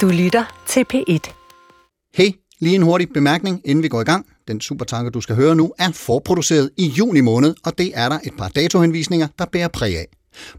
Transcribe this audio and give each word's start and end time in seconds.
Du 0.00 0.08
lytter 0.08 0.44
til 0.66 0.84
P1. 0.94 1.18
Hey, 2.14 2.30
lige 2.60 2.74
en 2.74 2.82
hurtig 2.82 3.08
bemærkning, 3.14 3.60
inden 3.64 3.82
vi 3.82 3.88
går 3.88 4.00
i 4.00 4.04
gang. 4.04 4.26
Den 4.48 4.60
supertanker, 4.60 5.10
du 5.10 5.20
skal 5.20 5.36
høre 5.36 5.54
nu, 5.54 5.72
er 5.78 5.92
forproduceret 5.92 6.70
i 6.76 6.86
juni 6.86 7.20
måned, 7.20 7.54
og 7.64 7.78
det 7.78 7.92
er 7.94 8.08
der 8.08 8.18
et 8.24 8.32
par 8.38 8.48
datohenvisninger, 8.48 9.28
der 9.38 9.44
bærer 9.44 9.68
præg 9.68 9.98
af. 9.98 10.06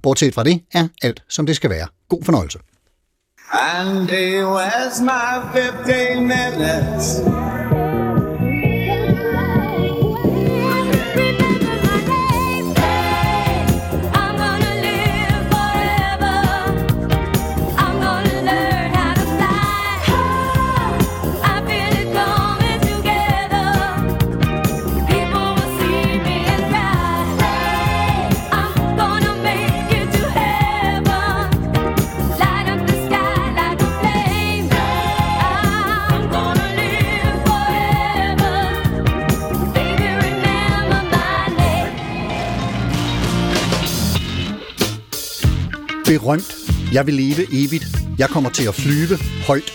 Bortset 0.02 0.34
fra 0.34 0.44
det 0.44 0.62
er 0.74 0.88
alt, 1.02 1.24
som 1.30 1.46
det 1.46 1.56
skal 1.56 1.70
være. 1.70 1.88
God 2.10 2.24
fornøjelse. 2.24 2.60
And 3.52 4.10
it 4.10 4.46
was 4.46 5.02
my 5.02 5.60
15 5.86 6.28
minutes. 6.28 8.05
Berømt. 46.06 46.56
Jeg 46.94 47.06
vil 47.08 47.14
leve 47.14 47.44
evigt. 47.52 47.86
Jeg 48.18 48.30
kommer 48.30 48.50
til 48.50 48.68
at 48.68 48.76
flyve 48.76 49.18
højt. 49.48 49.72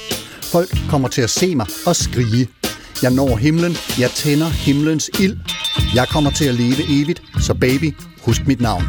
Folk 0.53 0.71
kommer 0.91 1.09
til 1.09 1.23
at 1.23 1.31
se 1.31 1.55
mig 1.55 1.67
og 1.87 1.97
skrige. 1.97 2.49
Jeg 3.03 3.11
når 3.11 3.37
himlen. 3.37 3.73
Jeg 3.99 4.11
tænder 4.11 4.49
himlens 4.49 5.11
ild. 5.21 5.37
Jeg 5.95 6.07
kommer 6.09 6.31
til 6.31 6.45
at 6.45 6.55
leve 6.55 6.83
evigt. 7.01 7.23
Så 7.41 7.55
baby, 7.55 7.95
husk 8.27 8.47
mit 8.47 8.61
navn. 8.61 8.83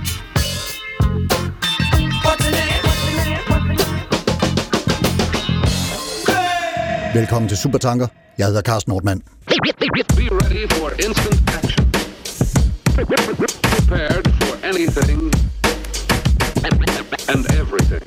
Velkommen 7.14 7.50
til 7.50 7.58
Supertanker. 7.58 8.08
Jeg 8.38 8.46
hedder 8.48 8.62
Carsten 8.62 8.92
Nordmann. 8.92 9.22
Be 10.18 10.28
ready 10.42 10.70
for 10.70 10.90
instant 11.06 11.50
action. 11.58 11.92
Prepared 13.64 14.26
for 14.42 14.66
anything 14.66 15.51
and 17.30 17.46
everything. 17.46 18.02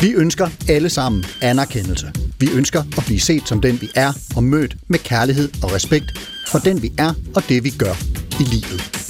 Vi 0.00 0.12
ønsker 0.12 0.48
alle 0.68 0.90
sammen 0.90 1.24
anerkendelse. 1.40 2.12
Vi 2.38 2.48
ønsker 2.54 2.80
at 2.98 3.04
blive 3.06 3.20
set 3.20 3.48
som 3.48 3.60
den, 3.60 3.80
vi 3.80 3.90
er, 3.94 4.12
og 4.36 4.44
mødt 4.44 4.76
med 4.88 4.98
kærlighed 4.98 5.48
og 5.62 5.72
respekt 5.72 6.18
for 6.48 6.58
den, 6.58 6.82
vi 6.82 6.92
er 6.98 7.14
og 7.34 7.42
det, 7.48 7.64
vi 7.64 7.70
gør 7.70 7.94
i 8.40 8.42
livet. 8.42 9.02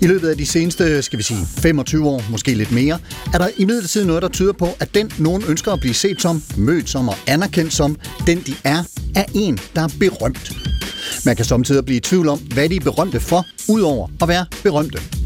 I 0.00 0.06
løbet 0.06 0.28
af 0.28 0.36
de 0.36 0.46
seneste, 0.46 1.02
skal 1.02 1.18
vi 1.18 1.22
sige, 1.22 1.46
25 1.46 2.08
år, 2.08 2.22
måske 2.30 2.54
lidt 2.54 2.72
mere, 2.72 2.98
er 3.34 3.38
der 3.38 3.48
imidlertid 3.56 4.04
noget, 4.04 4.22
der 4.22 4.28
tyder 4.28 4.52
på, 4.52 4.68
at 4.80 4.94
den, 4.94 5.12
nogen 5.18 5.42
ønsker 5.48 5.72
at 5.72 5.80
blive 5.80 5.94
set 5.94 6.22
som, 6.22 6.42
mødt 6.56 6.90
som 6.90 7.08
og 7.08 7.16
anerkendt 7.26 7.72
som, 7.72 7.96
den 8.26 8.42
de 8.46 8.54
er, 8.64 8.84
er 9.16 9.24
en, 9.34 9.58
der 9.74 9.82
er 9.82 9.88
berømt. 10.00 10.52
Man 11.24 11.36
kan 11.36 11.44
samtidig 11.44 11.84
blive 11.84 11.96
i 11.96 12.00
tvivl 12.00 12.28
om, 12.28 12.38
hvad 12.38 12.68
de 12.68 12.76
er 12.76 12.80
berømte 12.80 13.20
for, 13.20 13.46
udover 13.68 14.08
at 14.22 14.28
være 14.28 14.46
berømte. 14.62 15.17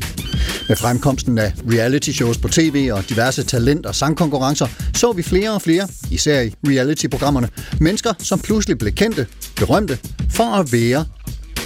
Med 0.69 0.77
fremkomsten 0.77 1.39
af 1.39 1.53
reality 1.73 2.11
shows 2.11 2.39
på 2.39 2.49
tv 2.49 2.91
og 2.93 3.09
diverse 3.09 3.43
talent- 3.43 3.87
og 3.87 3.95
sangkonkurrencer, 3.95 4.67
så 4.95 5.13
vi 5.13 5.23
flere 5.23 5.51
og 5.51 5.63
flere, 5.63 5.89
især 6.11 6.41
i 6.41 6.55
reality-programmerne, 6.67 7.49
mennesker, 7.81 8.13
som 8.19 8.41
pludselig 8.41 8.79
blev 8.79 8.93
kendte, 8.93 9.27
berømte, 9.57 9.99
for 10.31 10.45
at 10.45 10.73
være 10.73 11.05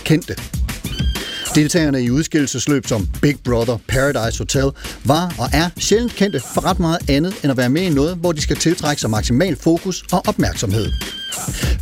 kendte. 0.05 0.37
Deltagerne 1.55 2.03
i 2.03 2.11
udskillelsesløb 2.11 2.87
som 2.87 3.09
Big 3.23 3.37
Brother, 3.45 3.79
Paradise 3.89 4.39
Hotel 4.39 4.71
var 5.05 5.35
og 5.39 5.49
er 5.53 5.71
sjældent 5.79 6.13
kendte 6.13 6.41
for 6.55 6.65
ret 6.65 6.79
meget 6.79 7.11
andet 7.11 7.35
end 7.43 7.51
at 7.51 7.57
være 7.57 7.69
med 7.69 7.83
i 7.83 7.89
noget, 7.89 8.17
hvor 8.17 8.33
de 8.33 8.41
skal 8.41 8.57
tiltrække 8.57 9.01
sig 9.01 9.11
maksimal 9.11 9.57
fokus 9.57 10.05
og 10.13 10.23
opmærksomhed. 10.27 10.93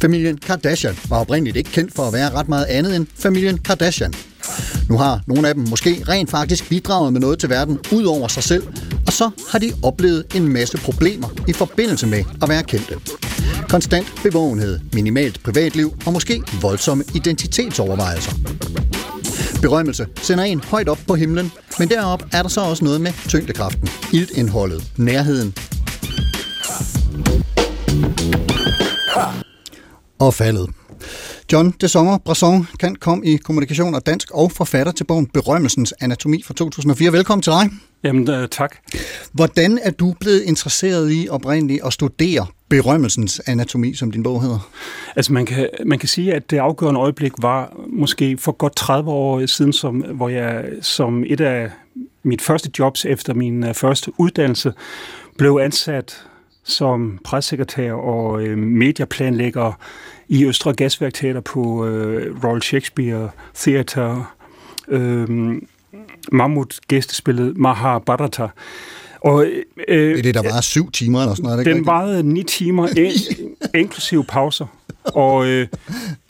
Familien 0.01 0.39
Kardashian 0.39 0.97
var 1.09 1.17
oprindeligt 1.21 1.57
ikke 1.57 1.71
kendt 1.71 1.95
for 1.95 2.07
at 2.07 2.13
være 2.13 2.31
ret 2.31 2.49
meget 2.49 2.65
andet 2.65 2.97
end 2.97 3.07
familien 3.19 3.59
Kardashian. 3.59 4.15
Nu 4.89 4.99
har 4.99 5.21
nogle 5.27 5.49
af 5.49 5.55
dem 5.55 5.65
måske 5.69 6.05
rent 6.09 6.31
faktisk 6.31 6.69
bidraget 6.69 7.13
med 7.13 7.21
noget 7.21 7.39
til 7.39 7.51
verden 7.51 7.79
ud 7.93 8.05
over 8.05 8.29
sig 8.29 8.43
selv, 8.43 8.67
og 9.07 9.13
så 9.13 9.31
har 9.51 9.59
de 9.59 9.73
oplevet 9.83 10.25
en 10.35 10.49
masse 10.49 10.79
problemer 10.79 11.29
i 11.49 11.53
forbindelse 11.53 12.07
med 12.07 12.25
at 12.43 12.49
være 12.49 12.63
kendte. 12.63 12.95
Konstant 13.69 14.07
bevågenhed, 14.23 14.81
minimalt 14.93 15.43
privatliv 15.43 15.95
og 16.07 16.13
måske 16.13 16.43
voldsomme 16.61 17.05
identitetsovervejelser. 17.15 18.33
Berømmelse 19.63 20.07
sender 20.23 20.45
en 20.45 20.61
højt 20.61 20.89
op 20.89 20.99
på 21.07 21.15
himlen, 21.15 21.53
men 21.79 21.89
derop 21.89 22.25
er 22.33 22.43
der 22.43 22.49
så 22.49 22.61
også 22.61 22.85
noget 22.85 23.01
med 23.01 23.13
tyngdekraften, 23.29 23.89
iltindholdet, 24.13 24.85
nærheden 24.97 25.55
og 30.19 30.35
faldet. 30.35 30.71
John 31.53 31.75
de 31.81 31.89
Sommer 31.89 32.19
Brasson 32.19 32.67
kan 32.81 32.97
komme 32.97 33.27
i 33.27 33.37
kommunikation 33.37 33.95
og 33.95 34.07
dansk 34.07 34.31
og 34.31 34.53
forfatter 34.53 34.93
til 34.93 35.05
bogen 35.05 35.27
Berømmelsens 35.27 35.95
Anatomi 36.01 36.43
fra 36.43 36.55
2004. 36.55 37.13
Velkommen 37.13 37.43
til 37.43 37.53
dig. 37.53 37.71
Jamen, 38.05 38.31
øh, 38.31 38.49
tak. 38.49 38.77
Hvordan 39.33 39.79
er 39.83 39.91
du 39.91 40.15
blevet 40.21 40.43
interesseret 40.43 41.13
i 41.13 41.29
oprindeligt 41.31 41.85
at 41.85 41.93
studere 41.93 42.47
berømmelsens 42.69 43.41
anatomi, 43.47 43.95
som 43.95 44.11
din 44.11 44.23
bog 44.23 44.43
hedder? 44.43 44.71
Altså, 45.17 45.33
man 45.33 45.47
kan, 45.47 45.69
man 45.87 45.99
kan 45.99 46.09
sige, 46.09 46.35
at 46.35 46.51
det 46.51 46.59
afgørende 46.59 47.01
øjeblik 47.01 47.33
var 47.39 47.77
måske 47.87 48.37
for 48.37 48.53
godt 48.53 48.77
30 48.77 49.11
år 49.11 49.47
siden, 49.47 49.73
som, 49.73 49.97
hvor 49.97 50.29
jeg 50.29 50.65
som 50.81 51.25
et 51.27 51.41
af 51.41 51.71
mit 52.23 52.43
første 52.43 52.71
jobs 52.79 53.05
efter 53.05 53.35
min 53.35 53.65
øh, 53.65 53.75
første 53.75 54.13
uddannelse 54.19 54.73
blev 55.39 55.59
ansat 55.63 56.25
som 56.65 57.19
pressekretær 57.25 57.93
og 57.93 58.43
øh, 58.43 58.59
medieplanlægger 58.59 59.73
i 60.35 60.45
Østre 60.45 60.73
Gasværk 60.73 61.15
Teater 61.15 61.41
på 61.41 61.87
øh, 61.87 62.45
Royal 62.45 62.63
Shakespeare 62.63 63.31
Theatre. 63.55 64.27
Øh, 64.89 65.29
Mammut 66.33 66.81
gæstespillet 66.89 67.57
Mahabharata. 67.57 68.49
Og, 69.21 69.47
øh, 69.89 70.11
Det 70.11 70.19
er 70.19 70.23
det, 70.23 70.35
der 70.35 70.43
var 70.55 70.61
syv 70.61 70.91
timer 70.91 71.21
eller 71.21 71.35
sådan 71.35 71.51
noget. 71.51 71.67
Den 71.67 71.73
rigtigt? 71.73 71.87
varede 71.87 72.23
ni 72.23 72.43
timer, 72.43 72.89
inklusive 73.75 74.25
pauser. 74.25 74.67
Og 75.05 75.47
øh, 75.47 75.67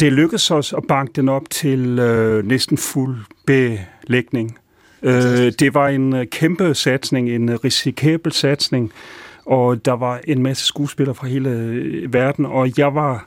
det 0.01 0.13
lykkedes 0.13 0.51
os 0.51 0.73
at 0.73 0.83
banke 0.89 1.13
den 1.17 1.29
op 1.29 1.51
til 1.51 1.99
øh, 1.99 2.47
næsten 2.47 2.79
fuld 2.79 3.17
belægning. 3.47 4.59
Øh, 5.03 5.53
det 5.59 5.75
var 5.75 5.89
en 5.89 6.13
øh, 6.13 6.27
kæmpe 6.27 6.75
satsning, 6.75 7.31
en 7.31 7.49
øh, 7.49 7.59
risikabel 7.65 8.33
satsning, 8.33 8.93
og 9.47 9.85
der 9.85 9.93
var 9.93 10.21
en 10.25 10.43
masse 10.43 10.65
skuespillere 10.67 11.15
fra 11.15 11.27
hele 11.27 11.51
øh, 11.51 12.13
verden, 12.13 12.47
og 12.47 12.79
jeg 12.79 12.95
var, 12.95 13.27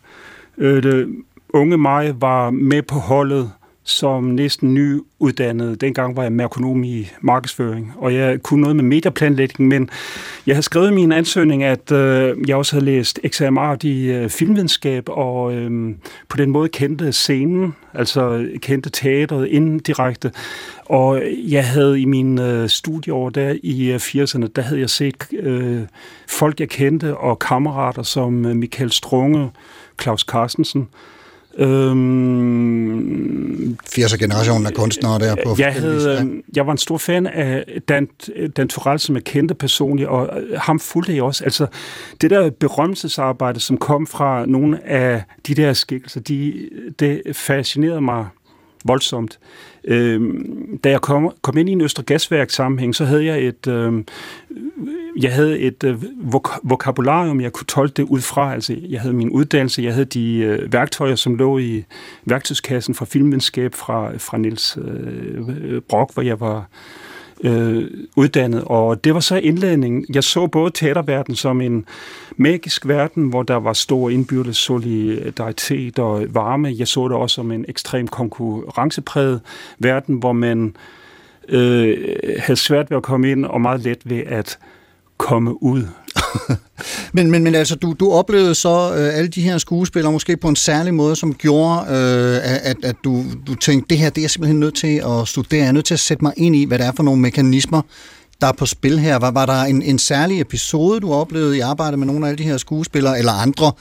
øh, 0.57 0.83
det, 0.83 1.15
unge 1.49 1.77
mig 1.77 2.21
var 2.21 2.49
med 2.49 2.81
på 2.81 2.95
holdet 2.95 3.51
som 3.87 4.23
næsten 4.23 4.73
nyuddannet. 4.73 5.81
Dengang 5.81 6.15
var 6.15 6.23
jeg 6.23 6.31
merkonom 6.31 6.83
i 6.83 7.09
markedsføring, 7.21 7.93
og 7.97 8.13
jeg 8.13 8.43
kunne 8.43 8.61
noget 8.61 8.75
med 8.75 8.83
medieplanlægning, 8.83 9.69
men 9.69 9.89
jeg 10.47 10.55
havde 10.55 10.63
skrevet 10.63 10.91
i 10.91 10.93
min 10.93 11.11
ansøgning, 11.11 11.63
at 11.63 11.91
øh, 11.91 12.35
jeg 12.47 12.55
også 12.55 12.75
havde 12.75 12.85
læst 12.85 13.19
eksamen 13.23 13.77
i 13.83 14.05
øh, 14.05 14.29
filmvidenskab, 14.29 15.03
og 15.09 15.53
øh, 15.53 15.95
på 16.29 16.37
den 16.37 16.49
måde 16.49 16.69
kendte 16.69 17.11
scenen, 17.11 17.75
altså 17.93 18.47
kendte 18.61 18.89
teateret 18.89 19.47
indirekte. 19.47 20.31
Og 20.85 21.21
jeg 21.47 21.67
havde 21.67 22.01
i 22.01 22.05
mine 22.05 22.51
øh, 22.51 22.69
studieår 22.69 23.29
der 23.29 23.55
i 23.63 23.91
øh, 23.91 23.95
80'erne, 23.95 24.47
der 24.55 24.61
havde 24.61 24.79
jeg 24.79 24.89
set 24.89 25.15
øh, 25.39 25.81
folk, 26.27 26.59
jeg 26.59 26.69
kendte, 26.69 27.17
og 27.17 27.39
kammerater 27.39 28.03
som 28.03 28.45
øh, 28.45 28.55
Michael 28.55 28.91
Strunge, 28.91 29.49
Claus 30.01 30.21
Carstensen, 30.21 30.87
Øhm, 31.57 32.97
80'er-generationen 33.85 34.67
af 34.67 34.73
kunstnere 34.73 35.19
der 35.19 35.35
på 35.45 35.55
jeg, 35.59 35.73
havde, 35.73 36.19
øh, 36.21 36.43
jeg 36.55 36.65
var 36.65 36.71
en 36.71 36.77
stor 36.77 36.97
fan 36.97 37.27
af 37.27 37.65
Dan, 37.89 38.07
Dan 38.57 38.67
Turell, 38.67 38.99
som 38.99 39.15
jeg 39.15 39.23
kendte 39.23 39.55
personligt, 39.55 40.09
og 40.09 40.41
øh, 40.41 40.59
ham 40.59 40.79
fulgte 40.79 41.15
jeg 41.15 41.23
også. 41.23 41.43
Altså, 41.43 41.67
det 42.21 42.29
der 42.29 42.49
berømmelsesarbejde, 42.49 43.59
som 43.59 43.77
kom 43.77 44.07
fra 44.07 44.45
nogle 44.45 44.87
af 44.87 45.23
de 45.47 45.55
der 45.55 45.73
skikkelser, 45.73 46.19
de, 46.19 46.69
det 46.99 47.21
fascinerede 47.33 48.01
mig 48.01 48.25
voldsomt. 48.85 49.39
Øhm, 49.83 50.77
da 50.83 50.89
jeg 50.89 51.01
kom, 51.01 51.31
kom 51.41 51.57
ind 51.57 51.69
i 51.69 51.71
en 51.71 51.81
Østre 51.81 52.03
Gasværk 52.03 52.49
sammenhæng, 52.49 52.95
så 52.95 53.05
havde 53.05 53.25
jeg 53.25 53.43
et, 53.43 53.67
øhm, 53.67 54.05
jeg 55.17 55.33
havde 55.33 55.59
et 55.59 55.83
øh, 55.83 56.03
vok- 56.33 56.59
vokabularium, 56.63 57.41
jeg 57.41 57.53
kunne 57.53 57.67
tolke 57.67 57.93
det 57.93 58.03
ud 58.03 58.21
fra. 58.21 58.53
Altså, 58.53 58.75
jeg 58.89 59.01
havde 59.01 59.13
min 59.13 59.29
uddannelse, 59.29 59.83
jeg 59.83 59.93
havde 59.93 60.05
de 60.05 60.37
øh, 60.37 60.73
værktøjer, 60.73 61.15
som 61.15 61.35
lå 61.35 61.57
i 61.57 61.83
værktøjskassen 62.25 62.95
fra 62.95 63.05
filmvidenskab 63.05 63.73
fra, 63.75 64.17
fra 64.17 64.37
Niels 64.37 64.77
øh, 64.81 65.49
øh, 65.63 65.81
Brock, 65.81 66.13
hvor 66.13 66.23
jeg 66.23 66.39
var 66.39 66.67
øh, 67.43 67.85
uddannet, 68.15 68.63
og 68.65 69.03
det 69.03 69.13
var 69.13 69.19
så 69.19 69.35
indledningen. 69.35 70.05
Jeg 70.13 70.23
så 70.23 70.47
både 70.47 70.71
teaterverdenen 70.71 71.35
som 71.35 71.61
en 71.61 71.85
magisk 72.37 72.87
verden, 72.87 73.29
hvor 73.29 73.43
der 73.43 73.55
var 73.55 73.73
stor 73.73 74.09
indbyrdes 74.09 74.57
solidaritet 74.57 75.99
og 75.99 76.25
varme. 76.29 76.73
Jeg 76.77 76.87
så 76.87 77.07
det 77.07 77.17
også 77.17 77.33
som 77.33 77.51
en 77.51 77.65
ekstrem 77.67 78.07
konkurrencepræget 78.07 79.41
verden, 79.79 80.15
hvor 80.15 80.31
man 80.31 80.75
øh, 81.49 81.97
havde 82.39 82.59
svært 82.59 82.89
ved 82.89 82.97
at 82.97 83.03
komme 83.03 83.31
ind 83.31 83.45
og 83.45 83.61
meget 83.61 83.81
let 83.81 83.99
ved 84.05 84.23
at 84.25 84.59
komme 85.17 85.63
ud. 85.63 85.83
Men, 87.13 87.31
men, 87.31 87.43
men 87.43 87.55
altså, 87.55 87.75
du, 87.75 87.95
du 87.99 88.11
oplevede 88.11 88.55
så 88.55 88.93
øh, 88.97 89.17
alle 89.17 89.27
de 89.27 89.41
her 89.41 89.57
skuespillere 89.57 90.11
måske 90.11 90.37
på 90.37 90.47
en 90.47 90.55
særlig 90.55 90.93
måde, 90.93 91.15
som 91.15 91.33
gjorde, 91.33 91.79
øh, 91.79 92.69
at, 92.69 92.77
at 92.83 92.95
du, 93.03 93.23
du 93.47 93.55
tænkte, 93.55 93.89
det 93.89 93.97
her 93.97 94.09
det 94.09 94.17
er 94.17 94.23
jeg 94.23 94.31
simpelthen 94.31 94.59
nødt 94.59 94.75
til 94.75 95.01
at 95.05 95.27
studere. 95.27 95.59
Jeg 95.59 95.67
er 95.67 95.71
nødt 95.71 95.85
til 95.85 95.93
at 95.93 95.99
sætte 95.99 96.23
mig 96.23 96.33
ind 96.37 96.55
i, 96.55 96.65
hvad 96.65 96.79
det 96.79 96.85
er 96.87 96.91
for 96.95 97.03
nogle 97.03 97.21
mekanismer, 97.21 97.81
der 98.41 98.47
er 98.47 98.51
på 98.51 98.65
spil 98.65 98.99
her. 98.99 99.19
Var, 99.19 99.31
var 99.31 99.45
der 99.45 99.61
en, 99.63 99.81
en 99.81 99.99
særlig 99.99 100.41
episode, 100.41 100.99
du 100.99 101.13
oplevede 101.13 101.57
i 101.57 101.59
arbejdet 101.59 101.99
med 101.99 102.07
nogle 102.07 102.25
af 102.25 102.29
alle 102.29 102.37
de 102.37 102.49
her 102.49 102.57
skuespillere, 102.57 103.19
eller 103.19 103.31
andre 103.31 103.71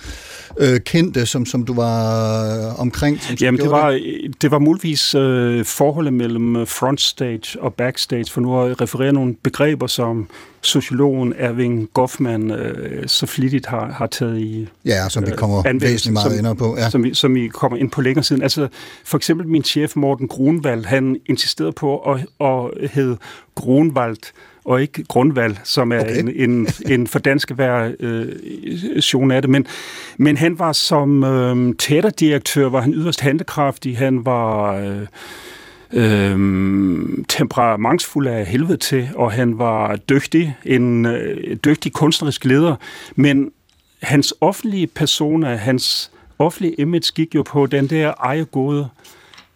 øh, 0.59 0.81
kendte, 0.81 1.27
som, 1.27 1.47
som 1.47 1.65
du 1.65 1.75
var 1.75 2.69
øh, 2.69 2.81
omkring? 2.81 3.23
Som, 3.23 3.37
Jamen, 3.41 3.61
det 3.61 3.71
var, 3.71 4.01
det 4.43 4.51
var 4.51 4.59
muligvis 4.59 5.15
øh, 5.15 5.65
forholdet 5.65 6.13
mellem 6.13 6.67
frontstage 6.67 7.63
og 7.63 7.75
backstage, 7.75 8.31
for 8.31 8.41
nu 8.41 8.61
at 8.61 8.81
referere 8.81 9.13
nogle 9.13 9.35
begreber, 9.43 9.87
som 9.87 10.29
sociologen 10.67 11.35
Erving 11.37 11.89
Goffman 11.95 12.51
øh, 12.51 13.03
så 13.09 13.27
flittigt 13.27 13.67
har, 13.67 13.87
har 13.93 14.07
taget 14.07 14.39
i 14.39 14.69
Ja, 14.85 15.09
som 15.09 15.27
vi 15.27 15.31
kommer 15.37 15.59
anvendelse, 15.59 15.87
væsentligt 15.93 16.13
meget 16.13 16.33
som- 16.39 16.51
ind 16.51 16.59
på. 16.59 16.77
Ja. 16.79 16.91
som, 16.91 17.15
som 17.15 17.35
vi 17.35 17.49
kommer 17.49 17.79
ind 17.79 17.91
på 17.91 18.01
længere 18.01 18.23
siden. 18.25 18.43
Altså, 18.43 18.69
for 19.05 19.17
eksempel 19.17 19.49
min 19.49 19.65
chef 19.65 19.97
Morten 19.97 20.29
Grunwald, 20.29 20.85
han 20.85 21.17
insisterede 21.27 21.73
på 21.73 21.99
at, 21.99 22.27
at 22.41 22.91
hedde 22.91 23.17
Grunwald, 23.55 24.17
og 24.65 24.83
ikke 24.83 25.05
Grundvald, 25.05 25.57
som 25.65 25.93
er 25.93 26.01
Okay. 26.01 26.19
en, 26.21 26.51
en, 26.51 26.69
en 26.87 27.07
for 27.07 27.19
dansk 27.19 27.51
hver 27.51 27.93
øh, 28.01 28.27
af 29.33 29.43
det. 29.43 29.51
Men, 29.51 29.67
men 30.19 30.37
han 30.37 30.59
var 30.59 30.73
som 30.73 31.25
øh, 31.25 31.75
teaterdirektør, 31.79 32.69
var 32.69 32.81
han 32.81 32.93
yderst 32.95 33.21
handekraftig. 33.21 33.99
Han 33.99 34.25
var... 34.27 34.73
Øh, 34.77 35.07
øh, 35.93 36.39
temperamentsfuld 37.29 38.27
af 38.27 38.47
helvede 38.47 38.77
til, 38.77 39.09
og 39.15 39.33
han 39.33 39.59
var 39.59 39.97
dygtig, 39.97 40.57
en 40.65 41.07
øh, 41.07 41.57
dygtig 41.57 41.93
kunstnerisk 41.93 42.45
leder, 42.45 42.77
men 43.17 43.51
hans 44.03 44.35
offentlige 44.41 44.87
persona, 44.87 45.57
hans 45.57 46.11
offentlige 46.39 46.75
image 46.75 47.13
gik 47.15 47.35
jo 47.35 47.43
på 47.43 47.67
den 47.67 47.87
der 47.87 48.13
ejergode 48.25 48.89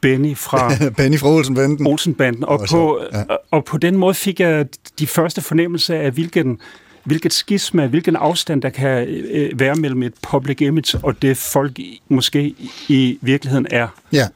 Benny 0.00 0.37
fra 0.37 0.73
Benny 0.97 1.19
fra 1.19 1.29
Olsen-banden. 1.29 1.87
Olsenbanden, 1.87 2.44
og 2.44 2.61
på, 2.71 3.00
ja. 3.12 3.19
ja. 3.19 3.25
og 3.50 3.65
på 3.65 3.79
den 3.79 3.97
måde 3.97 4.15
fik 4.15 4.41
jeg 4.41 4.67
de 4.99 5.06
første 5.06 5.41
fornemmelser 5.41 5.94
af, 5.94 6.11
hvilken, 6.11 6.59
hvilket 7.05 7.32
skisma, 7.32 7.87
hvilken 7.87 8.17
afstand 8.17 8.62
der 8.62 8.71
kan 8.71 9.09
øh, 9.09 9.61
være 9.61 9.75
mellem 9.75 10.03
et 10.03 10.15
public 10.31 10.61
image 10.61 10.99
og 11.03 11.23
det 11.23 11.37
folk 11.37 11.79
måske 12.09 12.55
i 12.88 13.19
virkeligheden 13.21 13.67
er. 13.71 13.88
Ja. 14.12 14.27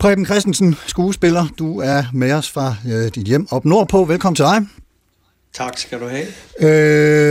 Preben 0.00 0.26
Christensen, 0.26 0.76
skuespiller, 0.86 1.46
du 1.58 1.80
er 1.80 2.04
med 2.12 2.32
os 2.32 2.50
fra 2.50 2.74
øh, 2.88 3.10
dit 3.14 3.26
hjem 3.26 3.46
op 3.50 3.64
nordpå. 3.64 4.04
Velkommen 4.04 4.36
til 4.36 4.44
dig. 4.44 4.66
Tak 5.54 5.78
skal 5.78 6.00
du 6.00 6.04
have. 6.08 6.26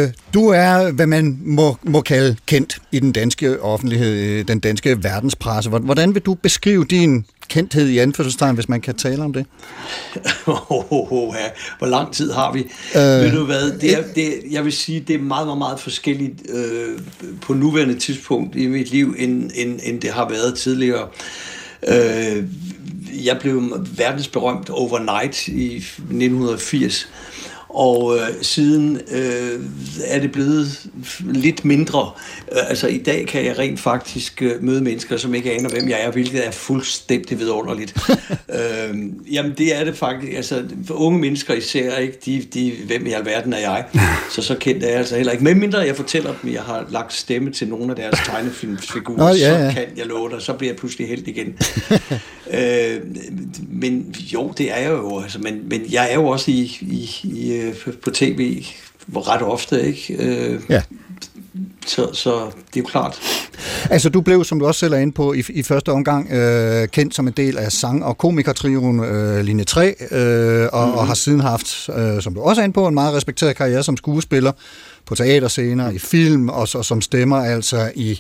Øh, 0.04 0.10
du 0.33 0.48
er, 0.48 0.92
hvad 0.92 1.07
man 1.07 1.39
må, 1.42 1.77
må 1.83 2.01
kalde 2.01 2.36
kendt 2.45 2.81
i 2.92 3.00
den 3.00 3.12
danske 3.12 3.62
offentlighed, 3.62 4.13
øh, 4.13 4.48
den 4.48 4.60
danske 4.60 5.04
verdenspresse. 5.04 5.69
Hvor- 5.69 5.80
Hvordan 5.80 6.13
vil 6.13 6.21
du 6.21 6.33
beskrive 6.33 6.86
din 6.86 7.25
kendthed 7.48 7.88
i 7.88 7.98
anførselstegn, 7.98 8.56
hvis 8.56 8.69
man 8.69 8.81
kan 8.81 8.95
tale 8.95 9.24
om 9.24 9.33
det? 9.33 9.45
ja. 10.16 11.50
Hvor 11.77 11.86
lang 11.88 12.13
tid 12.13 12.31
har 12.31 12.54
vi? 12.54 12.60
Øh, 12.95 13.01
Ved 13.01 13.31
du 13.31 13.45
hvad, 13.45 13.80
det 13.80 13.98
er, 13.98 14.04
det, 14.16 14.33
jeg 14.51 14.66
vil 14.66 14.74
sige, 14.74 15.00
det 15.00 15.16
er 15.16 15.19
meget, 15.19 15.48
meget, 15.48 15.57
meget 15.57 15.80
forskelligt 15.80 16.42
øh, 16.50 17.00
på 17.42 17.54
nuværende 17.54 18.00
tidspunkt 18.00 18.56
i 18.56 18.68
mit 18.68 18.92
liv, 18.92 19.16
end, 19.18 19.51
end, 19.56 19.80
end 19.83 20.01
det 20.01 20.10
har 20.10 20.30
været 20.30 20.57
tidligere. 20.57 21.01
Øh, 21.04 21.07
Øh, 21.87 22.43
jeg 23.25 23.37
blev 23.39 23.85
verdensberømt 23.97 24.69
overnight 24.69 25.47
i 25.47 25.75
1980, 25.75 27.09
og 27.69 28.18
øh, 28.18 28.27
siden 28.42 29.01
øh, 29.12 29.60
er 30.06 30.19
det 30.19 30.31
blevet 30.31 30.88
lidt 31.21 31.66
mindre. 31.66 32.12
Øh, 32.51 32.69
altså 32.69 32.88
i 32.88 32.98
dag 32.98 33.27
kan 33.27 33.45
jeg 33.45 33.60
rent 33.60 33.80
faktisk 33.80 34.42
øh, 34.42 34.63
møde 34.63 34.81
mennesker, 34.81 35.18
som 35.18 35.36
ikke 35.36 35.51
aner, 35.51 35.69
hvem 35.69 35.89
jeg 35.89 36.01
er, 36.01 36.12
hvilket 36.12 36.48
er 36.48 36.51
fuldstændig 36.51 37.39
vidunderligt. 37.39 37.95
øh, 38.57 38.95
jamen 39.31 39.54
det 39.57 39.80
er 39.80 39.83
det 39.83 39.98
faktisk. 39.98 40.33
Altså 40.33 40.63
for 40.86 40.94
unge 40.94 41.19
mennesker 41.19 41.54
især, 41.54 41.98
ikke? 41.98 42.18
De, 42.25 42.42
de, 42.54 42.74
hvem 42.88 43.06
i 43.06 43.12
alverden 43.12 43.54
er 43.54 43.60
jeg? 43.60 43.86
Så 44.36 44.42
så 44.42 44.56
kendt 44.56 44.83
er 44.83 44.88
jeg 44.88 44.98
altså 44.98 45.16
heller 45.16 45.31
ikke. 45.31 45.44
Medmindre 45.44 45.80
jeg 45.80 45.95
fortæller 45.95 46.33
dem, 46.42 46.50
at 46.50 46.56
jeg 46.56 46.62
har 46.62 46.86
lagt 46.89 47.13
stemme 47.13 47.51
til 47.51 47.68
nogle 47.68 47.89
af 47.89 47.95
deres 47.95 48.19
tegnefilmsfigurer, 48.27 49.18
Nå, 49.18 49.27
ja, 49.27 49.33
ja. 49.33 49.69
så 49.69 49.75
kan 49.75 49.86
jeg 49.98 50.06
love 50.06 50.30
dig, 50.30 50.42
så 50.42 50.54
bliver 50.54 50.71
jeg 50.71 50.77
pludselig 50.77 51.07
helt 51.07 51.27
igen. 51.27 51.57
øh, 52.54 53.01
men 53.69 54.16
jo, 54.33 54.54
det 54.57 54.71
er 54.71 54.77
jeg 54.77 54.92
jo. 54.92 55.19
Altså, 55.19 55.39
men, 55.39 55.69
men 55.69 55.86
jeg 55.92 56.12
er 56.12 56.16
jo 56.16 56.27
også 56.27 56.51
i, 56.51 56.77
i, 56.81 57.10
i, 57.24 57.58
øh, 57.61 57.94
på 58.03 58.11
tv 58.11 58.63
ret 59.15 59.41
ofte, 59.41 59.81
ikke? 59.88 60.13
Øh, 60.19 60.61
Ja. 60.69 60.81
så, 61.88 62.09
så 62.13 62.35
det 62.35 62.75
er 62.75 62.81
jo 62.81 62.83
klart. 62.83 63.19
Altså, 63.89 64.09
du 64.09 64.21
blev, 64.21 64.44
som 64.44 64.59
du 64.59 64.67
også 64.67 64.79
selv 64.79 64.94
er 64.94 64.97
inde 64.97 65.13
på, 65.13 65.33
i, 65.33 65.44
i 65.50 65.63
første 65.63 65.91
omgang 65.91 66.31
øh, 66.31 66.88
kendt 66.88 67.15
som 67.15 67.27
en 67.27 67.33
del 67.38 67.57
af 67.57 67.71
sang- 67.71 68.06
og 68.06 68.17
komikertrioen 68.17 69.00
øh, 69.00 69.41
Linje 69.45 69.63
3, 69.63 69.95
øh, 70.11 70.67
og, 70.73 70.88
mm. 70.88 70.94
og 70.94 71.07
har 71.07 71.13
siden 71.13 71.39
haft, 71.39 71.89
øh, 71.97 72.21
som 72.21 72.33
du 72.33 72.41
også 72.41 72.61
er 72.61 72.63
inde 72.63 72.73
på, 72.73 72.88
en 72.88 72.94
meget 72.94 73.13
respekteret 73.13 73.56
karriere 73.56 73.83
som 73.83 73.97
skuespiller 73.97 74.51
på 75.09 75.15
teaterscener, 75.15 75.91
i 75.91 75.97
film, 76.00 76.50
og 76.50 76.67
så 76.67 76.83
som 76.83 77.01
stemmer 77.01 77.38
altså 77.38 77.91
i 77.95 78.19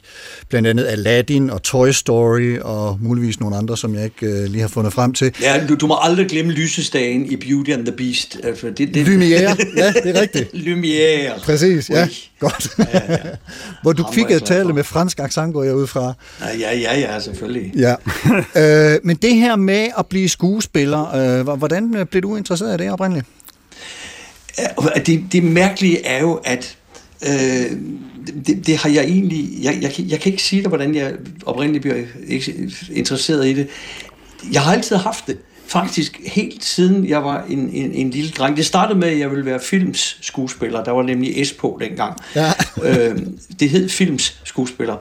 blandt 0.49 0.67
andet 0.67 0.85
Aladdin 0.85 1.49
og 1.49 1.63
Toy 1.63 1.89
Story, 1.91 2.57
og 2.59 2.97
muligvis 3.01 3.39
nogle 3.39 3.55
andre, 3.57 3.77
som 3.77 3.95
jeg 3.95 4.03
ikke 4.03 4.25
øh, 4.25 4.43
lige 4.45 4.61
har 4.61 4.67
fundet 4.67 4.93
frem 4.93 5.13
til. 5.13 5.31
Ja, 5.41 5.65
du, 5.69 5.75
du 5.75 5.87
må 5.87 5.97
aldrig 6.01 6.27
glemme 6.27 6.51
lysestagen 6.51 7.25
i 7.25 7.35
Beauty 7.35 7.71
and 7.71 7.85
the 7.85 7.95
Beast. 7.97 8.37
Altså, 8.43 8.67
det, 8.77 8.93
det, 8.93 9.05
Lumière, 9.07 9.77
ja, 9.77 9.93
det 10.03 10.15
er 10.17 10.21
rigtigt. 10.21 10.49
Lumière. 10.67 11.45
Præcis, 11.45 11.89
ja. 11.89 12.03
Ui. 12.03 12.09
Godt. 12.39 12.69
Ja, 12.79 12.83
ja. 13.13 13.17
Hvor 13.81 13.93
du 13.93 14.05
fik 14.13 14.31
at 14.31 14.43
tale 14.43 14.73
med 14.73 14.83
fransk 14.83 15.19
accent, 15.19 15.53
går 15.53 15.63
jeg 15.63 15.75
ud 15.75 15.87
fra. 15.87 16.13
Ja, 16.59 16.77
ja, 16.77 16.99
ja, 16.99 17.19
selvfølgelig. 17.19 17.73
Ja. 17.77 17.95
øh, 18.93 18.99
men 19.03 19.15
det 19.15 19.35
her 19.35 19.55
med 19.55 19.87
at 19.97 20.05
blive 20.05 20.29
skuespiller, 20.29 21.15
øh, 21.15 21.43
hvor- 21.43 21.55
hvordan 21.55 21.95
øh, 21.95 22.05
blev 22.05 22.21
du 22.23 22.35
interesseret 22.35 22.81
i 22.81 22.83
det 22.83 22.91
oprindeligt? 22.91 23.25
Ja, 24.57 24.65
Det, 25.05 25.23
det 25.31 25.43
mærkelige 25.43 26.05
er 26.05 26.21
jo, 26.21 26.33
at 26.43 26.75
øh, 27.27 27.77
det, 28.47 28.67
det 28.67 28.77
har 28.77 28.89
jeg 28.89 29.03
egentlig... 29.03 29.63
Jeg, 29.63 29.77
jeg, 29.81 29.93
kan- 29.93 30.07
jeg 30.09 30.19
kan 30.19 30.31
ikke 30.31 30.43
sige 30.43 30.61
dig, 30.61 30.67
hvordan 30.69 30.95
jeg 30.95 31.13
oprindeligt 31.45 31.81
bliver 31.81 31.95
ikke 32.27 32.71
interesseret 32.93 33.47
i 33.47 33.53
det. 33.53 33.67
Jeg 34.53 34.61
har 34.61 34.73
altid 34.73 34.95
haft 34.95 35.27
det. 35.27 35.37
Faktisk 35.67 36.19
helt 36.25 36.63
siden 36.65 37.07
jeg 37.09 37.23
var 37.23 37.45
en, 37.49 37.59
en, 37.73 37.91
en 37.91 38.09
lille 38.09 38.29
dreng. 38.31 38.57
Det 38.57 38.65
startede 38.65 38.99
med, 38.99 39.07
at 39.07 39.19
jeg 39.19 39.29
ville 39.31 39.45
være 39.45 39.59
films 39.59 40.17
skuespiller. 40.21 40.83
Der 40.83 40.91
var 40.91 41.03
nemlig 41.03 41.47
S 41.47 41.53
på 41.53 41.79
dengang. 41.81 42.17
Ja. 42.35 42.51
øh, 42.83 43.17
det 43.59 43.69
hed 43.69 43.89
films 43.89 44.39
skuespiller. 44.43 44.95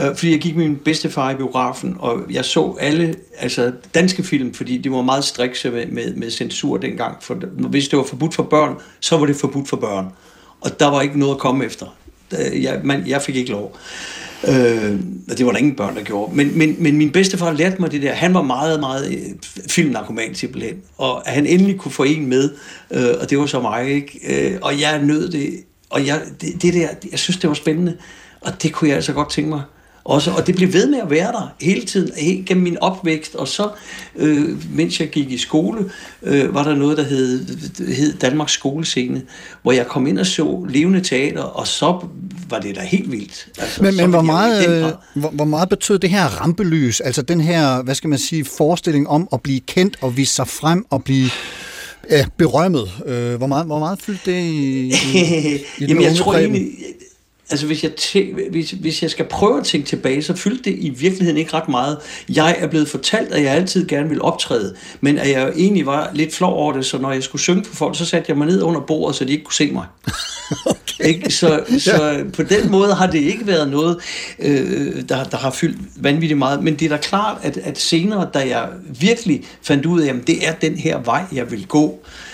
Øh, 0.00 0.16
fordi 0.16 0.30
jeg 0.30 0.40
gik 0.40 0.56
med 0.56 0.68
min 0.68 0.76
bedstefar 0.76 1.30
i 1.30 1.34
biografen, 1.34 1.96
og 1.98 2.20
jeg 2.30 2.44
så 2.44 2.76
alle 2.80 3.14
altså 3.38 3.72
danske 3.94 4.22
film, 4.22 4.54
fordi 4.54 4.78
det 4.78 4.92
var 4.92 5.02
meget 5.02 5.24
strikse 5.24 5.70
med, 5.70 5.86
med, 5.86 6.14
med 6.14 6.30
censur 6.30 6.76
dengang. 6.76 7.16
For 7.20 7.34
hvis 7.68 7.88
det 7.88 7.96
var 7.96 8.04
forbudt 8.04 8.34
for 8.34 8.42
børn, 8.42 8.74
så 9.00 9.16
var 9.18 9.26
det 9.26 9.36
forbudt 9.36 9.68
for 9.68 9.76
børn. 9.76 10.06
Og 10.60 10.80
der 10.80 10.86
var 10.86 11.00
ikke 11.00 11.18
noget 11.18 11.34
at 11.34 11.40
komme 11.40 11.64
efter. 11.64 11.86
Jeg, 12.52 12.80
man, 12.84 13.06
jeg 13.06 13.22
fik 13.22 13.36
ikke 13.36 13.50
lov. 13.50 13.76
Øh, 14.48 15.00
og 15.30 15.38
det 15.38 15.46
var 15.46 15.52
der 15.52 15.58
ingen 15.58 15.76
børn, 15.76 15.96
der 15.96 16.02
gjorde. 16.02 16.36
Men, 16.36 16.58
men, 16.58 16.76
men 16.78 16.96
min 16.96 17.10
bedstefar 17.10 17.52
lærte 17.52 17.76
mig 17.80 17.92
det 17.92 18.02
der. 18.02 18.12
Han 18.12 18.34
var 18.34 18.42
meget, 18.42 18.80
meget 18.80 19.12
øh, 19.12 19.20
filmnarkoman 19.68 20.34
simpelthen. 20.34 20.74
Og 20.96 21.28
at 21.28 21.34
han 21.34 21.46
endelig 21.46 21.78
kunne 21.78 21.92
få 21.92 22.02
en 22.02 22.26
med, 22.26 22.50
øh, 22.90 23.14
og 23.20 23.30
det 23.30 23.38
var 23.38 23.46
så 23.46 23.60
mig, 23.60 23.90
ikke? 23.90 24.50
Øh, 24.52 24.58
og 24.62 24.80
jeg 24.80 25.02
nød 25.02 25.28
det. 25.28 25.64
Og 25.90 26.06
jeg, 26.06 26.20
det, 26.40 26.62
det 26.62 26.74
der, 26.74 26.88
jeg 27.10 27.18
synes, 27.18 27.36
det 27.36 27.48
var 27.48 27.54
spændende. 27.54 27.96
Og 28.40 28.62
det 28.62 28.72
kunne 28.72 28.88
jeg 28.88 28.96
altså 28.96 29.12
godt 29.12 29.30
tænke 29.30 29.50
mig. 29.50 29.62
Også, 30.08 30.30
og 30.30 30.46
det 30.46 30.54
blev 30.54 30.72
ved 30.72 30.86
med 30.86 30.98
at 30.98 31.10
være 31.10 31.32
der 31.32 31.54
hele 31.60 31.84
tiden, 31.86 32.12
helt 32.16 32.46
gennem 32.46 32.64
min 32.64 32.78
opvækst. 32.80 33.34
Og 33.34 33.48
så, 33.48 33.70
øh, 34.16 34.76
mens 34.76 35.00
jeg 35.00 35.08
gik 35.08 35.30
i 35.30 35.38
skole, 35.38 35.90
øh, 36.22 36.54
var 36.54 36.64
der 36.64 36.74
noget, 36.74 36.98
der 36.98 37.02
hed, 37.02 37.46
hed 37.94 38.14
Danmarks 38.14 38.52
Skolescene, 38.52 39.22
hvor 39.62 39.72
jeg 39.72 39.86
kom 39.86 40.06
ind 40.06 40.18
og 40.18 40.26
så 40.26 40.66
levende 40.68 41.00
teater, 41.00 41.42
og 41.42 41.66
så 41.66 42.06
var 42.48 42.58
det 42.58 42.76
da 42.76 42.80
helt 42.80 43.12
vildt. 43.12 43.48
Altså, 43.58 43.82
Men, 43.82 43.92
så 43.92 44.00
men 44.00 44.10
hvor, 44.10 44.22
meget, 44.22 44.68
øh, 44.68 44.92
hvor, 45.14 45.30
hvor 45.30 45.44
meget 45.44 45.68
betød 45.68 45.98
det 45.98 46.10
her 46.10 46.24
rampelys, 46.24 47.00
altså 47.00 47.22
den 47.22 47.40
her, 47.40 47.82
hvad 47.82 47.94
skal 47.94 48.10
man 48.10 48.18
sige, 48.18 48.44
forestilling 48.44 49.08
om 49.08 49.28
at 49.32 49.42
blive 49.42 49.60
kendt 49.60 49.96
og 50.00 50.16
vise 50.16 50.34
sig 50.34 50.48
frem 50.48 50.84
og 50.90 51.04
blive 51.04 51.30
ja, 52.10 52.24
berømmet? 52.36 52.90
Øh, 53.06 53.34
hvor, 53.34 53.46
meget, 53.46 53.66
hvor 53.66 53.78
meget 53.78 53.98
fyldte 54.02 54.30
det 54.30 54.42
i, 54.42 54.88
i, 54.88 55.64
Jamen, 55.88 56.02
jeg 56.02 56.16
tror 56.16 56.34
egentlig... 56.34 56.68
altså 57.50 57.66
hvis 57.66 57.82
jeg, 57.82 57.92
tæ- 58.00 58.50
hvis, 58.50 58.70
hvis 58.70 59.02
jeg 59.02 59.10
skal 59.10 59.24
prøve 59.24 59.58
at 59.58 59.64
tænke 59.64 59.86
tilbage, 59.86 60.22
så 60.22 60.36
fyldte 60.36 60.70
det 60.70 60.76
i 60.78 60.88
virkeligheden 60.88 61.36
ikke 61.36 61.54
ret 61.54 61.68
meget. 61.68 61.98
Jeg 62.28 62.56
er 62.58 62.66
blevet 62.66 62.88
fortalt, 62.88 63.32
at 63.32 63.42
jeg 63.42 63.52
altid 63.52 63.86
gerne 63.86 64.08
ville 64.08 64.22
optræde, 64.22 64.74
men 65.00 65.18
at 65.18 65.30
jeg 65.30 65.52
egentlig 65.56 65.86
var 65.86 66.10
lidt 66.14 66.34
flov 66.34 66.54
over 66.54 66.72
det, 66.72 66.86
så 66.86 66.98
når 66.98 67.12
jeg 67.12 67.22
skulle 67.22 67.42
synge 67.42 67.64
for 67.64 67.74
folk, 67.76 67.96
så 67.96 68.04
satte 68.04 68.24
jeg 68.28 68.38
mig 68.38 68.46
ned 68.46 68.62
under 68.62 68.80
bordet, 68.80 69.16
så 69.16 69.24
de 69.24 69.32
ikke 69.32 69.44
kunne 69.44 69.54
se 69.54 69.70
mig. 69.72 69.86
Ikke? 71.04 71.30
Så, 71.30 71.64
så 71.78 72.24
på 72.32 72.42
den 72.42 72.70
måde 72.70 72.94
har 72.94 73.06
det 73.06 73.18
ikke 73.18 73.46
været 73.46 73.68
noget, 73.70 73.98
øh, 74.38 75.08
der, 75.08 75.24
der 75.24 75.36
har 75.36 75.50
fyldt 75.50 75.78
vanvittigt 75.96 76.38
meget. 76.38 76.62
Men 76.62 76.74
det 76.74 76.84
er 76.84 76.88
da 76.88 76.96
klart, 76.96 77.38
at, 77.42 77.56
at 77.56 77.78
senere, 77.78 78.28
da 78.34 78.38
jeg 78.38 78.68
virkelig 79.00 79.44
fandt 79.62 79.86
ud 79.86 80.00
af, 80.00 80.14
at 80.14 80.26
det 80.26 80.48
er 80.48 80.52
den 80.52 80.76
her 80.76 80.98
vej, 80.98 81.24
jeg 81.32 81.50
vil 81.50 81.66
gå, 81.66 81.98
øh, 82.04 82.27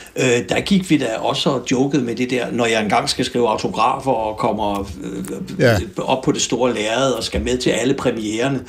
der 0.49 0.61
gik 0.61 0.90
vi 0.90 0.97
da 0.99 1.16
også 1.16 1.50
og 1.50 1.62
jokede 1.71 2.02
med 2.02 2.14
det 2.14 2.30
der, 2.30 2.47
når 2.52 2.66
jeg 2.66 2.83
engang 2.83 3.09
skal 3.09 3.25
skrive 3.25 3.49
autografer 3.49 4.11
og 4.11 4.37
kommer 4.37 4.80
øh, 4.80 5.61
Ja. 5.61 5.76
op 5.99 6.23
på 6.23 6.33
det 6.33 6.42
store 6.42 6.75
lærred 6.75 7.11
og 7.12 7.25
skal 7.25 7.42
med 7.42 7.59
til 7.59 7.71
alle 7.71 7.94
premiererne, 7.94 8.61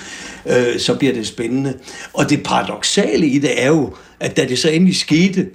øh, 0.45 0.79
så 0.79 0.95
bliver 0.95 1.13
det 1.13 1.27
spændende. 1.27 1.73
Og 2.13 2.29
det 2.29 2.43
paradoxale 2.43 3.27
i 3.27 3.39
det 3.39 3.63
er 3.63 3.67
jo, 3.67 3.93
at 4.19 4.37
da 4.37 4.45
det 4.45 4.59
så 4.59 4.69
endelig 4.69 4.95
skete, 4.95 5.47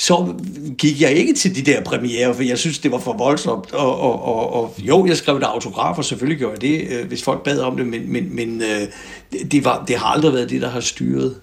så 0.00 0.34
gik 0.78 1.00
jeg 1.00 1.12
ikke 1.12 1.34
til 1.34 1.56
de 1.56 1.62
der 1.72 1.82
premiere, 1.84 2.34
for 2.34 2.42
jeg 2.42 2.58
synes, 2.58 2.78
det 2.78 2.92
var 2.92 2.98
for 2.98 3.12
voldsomt. 3.12 3.72
Og, 3.72 4.00
og, 4.00 4.22
og, 4.24 4.52
og 4.52 4.74
jo, 4.78 5.06
jeg 5.06 5.16
skrev 5.16 5.40
der 5.40 5.46
autografer, 5.46 6.02
selvfølgelig 6.02 6.38
gjorde 6.38 6.52
jeg 6.52 6.62
det, 6.62 6.96
øh, 6.98 7.08
hvis 7.08 7.22
folk 7.22 7.44
bad 7.44 7.58
om 7.58 7.76
det, 7.76 7.86
men, 7.86 8.12
men, 8.12 8.36
men 8.36 8.62
øh, 8.62 8.80
det, 9.32 9.52
det, 9.52 9.64
var, 9.64 9.84
det 9.88 9.96
har 9.96 10.06
aldrig 10.06 10.32
været 10.32 10.50
det, 10.50 10.62
der 10.62 10.70
har 10.70 10.80
styret. 10.80 11.34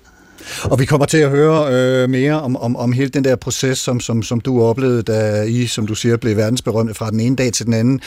Og 0.63 0.79
vi 0.79 0.85
kommer 0.85 1.05
til 1.05 1.17
at 1.17 1.29
høre 1.29 1.73
øh, 1.73 2.09
mere 2.09 2.41
om, 2.41 2.55
om, 2.55 2.75
om 2.75 2.91
hele 2.91 3.09
den 3.09 3.23
der 3.23 3.35
proces, 3.35 3.77
som, 3.77 3.99
som, 3.99 4.23
som 4.23 4.39
du 4.39 4.63
oplevede, 4.63 5.01
da 5.01 5.43
I, 5.43 5.67
som 5.67 5.87
du 5.87 5.95
siger, 5.95 6.17
blev 6.17 6.37
verdensberømte 6.37 6.93
fra 6.93 7.11
den 7.11 7.19
ene 7.19 7.35
dag 7.35 7.53
til 7.53 7.65
den 7.65 7.73
anden. 7.73 8.01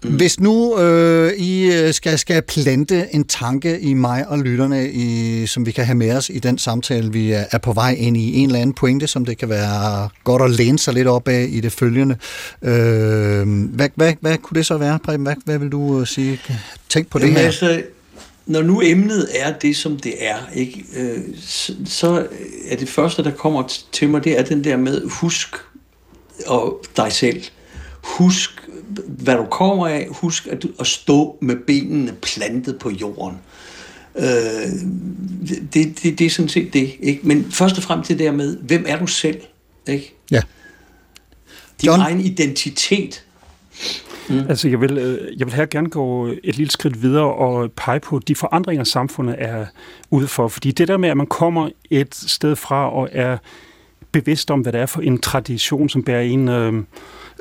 Hvis 0.00 0.40
nu 0.40 0.78
øh, 0.78 1.32
I 1.32 1.72
øh, 1.72 1.94
skal, 1.94 2.18
skal 2.18 2.42
plante 2.42 3.06
en 3.14 3.24
tanke 3.24 3.80
i 3.80 3.94
mig 3.94 4.28
og 4.28 4.38
lytterne, 4.38 4.90
i, 4.90 5.46
som 5.46 5.66
vi 5.66 5.70
kan 5.70 5.84
have 5.84 5.96
med 5.96 6.16
os 6.16 6.30
i 6.30 6.38
den 6.38 6.58
samtale, 6.58 7.12
vi 7.12 7.32
er, 7.32 7.44
er 7.50 7.58
på 7.58 7.72
vej 7.72 7.96
ind 7.98 8.16
i, 8.16 8.38
en 8.38 8.46
eller 8.46 8.60
anden 8.60 8.74
pointe, 8.74 9.06
som 9.06 9.24
det 9.24 9.38
kan 9.38 9.48
være 9.48 10.08
godt 10.24 10.42
at 10.42 10.50
læne 10.50 10.78
sig 10.78 10.94
lidt 10.94 11.08
op 11.08 11.28
af 11.28 11.46
i 11.50 11.60
det 11.60 11.72
følgende. 11.72 12.16
Øh, 12.62 13.46
hvad, 13.74 13.88
hvad, 13.94 14.12
hvad 14.20 14.38
kunne 14.38 14.54
det 14.58 14.66
så 14.66 14.78
være, 14.78 14.98
Preben? 15.04 15.22
Hvad, 15.22 15.34
hvad 15.44 15.58
vil 15.58 15.72
du 15.72 16.00
øh, 16.00 16.06
sige? 16.06 16.40
Tænk 16.88 17.10
på 17.10 17.18
det 17.18 17.24
Jamen, 17.24 17.36
her. 17.36 17.46
altså, 17.46 17.82
når 18.50 18.62
nu 18.62 18.82
emnet 18.82 19.28
er 19.34 19.58
det, 19.58 19.76
som 19.76 19.96
det 19.96 20.26
er, 20.26 20.38
ikke, 20.54 20.84
øh, 20.96 21.18
så, 21.84 22.26
er 22.68 22.76
det 22.76 22.88
første, 22.88 23.24
der 23.24 23.30
kommer 23.30 23.82
til 23.92 24.08
mig, 24.08 24.24
det 24.24 24.38
er 24.38 24.42
den 24.42 24.64
der 24.64 24.76
med, 24.76 25.08
husk 25.08 25.56
og 26.46 26.84
dig 26.96 27.12
selv. 27.12 27.42
Husk, 28.02 28.50
hvad 29.06 29.34
du 29.36 29.44
kommer 29.44 29.88
af. 29.88 30.08
Husk 30.10 30.46
at, 30.46 30.66
at 30.80 30.86
stå 30.86 31.38
med 31.40 31.56
benene 31.66 32.12
plantet 32.22 32.78
på 32.78 32.90
jorden. 32.90 33.36
Øh, 34.16 34.24
det, 35.72 36.02
det, 36.02 36.18
det 36.18 36.20
er 36.20 36.30
sådan 36.30 36.48
set 36.48 36.72
det. 36.72 36.92
Ikke? 37.00 37.20
Men 37.22 37.52
først 37.52 37.76
og 37.76 37.82
fremmest 37.82 38.08
det 38.08 38.18
der 38.18 38.32
med, 38.32 38.56
hvem 38.56 38.84
er 38.88 38.98
du 38.98 39.06
selv? 39.06 39.40
Ikke? 39.88 40.14
Ja. 40.30 40.40
Din 41.80 41.86
John? 41.86 42.00
egen 42.00 42.20
identitet. 42.20 43.24
Mm. 44.30 44.46
Altså, 44.48 44.68
jeg 44.68 44.80
vil, 44.80 44.98
øh, 44.98 45.38
jeg 45.38 45.46
vil 45.46 45.54
her 45.54 45.66
gerne 45.66 45.90
gå 45.90 46.26
et 46.44 46.56
lille 46.56 46.70
skridt 46.70 47.02
videre 47.02 47.34
og 47.34 47.72
pege 47.72 48.00
på 48.00 48.18
de 48.18 48.34
forandringer, 48.34 48.84
samfundet 48.84 49.34
er 49.38 49.66
ude 50.10 50.26
for. 50.26 50.48
Fordi 50.48 50.70
det 50.70 50.88
der 50.88 50.96
med, 50.96 51.08
at 51.08 51.16
man 51.16 51.26
kommer 51.26 51.68
et 51.90 52.14
sted 52.14 52.56
fra 52.56 52.92
og 52.92 53.08
er 53.12 53.38
bevidst 54.12 54.50
om, 54.50 54.60
hvad 54.60 54.72
det 54.72 54.80
er 54.80 54.86
for 54.86 55.00
en 55.00 55.18
tradition, 55.18 55.88
som 55.88 56.02
bærer 56.02 56.20
en 56.20 56.48
øh, 56.48 56.74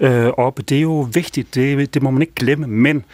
øh, 0.02 0.28
op, 0.28 0.60
det 0.70 0.78
er 0.78 0.82
jo 0.82 1.08
vigtigt. 1.14 1.56
Det, 1.56 1.94
det 1.94 2.04
må 2.04 2.12
man 2.12 2.22
ikke 2.22 2.36
glemme. 2.36 2.68
Men 2.68 3.06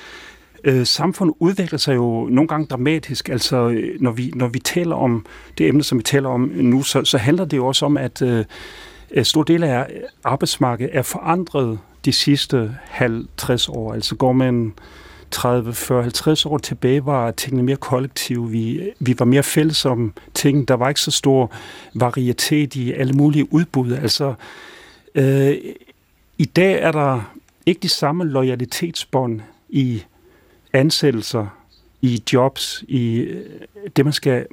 øh, 0.64 0.86
samfundet 0.86 1.36
udvikler 1.40 1.80
sig 1.80 1.96
jo 1.96 2.28
nogle 2.32 2.48
gange 2.48 2.68
dramatisk. 2.68 3.30
Altså, 3.30 3.82
når 4.00 4.12
vi, 4.12 4.32
når 4.36 4.48
vi 4.48 4.60
taler 4.60 4.96
om 4.96 5.26
det 5.58 5.68
emne, 5.68 5.84
som 5.84 5.98
vi 5.98 6.04
taler 6.04 6.30
om 6.30 6.52
nu, 6.56 6.84
så, 6.84 7.04
så 7.04 7.18
handler 7.18 7.46
det 7.46 7.58
jo 7.58 7.68
også 7.68 7.86
om, 7.86 7.98
at 7.98 8.22
øh, 8.22 8.46
en 9.12 9.26
stor 9.26 9.44
del 9.44 9.64
af 9.64 9.88
arbejdsmarkedet 10.24 10.98
er 10.98 11.02
forandret 11.02 11.80
de 12.06 12.14
sidste 12.14 12.78
50 12.84 13.70
år. 13.70 13.94
Altså 13.94 14.16
går 14.16 14.34
man 14.34 14.74
30, 15.32 15.74
40, 15.74 16.02
50 16.02 16.46
år 16.46 16.58
tilbage, 16.58 17.06
var 17.06 17.32
tingene 17.32 17.64
mere 17.64 17.76
kollektive. 17.76 18.50
Vi, 18.50 18.92
vi 19.00 19.16
var 19.20 19.26
mere 19.26 19.44
fælles 19.44 19.86
om 19.86 20.14
ting. 20.34 20.68
Der 20.68 20.74
var 20.74 20.90
ikke 20.90 21.02
så 21.02 21.12
stor 21.12 21.52
varietet 21.94 22.76
i 22.76 22.92
alle 22.92 23.14
mulige 23.14 23.54
udbud. 23.54 23.92
Altså, 23.92 24.34
øh, 25.16 25.58
i 26.38 26.46
dag 26.46 26.82
er 26.82 26.92
der 26.92 27.22
ikke 27.66 27.80
de 27.80 27.90
samme 27.90 28.26
loyalitetsbånd 28.26 29.42
i 29.70 30.04
ansættelser, 30.74 31.48
i 32.02 32.24
jobs, 32.34 32.84
i 32.88 33.16
øh, 33.16 33.46
det, 33.96 34.06
man 34.06 34.14
skal 34.14 34.46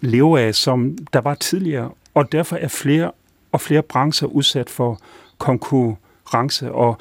leve 0.00 0.40
af, 0.40 0.54
som 0.54 0.98
der 1.12 1.20
var 1.20 1.34
tidligere. 1.34 1.90
Og 2.14 2.32
derfor 2.32 2.56
er 2.56 2.68
flere 2.68 3.10
og 3.52 3.60
flere 3.60 3.82
brancher 3.82 4.28
udsat 4.28 4.70
for 4.70 5.00
konkurrence. 5.38 6.05
Og 6.72 6.98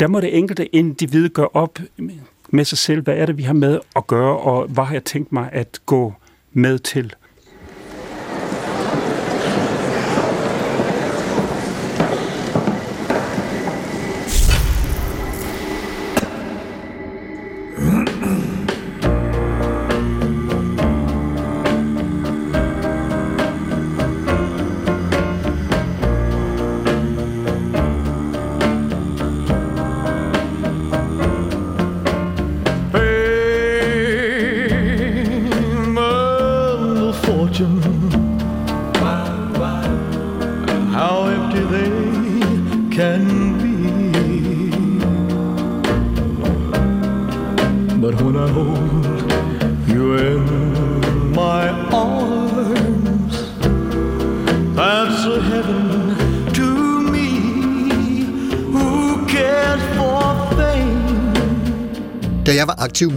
der 0.00 0.06
må 0.06 0.20
det 0.20 0.38
enkelte 0.38 0.74
individ 0.74 1.28
gøre 1.28 1.48
op 1.52 1.78
med 2.50 2.64
sig 2.64 2.78
selv, 2.78 3.02
hvad 3.02 3.16
er 3.16 3.26
det, 3.26 3.38
vi 3.38 3.42
har 3.42 3.54
med 3.54 3.80
at 3.96 4.06
gøre, 4.06 4.36
og 4.38 4.66
hvad 4.66 4.84
har 4.84 4.92
jeg 4.92 5.04
tænkt 5.04 5.32
mig 5.32 5.48
at 5.52 5.80
gå 5.86 6.14
med 6.52 6.78
til. 6.78 7.14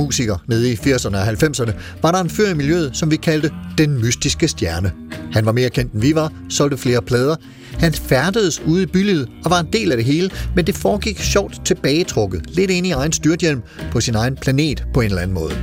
Musiker 0.10 0.38
nede 0.48 0.72
i 0.72 0.76
80'erne 0.76 1.18
og 1.18 1.28
90'erne, 1.28 1.72
var 2.02 2.12
der 2.12 2.20
en 2.20 2.30
fyr 2.30 2.48
i 2.50 2.54
miljøet, 2.54 2.90
som 2.94 3.12
vi 3.12 3.16
kaldte 3.16 3.52
den 3.78 4.00
mystiske 4.02 4.48
stjerne. 4.48 4.92
Han 5.34 5.46
var 5.46 5.52
mere 5.52 5.70
kendt 5.70 5.94
end 5.94 6.02
vi 6.02 6.16
var, 6.16 6.32
solgte 6.50 6.78
flere 6.78 7.02
plader. 7.02 7.36
Han 7.80 7.94
færdedes 7.94 8.62
ude 8.66 8.84
i 8.84 8.86
bylivet 8.86 9.30
og 9.46 9.52
var 9.52 9.60
en 9.60 9.68
del 9.74 9.92
af 9.92 9.98
det 9.98 10.06
hele, 10.06 10.30
men 10.56 10.68
det 10.68 10.76
foregik 10.76 11.20
sjovt 11.20 11.66
tilbagetrukket, 11.66 12.42
lidt 12.48 12.72
ind 12.72 12.88
i 12.88 12.92
egen 12.92 13.12
styrthjelm 13.12 13.62
på 13.92 14.02
sin 14.02 14.16
egen 14.16 14.38
planet 14.42 14.84
på 14.94 15.02
en 15.02 15.06
eller 15.06 15.22
anden 15.22 15.34
måde. 15.34 15.54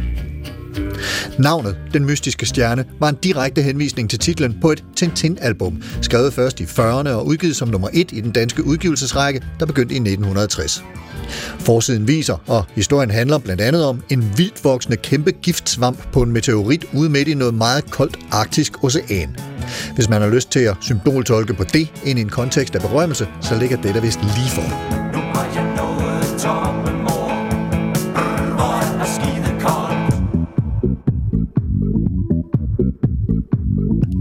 Navnet, 1.38 1.76
Den 1.92 2.04
Mystiske 2.04 2.46
Stjerne, 2.46 2.84
var 3.00 3.08
en 3.08 3.16
direkte 3.22 3.62
henvisning 3.62 4.10
til 4.10 4.18
titlen 4.18 4.58
på 4.60 4.72
et 4.72 4.84
Tintin-album, 4.96 5.82
skrevet 6.02 6.32
først 6.32 6.60
i 6.60 6.64
40'erne 6.64 7.08
og 7.08 7.26
udgivet 7.26 7.56
som 7.56 7.68
nummer 7.68 7.88
1 7.92 8.12
i 8.12 8.20
den 8.20 8.32
danske 8.32 8.64
udgivelsesrække, 8.64 9.42
der 9.60 9.66
begyndte 9.66 9.94
i 9.94 9.98
1960. 9.98 10.84
Forsiden 11.58 12.08
viser, 12.08 12.42
og 12.46 12.64
historien 12.74 13.10
handler 13.10 13.38
blandt 13.38 13.62
andet 13.62 13.84
om 13.84 14.02
en 14.08 14.32
vildt 14.36 14.64
voksende 14.64 14.96
kæmpe 14.96 15.32
giftsvamp 15.32 16.12
på 16.12 16.22
en 16.22 16.32
meteorit 16.32 16.84
ude 16.94 17.10
midt 17.10 17.28
i 17.28 17.34
noget 17.34 17.54
meget 17.54 17.90
koldt 17.90 18.18
arktisk 18.30 18.84
ocean. 18.84 19.36
Hvis 19.94 20.08
man 20.08 20.22
har 20.22 20.28
lyst 20.28 20.50
til 20.50 20.60
at 20.60 20.76
symboltolke 20.80 21.54
på 21.54 21.64
det 21.64 21.88
ind 22.04 22.18
i 22.18 22.22
en 22.22 22.28
kontekst 22.28 22.74
af 22.74 22.80
berømmelse, 22.80 23.28
så 23.40 23.58
ligger 23.58 23.76
det 23.76 23.94
der 23.94 24.00
vist 24.00 24.18
lige 24.22 24.50
for. 24.50 26.85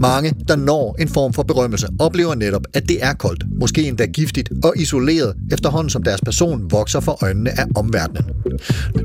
Mange, 0.06 0.34
der 0.48 0.56
når 0.56 0.96
en 0.98 1.08
form 1.08 1.32
for 1.32 1.42
berømmelse, 1.42 1.88
oplever 1.98 2.34
netop, 2.34 2.62
at 2.74 2.88
det 2.88 3.04
er 3.04 3.12
koldt, 3.12 3.44
måske 3.60 3.82
endda 3.82 4.06
giftigt 4.06 4.50
og 4.64 4.72
isoleret, 4.76 5.34
efterhånden 5.52 5.90
som 5.90 6.02
deres 6.02 6.20
person 6.20 6.70
vokser 6.70 7.00
for 7.00 7.24
øjnene 7.24 7.60
af 7.60 7.64
omverdenen. 7.76 8.24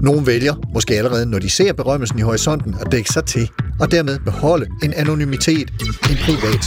Nogle 0.03 0.25
vælger, 0.25 0.55
måske 0.73 0.93
allerede 0.93 1.25
når 1.25 1.39
de 1.39 1.49
ser 1.49 1.73
berømmelsen 1.73 2.19
i 2.19 2.21
horisonten, 2.21 2.75
at 2.81 2.91
dække 2.91 3.09
sig 3.09 3.25
til, 3.25 3.49
og 3.79 3.91
dermed 3.91 4.19
beholde 4.19 4.65
en 4.83 4.93
anonymitet, 4.93 5.71
en 6.09 6.17
privat 6.25 6.63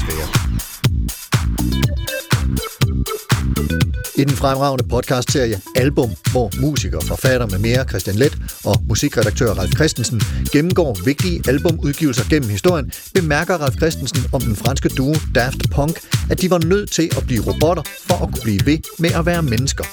I 4.17 4.25
den 4.25 4.37
fremragende 4.37 4.85
podcastserie 4.89 5.61
Album, 5.75 6.11
hvor 6.33 6.51
musiker, 6.61 7.01
forfatter 7.01 7.47
med 7.47 7.59
mere 7.59 7.85
Christian 7.85 8.17
Let 8.17 8.39
og 8.65 8.77
musikredaktør 8.89 9.51
Ralf 9.53 9.75
Christensen 9.75 10.23
gennemgår 10.53 10.99
vigtige 11.05 11.43
albumudgivelser 11.49 12.29
gennem 12.31 12.51
historien, 12.51 12.93
bemærker 13.15 13.55
Ralf 13.55 13.77
Christensen 13.77 14.25
om 14.33 14.41
den 14.41 14.57
franske 14.57 14.89
duo 14.89 15.15
Daft 15.35 15.71
Punk, 15.71 16.01
at 16.31 16.41
de 16.41 16.51
var 16.51 16.59
nødt 16.59 16.91
til 16.91 17.11
at 17.17 17.27
blive 17.27 17.43
robotter 17.47 17.83
for 18.09 18.15
at 18.15 18.33
kunne 18.33 18.43
blive 18.43 18.61
ved 18.65 18.79
med 18.99 19.11
at 19.11 19.27
være 19.27 19.43
mennesker. 19.43 19.85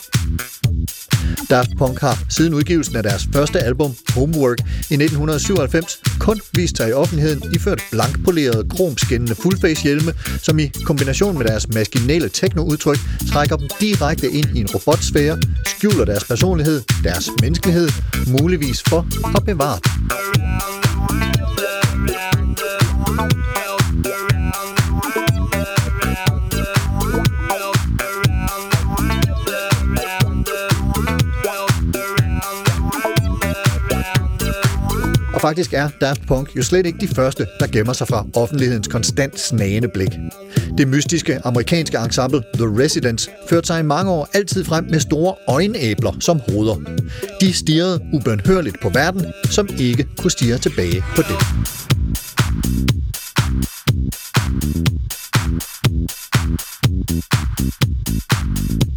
Daft 1.50 1.70
Punk 1.78 2.00
har 2.00 2.24
siden 2.30 2.54
udgivelsen 2.54 2.96
af 2.96 3.04
deres 3.04 3.28
første 3.34 3.60
album, 3.60 3.96
Homework, 4.16 4.60
i 4.60 4.94
1997 4.94 6.00
kun 6.20 6.42
vist 6.56 6.78
sig 6.78 6.90
i 6.90 6.94
offentligheden 6.94 7.54
iført 7.54 7.82
blankpolerede, 7.92 8.70
kromskinnende 8.70 9.36
fullface-hjelme, 9.36 10.13
som 10.42 10.60
i 10.60 10.72
kombination 10.86 11.38
med 11.38 11.46
deres 11.46 11.68
maskinelle 11.74 12.30
teknoudtryk 12.30 13.00
trækker 13.32 13.56
dem 13.56 13.68
direkte 13.80 14.32
ind 14.32 14.58
i 14.58 14.60
en 14.60 14.70
robotsfære, 14.74 15.38
skjuler 15.66 16.06
deres 16.06 16.24
personlighed, 16.24 16.82
deres 17.04 17.30
menneskelighed, 17.42 17.90
muligvis 18.28 18.84
for 18.88 19.08
at 19.38 19.46
bevare 19.46 19.80
den. 19.84 20.12
Og 35.41 35.48
faktisk 35.48 35.74
er 35.74 35.89
Daft 36.01 36.27
Punk 36.27 36.55
jo 36.55 36.63
slet 36.63 36.86
ikke 36.86 37.00
de 37.00 37.07
første, 37.07 37.48
der 37.60 37.67
gemmer 37.67 37.93
sig 37.93 38.07
fra 38.07 38.25
offentlighedens 38.36 38.88
konstant 38.88 39.39
snagende 39.39 39.88
blik. 39.88 40.10
Det 40.77 40.88
mystiske 40.88 41.39
amerikanske 41.43 41.98
ensemble 41.98 42.43
The 42.53 42.83
Residents 42.83 43.29
førte 43.50 43.67
sig 43.67 43.79
i 43.79 43.83
mange 43.83 44.12
år 44.12 44.29
altid 44.33 44.63
frem 44.63 44.86
med 44.89 45.00
store 45.00 45.36
øjenæbler 45.48 46.12
som 46.19 46.41
hoveder. 46.50 46.75
De 47.41 47.53
stirrede 47.53 48.01
ubønhørligt 48.13 48.81
på 48.81 48.89
verden, 48.89 49.25
som 49.43 49.69
ikke 49.79 50.07
kunne 50.17 50.31
stirre 50.31 50.57
tilbage 50.57 51.03
på 51.15 51.21
det. 51.21 51.90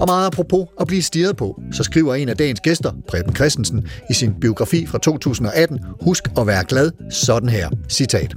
Og 0.05 0.09
meget 0.09 0.27
apropos 0.27 0.67
at 0.81 0.87
blive 0.87 1.03
stirret 1.03 1.37
på, 1.37 1.61
så 1.73 1.83
skriver 1.83 2.15
en 2.15 2.29
af 2.29 2.37
dagens 2.37 2.61
gæster, 2.61 2.93
Preben 3.09 3.35
Christensen, 3.37 3.89
i 4.11 4.15
sin 4.15 4.35
biografi 4.41 4.87
fra 4.87 4.99
2018, 4.99 5.81
Husk 6.01 6.29
at 6.39 6.47
være 6.47 6.65
glad, 6.65 6.91
sådan 7.11 7.49
her. 7.49 7.71
Citat. 7.89 8.35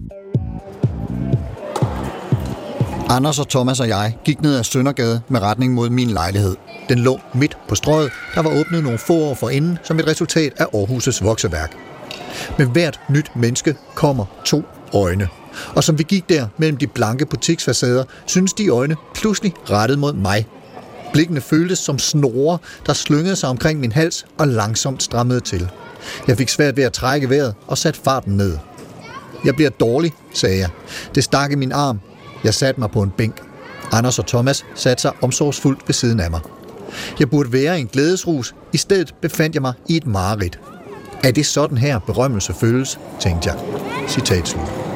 Anders 3.10 3.40
og 3.40 3.50
Thomas 3.50 3.80
og 3.80 3.88
jeg 3.88 4.18
gik 4.26 4.42
ned 4.42 4.56
ad 4.56 4.64
Søndergade 4.64 5.22
med 5.30 5.40
retning 5.40 5.74
mod 5.74 5.90
min 5.90 6.10
lejlighed. 6.10 6.56
Den 6.90 7.00
lå 7.00 7.20
midt 7.34 7.58
på 7.70 7.76
strøget, 7.76 8.12
der 8.36 8.42
var 8.42 8.60
åbnet 8.60 8.84
nogle 8.84 8.98
få 8.98 9.14
år 9.14 9.34
forinden 9.34 9.78
som 9.84 10.00
et 10.00 10.08
resultat 10.08 10.54
af 10.58 10.66
Aarhus' 10.66 11.24
vokseværk. 11.24 11.76
Med 12.58 12.66
hvert 12.66 13.00
nyt 13.10 13.32
menneske 13.36 13.76
kommer 13.96 14.26
to 14.46 14.64
øjne. 14.94 15.28
Og 15.76 15.84
som 15.84 15.98
vi 15.98 16.04
gik 16.04 16.30
der 16.30 16.48
mellem 16.58 16.78
de 16.78 16.88
blanke 16.88 17.26
butiksfacader, 17.26 18.04
synes 18.26 18.54
de 18.54 18.68
øjne 18.68 18.96
pludselig 19.16 19.54
rettet 19.70 20.00
mod 20.00 20.14
mig. 20.14 20.48
Blikkene 21.18 21.42
føltes 21.42 21.80
som 21.80 22.00
snore, 22.00 22.58
der 22.86 22.94
slyngede 22.94 23.36
sig 23.36 23.50
omkring 23.50 23.80
min 23.80 23.92
hals 23.92 24.26
og 24.38 24.48
langsomt 24.48 25.04
strammede 25.04 25.40
til. 25.40 25.70
Jeg 26.28 26.38
fik 26.38 26.50
svært 26.50 26.78
ved 26.78 26.84
at 26.84 26.94
trække 26.94 27.30
vejret 27.30 27.56
og 27.68 27.78
satte 27.78 28.00
farten 28.04 28.38
ned. 28.38 28.58
Jeg 29.46 29.56
bliver 29.56 29.70
dårlig, 29.70 30.14
sagde 30.34 30.60
jeg. 30.60 30.70
Det 31.16 31.24
stak 31.24 31.52
i 31.52 31.56
min 31.56 31.72
arm. 31.72 32.00
Jeg 32.44 32.54
satte 32.54 32.80
mig 32.80 32.92
på 32.92 33.02
en 33.02 33.12
bænk. 33.18 33.42
Anders 33.92 34.20
og 34.20 34.26
Thomas 34.26 34.66
satte 34.76 35.02
sig 35.02 35.12
omsorgsfuldt 35.22 35.80
ved 35.88 35.94
siden 35.94 36.20
af 36.20 36.32
mig. 36.32 36.42
Jeg 37.20 37.30
burde 37.30 37.54
være 37.54 37.78
i 37.78 37.82
en 37.82 37.88
glædesrus. 37.88 38.56
I 38.74 38.78
stedet 38.78 39.16
befandt 39.22 39.56
jeg 39.56 39.62
mig 39.62 39.74
i 39.88 39.98
et 39.98 40.08
mareridt. 40.08 40.60
Er 41.24 41.32
det 41.32 41.46
sådan 41.46 41.78
her 41.78 42.00
berømmelse 42.00 42.54
føles, 42.54 43.00
tænkte 43.20 43.50
jeg. 43.50 43.60
Citat 44.10 44.48
slut. 44.48 44.87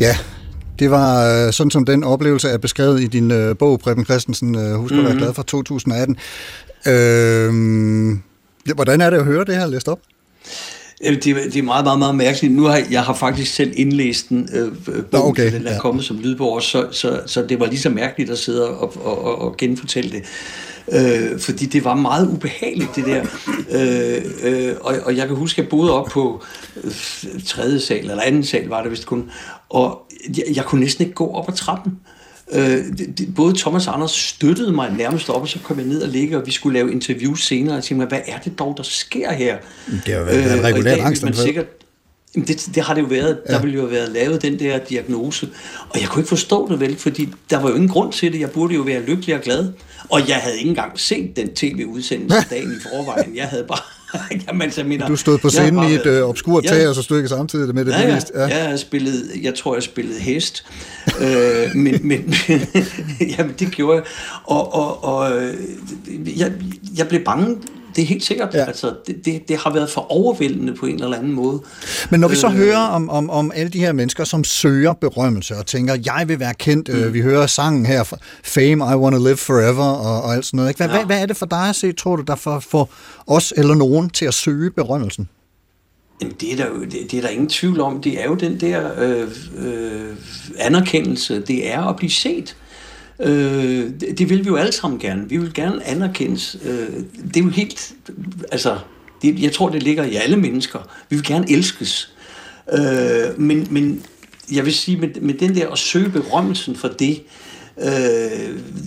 Ja, 0.00 0.16
det 0.78 0.90
var 0.90 1.44
øh, 1.46 1.52
sådan 1.52 1.70
som 1.70 1.84
den 1.84 2.04
oplevelse 2.04 2.48
er 2.48 2.58
beskrevet 2.58 3.00
i 3.02 3.06
din 3.06 3.30
øh, 3.30 3.56
bog, 3.56 3.80
Preben 3.80 4.04
Christensen, 4.04 4.54
øh, 4.58 4.74
Husk 4.74 4.94
at 4.94 5.04
være 5.04 5.16
glad 5.16 5.34
fra 5.34 5.42
2018. 5.42 6.16
Øh, 6.86 6.92
ja, 8.68 8.72
hvordan 8.74 9.00
er 9.00 9.10
det 9.10 9.16
at 9.16 9.24
høre 9.24 9.44
det 9.44 9.56
her 9.56 9.66
læst 9.66 9.88
op? 9.88 9.98
Jamen, 11.04 11.20
Det, 11.20 11.30
er- 11.30 11.34
det 11.50 11.56
er 11.56 11.62
meget, 11.62 11.84
meget, 11.84 11.98
meget 11.98 12.14
mærkeligt. 12.14 12.54
Nu 12.54 12.62
har 12.62 12.76
jeg, 12.76 12.86
jeg 12.90 13.02
har 13.02 13.14
faktisk 13.14 13.54
selv 13.54 13.72
indlæst 13.76 14.28
den, 14.28 14.48
øh, 14.54 14.66
øh, 14.66 14.96
Nå, 14.96 15.02
bogen, 15.10 15.30
okay, 15.30 15.50
så 15.50 15.56
den 15.58 15.66
er 15.66 15.72
ja. 15.72 15.78
kommet 15.80 16.04
som 16.04 16.18
lydbog 16.18 16.62
så, 16.62 16.86
så, 16.92 17.20
så 17.26 17.42
det 17.48 17.60
var 17.60 17.66
lige 17.66 17.80
så 17.80 17.90
mærkeligt 17.90 18.30
at 18.30 18.38
sidde 18.38 18.68
og, 18.68 19.04
og, 19.04 19.24
og, 19.24 19.38
og 19.40 19.56
genfortælle 19.56 20.10
det. 20.10 20.22
Øh, 20.92 21.38
fordi 21.38 21.66
det 21.66 21.84
var 21.84 21.94
meget 21.94 22.28
ubehageligt, 22.28 22.96
det 22.96 23.04
der. 23.06 23.24
Øh, 23.70 24.22
øh, 24.42 24.74
og, 24.80 24.94
og 25.04 25.16
jeg 25.16 25.26
kan 25.26 25.36
huske, 25.36 25.58
at 25.58 25.64
jeg 25.64 25.70
boede 25.70 25.92
op 25.92 26.06
på 26.06 26.42
øh, 26.84 26.92
tredje 27.46 27.80
sal, 27.80 27.98
eller 27.98 28.22
anden 28.22 28.44
sal 28.44 28.66
var 28.66 28.82
det 28.82 28.90
vist 28.90 29.06
kun, 29.06 29.30
og 29.68 30.02
jeg, 30.36 30.44
jeg 30.54 30.64
kunne 30.64 30.80
næsten 30.80 31.04
ikke 31.04 31.14
gå 31.14 31.32
op 31.32 31.48
ad 31.48 31.54
trappen. 31.54 31.92
Øh, 32.52 32.84
både 33.36 33.58
Thomas 33.58 33.86
og 33.86 33.94
Anders 33.94 34.10
støttede 34.10 34.72
mig 34.72 34.92
nærmest 34.98 35.30
op, 35.30 35.42
og 35.42 35.48
så 35.48 35.58
kom 35.58 35.78
jeg 35.78 35.86
ned 35.86 36.02
og 36.02 36.08
ligge, 36.08 36.36
og 36.36 36.46
vi 36.46 36.50
skulle 36.50 36.78
lave 36.78 36.92
interviews 36.92 37.46
senere, 37.46 37.76
og 37.76 37.84
tænkte, 37.84 38.06
hvad 38.06 38.20
er 38.26 38.38
det 38.38 38.58
dog, 38.58 38.74
der 38.76 38.82
sker 38.82 39.32
her? 39.32 39.56
Det 40.06 40.14
har 40.14 40.24
været 40.24 40.64
regulært 40.64 40.84
dag 40.84 40.96
vil 40.96 41.00
angstanfald. 41.00 41.36
man 41.36 41.46
sikkert 41.46 41.66
Jamen, 42.34 42.48
det, 42.48 42.68
det 42.74 42.82
har 42.82 42.94
det 42.94 43.00
jo 43.00 43.06
været. 43.06 43.38
Ja. 43.48 43.54
Der 43.54 43.60
ville 43.60 43.74
jo 43.74 43.80
have 43.80 43.92
været 43.92 44.08
lavet 44.08 44.42
den 44.42 44.58
der 44.58 44.78
diagnose. 44.78 45.48
Og 45.90 46.00
jeg 46.00 46.08
kunne 46.08 46.20
ikke 46.20 46.28
forstå 46.28 46.68
det 46.70 46.80
vel, 46.80 46.96
fordi 46.96 47.28
der 47.50 47.60
var 47.60 47.68
jo 47.68 47.74
ingen 47.74 47.90
grund 47.90 48.12
til 48.12 48.32
det. 48.32 48.40
Jeg 48.40 48.50
burde 48.50 48.74
jo 48.74 48.82
være 48.82 49.00
lykkelig 49.00 49.34
og 49.34 49.40
glad. 49.40 49.72
Og 50.08 50.28
jeg 50.28 50.36
havde 50.36 50.56
ikke 50.58 50.68
engang 50.68 51.00
set 51.00 51.36
den 51.36 51.54
tv-udsendelse 51.54 52.46
dagen 52.50 52.70
i 52.70 52.82
forvejen. 52.82 53.36
Jeg 53.36 53.46
havde 53.46 53.64
bare... 53.64 53.78
Jamen, 54.48 54.62
altså, 54.62 54.80
jeg 54.80 54.88
mener, 54.88 55.06
Du 55.06 55.16
stod 55.16 55.38
på 55.38 55.46
jeg 55.46 55.52
scenen 55.52 55.74
bare 55.74 55.90
i 55.90 55.94
et 55.94 56.06
øh, 56.06 56.22
obskurt 56.28 56.64
tag, 56.64 56.88
og 56.88 56.94
så 56.94 57.02
stod 57.02 57.16
ikke 57.16 57.28
samtidig 57.28 57.74
med 57.74 57.84
det 57.84 57.92
Ja, 57.92 58.08
ja. 58.08 58.18
ja. 58.34 58.46
Jeg, 58.46 58.68
har 58.68 58.76
spillet, 58.76 59.30
jeg 59.42 59.54
tror, 59.54 59.74
jeg 59.74 59.82
spillede 59.82 60.20
hest. 60.20 60.64
øh, 61.20 61.74
men, 61.74 62.00
men 62.02 62.34
jamen, 63.38 63.54
det 63.58 63.70
gjorde 63.70 63.96
jeg. 63.96 64.04
Og, 64.44 64.74
og, 64.74 65.04
og 65.04 65.42
øh, 65.42 65.54
jeg, 66.40 66.52
jeg 66.96 67.08
blev 67.08 67.24
bange. 67.24 67.56
Det 67.96 68.02
er 68.02 68.06
helt 68.06 68.24
sikkert. 68.24 68.54
Ja. 68.54 68.64
Altså, 68.64 68.94
det, 69.06 69.24
det, 69.24 69.48
det 69.48 69.56
har 69.56 69.72
været 69.72 69.90
for 69.90 70.12
overvældende 70.12 70.74
på 70.74 70.86
en 70.86 71.02
eller 71.02 71.16
anden 71.16 71.32
måde. 71.32 71.60
Men 72.10 72.20
når 72.20 72.28
vi 72.28 72.36
så 72.36 72.46
Øh. 72.46 72.52
hører 72.52 72.78
om, 72.78 73.10
om, 73.10 73.30
om 73.30 73.52
alle 73.54 73.70
de 73.70 73.78
her 73.78 73.92
mennesker, 73.92 74.24
som 74.24 74.44
søger 74.44 74.92
berømmelse 74.92 75.56
og 75.56 75.66
tænker, 75.66 75.96
jeg 76.04 76.24
vil 76.28 76.40
være 76.40 76.54
kendt, 76.54 76.88
mm. 76.88 76.94
øh, 76.94 77.14
vi 77.14 77.20
hører 77.20 77.46
sangen 77.46 77.86
her, 77.86 78.14
Fame, 78.44 78.92
I 78.92 78.96
Wanna 78.96 79.18
Live 79.18 79.36
Forever 79.36 79.84
og, 79.84 80.22
og 80.22 80.34
alt 80.34 80.46
sådan 80.46 80.56
noget. 80.56 80.70
Ikke? 80.70 80.78
Hvad. 80.78 80.86
Ja. 80.88 80.92
hvad, 80.96 81.06
hvad 81.06 81.22
er 81.22 81.26
det 81.26 81.36
for 81.36 81.46
dig 81.46 81.68
at 81.68 81.76
se, 81.76 81.92
tror 81.92 82.16
du, 82.16 82.22
der 82.22 82.34
får, 82.34 82.60
får 82.60 82.90
os 83.26 83.52
eller 83.56 83.74
nogen 83.74 84.10
til 84.10 84.24
at 84.24 84.34
søge 84.34 84.70
berømmelsen? 84.70 85.28
Jamen, 86.22 86.36
det 86.40 86.52
er, 86.52 86.56
der 86.56 86.66
jo, 86.66 86.80
det, 86.84 86.92
det 87.10 87.14
er 87.14 87.20
der 87.20 87.28
ingen 87.28 87.48
tvivl 87.48 87.80
om. 87.80 88.02
Det 88.02 88.20
er 88.22 88.24
jo 88.24 88.34
den 88.34 88.60
der 88.60 88.90
øh, 88.98 89.28
øh, 89.58 90.16
anerkendelse. 90.58 91.40
Det 91.40 91.72
er 91.72 91.82
at 91.82 91.96
blive 91.96 92.10
set. 92.10 92.56
Øh, 92.56 92.69
Øh, 93.22 93.90
det, 94.00 94.18
det 94.18 94.30
vil 94.30 94.44
vi 94.44 94.48
jo 94.48 94.56
alle 94.56 94.72
sammen 94.72 95.00
gerne. 95.00 95.28
Vi 95.28 95.36
vil 95.36 95.54
gerne 95.54 95.86
anerkendes. 95.86 96.56
Øh, 96.64 96.88
det 97.34 97.36
er 97.36 97.44
jo 97.44 97.50
helt... 97.50 97.92
Altså, 98.52 98.78
det, 99.22 99.42
jeg 99.42 99.52
tror, 99.52 99.68
det 99.68 99.82
ligger 99.82 100.04
i 100.04 100.14
alle 100.14 100.36
mennesker. 100.36 100.78
Vi 101.08 101.16
vil 101.16 101.24
gerne 101.24 101.50
elskes. 101.50 102.14
Øh, 102.72 103.40
men, 103.40 103.66
men 103.70 104.02
jeg 104.52 104.64
vil 104.64 104.74
sige, 104.74 104.96
med, 104.96 105.20
med 105.20 105.34
den 105.34 105.54
der 105.54 105.68
at 105.68 105.78
søge 105.78 106.08
berømmelsen 106.08 106.76
for 106.76 106.88
det, 106.88 107.10
øh, 107.10 107.49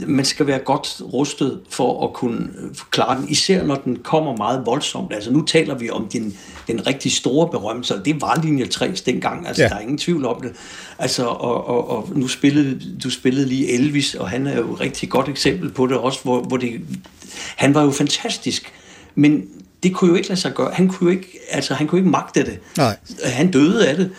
man 0.08 0.26
skal 0.26 0.48
være 0.48 0.60
godt 0.60 1.02
rustet 1.14 1.60
for 1.70 2.08
at 2.08 2.14
kunne 2.14 2.50
øh, 2.64 2.70
klare 2.92 3.18
den, 3.22 3.30
især 3.30 3.64
når 3.64 3.76
den 3.76 3.98
kommer 4.04 4.38
meget 4.38 4.66
voldsomt. 4.66 5.14
Altså 5.14 5.32
nu 5.32 5.42
taler 5.46 5.76
vi 5.76 5.90
om 5.90 6.08
den, 6.14 6.38
den 6.68 6.88
rigtig 6.88 7.12
store 7.12 7.50
berømmelse, 7.50 7.96
og 7.96 8.06
det 8.06 8.22
var 8.22 8.40
linje 8.44 8.66
3 8.66 8.92
dengang, 9.06 9.48
altså 9.48 9.64
Ja. 9.64 9.70
der 9.70 9.76
er 9.76 9.80
ingen 9.80 9.98
tvivl 9.98 10.26
om 10.26 10.42
det. 10.42 10.52
Altså, 11.00 11.26
og, 11.26 11.68
og, 11.68 11.90
og 11.90 12.10
nu 12.16 12.28
spillede, 12.28 12.80
du 13.04 13.10
spillede 13.10 13.46
lige 13.46 13.72
Elvis, 13.72 14.16
og 14.16 14.30
han 14.30 14.48
er 14.48 14.58
jo 14.58 14.74
et 14.74 14.80
rigtig 14.80 15.10
godt 15.10 15.30
eksempel 15.30 15.70
på 15.72 15.88
det 15.88 15.98
også, 15.98 16.20
hvor, 16.24 16.42
hvor 16.42 16.58
det, 16.58 16.82
han 17.56 17.74
var 17.74 17.84
jo 17.84 17.92
fantastisk, 17.92 18.72
men 19.16 19.44
det 19.84 19.94
kunne 19.94 20.10
jo 20.10 20.16
ikke 20.16 20.30
lade 20.30 20.40
sig 20.40 20.54
gøre. 20.54 20.72
Han 20.74 20.88
kunne 20.88 21.12
jo 21.12 21.18
ikke, 21.18 21.40
altså, 21.50 21.74
han 21.74 21.88
kunne 21.88 22.00
ikke 22.00 22.10
magte 22.12 22.46
det. 22.46 22.60
Nej. 22.78 22.98
Han 23.24 23.52
døde 23.52 23.88
af 23.88 23.96
det. 23.96 24.12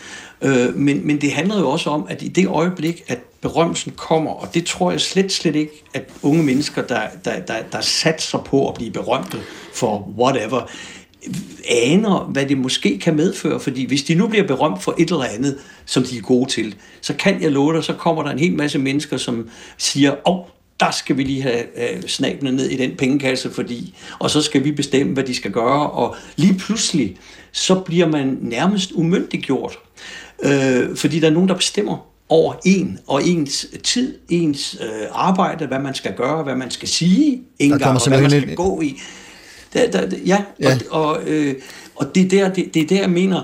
Øh, 0.43 0.77
men, 0.77 1.07
men 1.07 1.21
det 1.21 1.33
handler 1.33 1.59
jo 1.59 1.69
også 1.69 1.91
om, 1.91 2.07
at 2.09 2.23
i 2.23 2.29
det 2.29 2.47
øjeblik, 2.47 3.03
at 3.09 3.19
berømmelsen 3.45 3.93
kommer, 3.97 4.31
og 4.31 4.55
det 4.55 4.67
tror 4.67 4.91
jeg 4.91 5.01
slet, 5.01 5.33
slet 5.33 5.57
ikke, 5.57 5.85
at 5.95 6.09
unge 6.23 6.43
mennesker, 6.43 6.83
der, 6.83 7.03
der, 7.25 7.41
der, 7.41 7.63
der 7.73 7.81
satser 7.81 8.39
på 8.39 8.69
at 8.69 8.75
blive 8.75 8.91
berømte 8.91 9.39
for 9.73 10.13
whatever, 10.19 10.71
aner, 11.71 12.31
hvad 12.33 12.47
det 12.47 12.59
måske 12.59 12.99
kan 12.99 13.17
medføre. 13.17 13.61
Fordi 13.61 13.87
hvis 13.87 14.03
de 14.03 14.15
nu 14.15 14.29
bliver 14.29 14.47
berømt 14.47 14.83
for 14.83 14.95
et 14.99 15.11
eller 15.11 15.25
andet, 15.25 15.59
som 15.85 16.03
de 16.03 16.19
er 16.19 16.23
gode 16.23 16.51
til, 16.51 16.75
så 17.01 17.15
kan 17.15 17.43
jeg 17.43 17.53
love 17.53 17.75
dig, 17.75 17.85
så 17.85 17.93
kommer 17.93 18.23
der 18.23 18.31
en 18.31 18.39
hel 18.39 18.53
masse 18.53 18.79
mennesker, 18.79 19.17
som 19.17 19.49
siger, 19.79 20.29
åh, 20.29 20.39
oh, 20.39 20.45
der 20.81 20.91
skal 20.91 21.17
vi 21.17 21.23
lige 21.23 21.43
have, 21.43 21.63
øh, 21.77 21.97
have 21.97 22.09
snabene 22.09 22.53
ned 22.53 22.71
i 22.71 22.77
den 22.77 22.97
pengekasse, 22.97 23.51
fordi, 23.51 23.95
og 24.19 24.31
så 24.31 24.43
skal 24.43 24.65
vi 24.65 24.73
bestemme, 24.73 25.13
hvad 25.13 25.25
de 25.25 25.35
skal 25.35 25.51
gøre, 25.51 25.91
og 25.91 26.17
lige 26.37 26.55
pludselig, 26.55 27.17
så 27.53 27.81
bliver 27.81 28.07
man 28.07 28.39
nærmest 28.41 28.93
umyndiggjort, 28.93 29.79
øh, 30.45 30.97
fordi 30.97 31.21
der 31.21 31.29
er 31.29 31.33
nogen, 31.33 31.49
der 31.49 31.55
bestemmer 31.55 32.14
over 32.29 32.55
en, 32.65 32.99
og 33.07 33.25
ens 33.27 33.67
tid, 33.83 34.15
ens 34.29 34.77
øh, 34.81 34.89
arbejde, 35.13 35.67
hvad 35.67 35.79
man 35.79 35.95
skal 35.95 36.15
gøre, 36.17 36.43
hvad 36.43 36.57
man 36.57 36.71
skal 36.71 36.89
sige, 36.89 37.31
kommer 37.61 37.75
engang, 37.75 37.95
og 37.95 38.09
hvad 38.09 38.21
man 38.21 38.31
skal 38.31 38.49
en- 38.51 38.57
gå 38.57 38.81
i. 38.81 39.01
Der, 39.73 39.91
der, 39.91 40.09
der- 40.11 40.17
ja, 40.27 40.43
Ja. 40.61 40.79
Og, 40.91 41.07
og, 41.07 41.23
øh, 41.27 41.55
og 41.97 42.15
det, 42.15 42.25
er 42.25 42.29
der, 42.29 42.55
det, 42.55 42.75
det 42.75 42.83
er 42.83 42.87
der, 42.87 43.01
jeg 43.01 43.11
mener, 43.11 43.43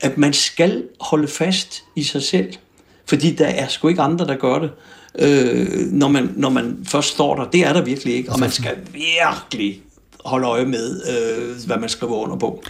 at 0.00 0.18
man 0.18 0.32
skal 0.32 0.84
holde 1.00 1.28
fast 1.28 1.82
i 1.96 2.02
sig 2.02 2.22
selv. 2.22 2.52
Fordi 3.06 3.30
der 3.34 3.46
er 3.46 3.68
sgu 3.68 3.88
ikke 3.88 4.02
andre, 4.02 4.26
der 4.26 4.36
gør 4.36 4.58
det, 4.58 4.70
øh, 5.18 5.92
når, 5.92 6.08
man, 6.08 6.32
når 6.36 6.50
man 6.50 6.78
først 6.88 7.08
står 7.08 7.36
der. 7.36 7.50
Det 7.50 7.60
er 7.66 7.72
der 7.72 7.82
virkelig 7.82 8.14
ikke, 8.14 8.32
og 8.32 8.40
man 8.40 8.50
skal 8.50 8.76
virkelig 8.92 9.82
holde 10.24 10.46
øje 10.46 10.64
med, 10.64 11.00
øh, 11.10 11.66
hvad 11.66 11.76
man 11.76 11.88
skriver 11.88 12.14
under 12.16 12.36
på. 12.36 12.62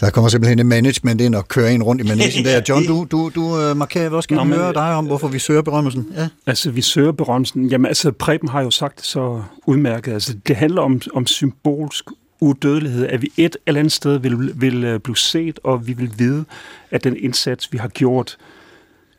Der 0.00 0.10
kommer 0.10 0.28
simpelthen 0.28 0.58
et 0.58 0.66
management 0.66 1.20
ind 1.20 1.34
og 1.34 1.48
kører 1.48 1.68
en 1.68 1.82
rundt 1.82 2.02
i 2.02 2.08
managen 2.08 2.44
der. 2.44 2.60
John, 2.68 2.86
du, 2.90 3.06
du, 3.10 3.30
du 3.34 3.60
øh, 3.60 3.76
markerer, 3.76 4.08
hvad 4.08 4.22
skal 4.22 4.36
Nå, 4.36 4.44
vi 4.44 4.50
men- 4.50 4.58
høre 4.58 4.72
dig 4.72 4.94
om, 4.94 5.06
hvorfor 5.06 5.28
vi 5.28 5.38
søger 5.38 5.62
berømmelsen? 5.62 6.06
Ja. 6.16 6.28
Altså, 6.46 6.70
vi 6.70 6.80
søger 6.82 7.12
berømmelsen. 7.12 7.66
Jamen, 7.68 7.86
altså, 7.86 8.12
Preben 8.12 8.48
har 8.48 8.62
jo 8.62 8.70
sagt 8.70 9.06
så 9.06 9.42
udmærket. 9.66 10.12
Altså, 10.12 10.34
det 10.48 10.56
handler 10.56 10.82
om, 10.82 11.00
om 11.14 11.26
symbolsk 11.26 12.04
udødelighed, 12.40 13.06
at 13.06 13.22
vi 13.22 13.32
et 13.36 13.56
eller 13.66 13.78
andet 13.78 13.92
sted 13.92 14.18
vil, 14.18 14.52
vil 14.60 14.84
øh, 14.84 15.00
blive 15.00 15.16
set, 15.16 15.60
og 15.64 15.86
vi 15.86 15.92
vil 15.92 16.10
vide, 16.18 16.44
at 16.90 17.04
den 17.04 17.16
indsats, 17.16 17.72
vi 17.72 17.78
har 17.78 17.88
gjort, 17.88 18.36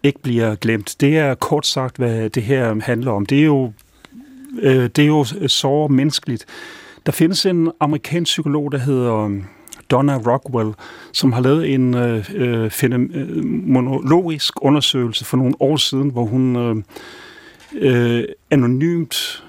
ikke 0.04 0.22
bliver 0.22 0.56
glemt. 0.56 0.96
Det 1.00 1.18
er 1.18 1.34
kort 1.36 1.68
sagt, 1.68 1.98
hvad 1.98 2.30
det 2.30 2.44
her 2.44 2.76
handler 2.82 3.12
om. 3.12 3.26
Det 3.26 3.40
er 3.40 3.44
jo, 3.46 3.72
øh, 4.62 4.84
det 4.96 5.00
er 5.00 5.06
jo 5.08 5.24
så 5.48 5.88
menneskeligt. 5.88 6.46
Der 7.06 7.12
findes 7.12 7.46
en 7.46 7.72
amerikansk 7.80 8.30
psykolog, 8.30 8.72
der 8.72 8.78
hedder 8.78 9.30
Donna 9.92 10.18
Rockwell, 10.18 10.74
som 11.14 11.32
har 11.32 11.42
lavet 11.42 11.74
en 11.74 11.96
øh, 11.96 12.30
øh 12.36 12.72
fenomenologisk 12.72 14.54
øh, 14.58 14.68
undersøgelse 14.68 15.26
for 15.26 15.38
nogle 15.38 15.54
år 15.60 15.76
siden, 15.76 16.10
hvor 16.10 16.26
hun 16.26 16.56
øh, 16.56 16.76
øh, 17.74 18.24
anonymt 18.52 19.44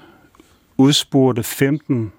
udspurgte 0.77 1.43
15 1.43 2.11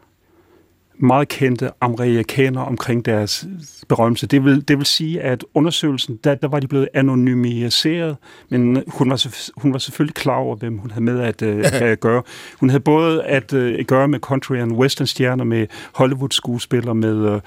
meget 1.02 1.28
kendte 1.28 1.70
amerikanere 1.80 2.64
omkring 2.64 3.04
deres 3.04 3.46
berømmelse. 3.88 4.26
Det 4.26 4.44
vil, 4.44 4.68
det 4.68 4.78
vil 4.78 4.86
sige, 4.86 5.20
at 5.20 5.44
undersøgelsen, 5.54 6.18
der, 6.24 6.34
der 6.34 6.48
var 6.48 6.60
de 6.60 6.68
blevet 6.68 6.88
anonymiseret, 6.94 8.16
men 8.48 8.82
hun 8.86 9.10
var, 9.10 9.26
hun 9.56 9.72
var 9.72 9.78
selvfølgelig 9.78 10.14
klar 10.14 10.36
over, 10.36 10.56
hvem 10.56 10.78
hun 10.78 10.90
havde 10.90 11.04
med 11.04 11.20
at, 11.20 11.42
øh, 11.42 11.64
at 11.90 12.00
gøre. 12.00 12.22
Hun 12.60 12.70
havde 12.70 12.80
både 12.80 13.24
at 13.24 13.52
øh, 13.52 13.84
gøre 13.84 14.08
med 14.08 14.18
country 14.18 14.56
and 14.56 14.72
western 14.72 15.06
stjerner, 15.06 15.44
med 15.44 15.66
Hollywood-skuespillere, 15.94 16.94
med 16.94 17.34
øh, 17.34 17.40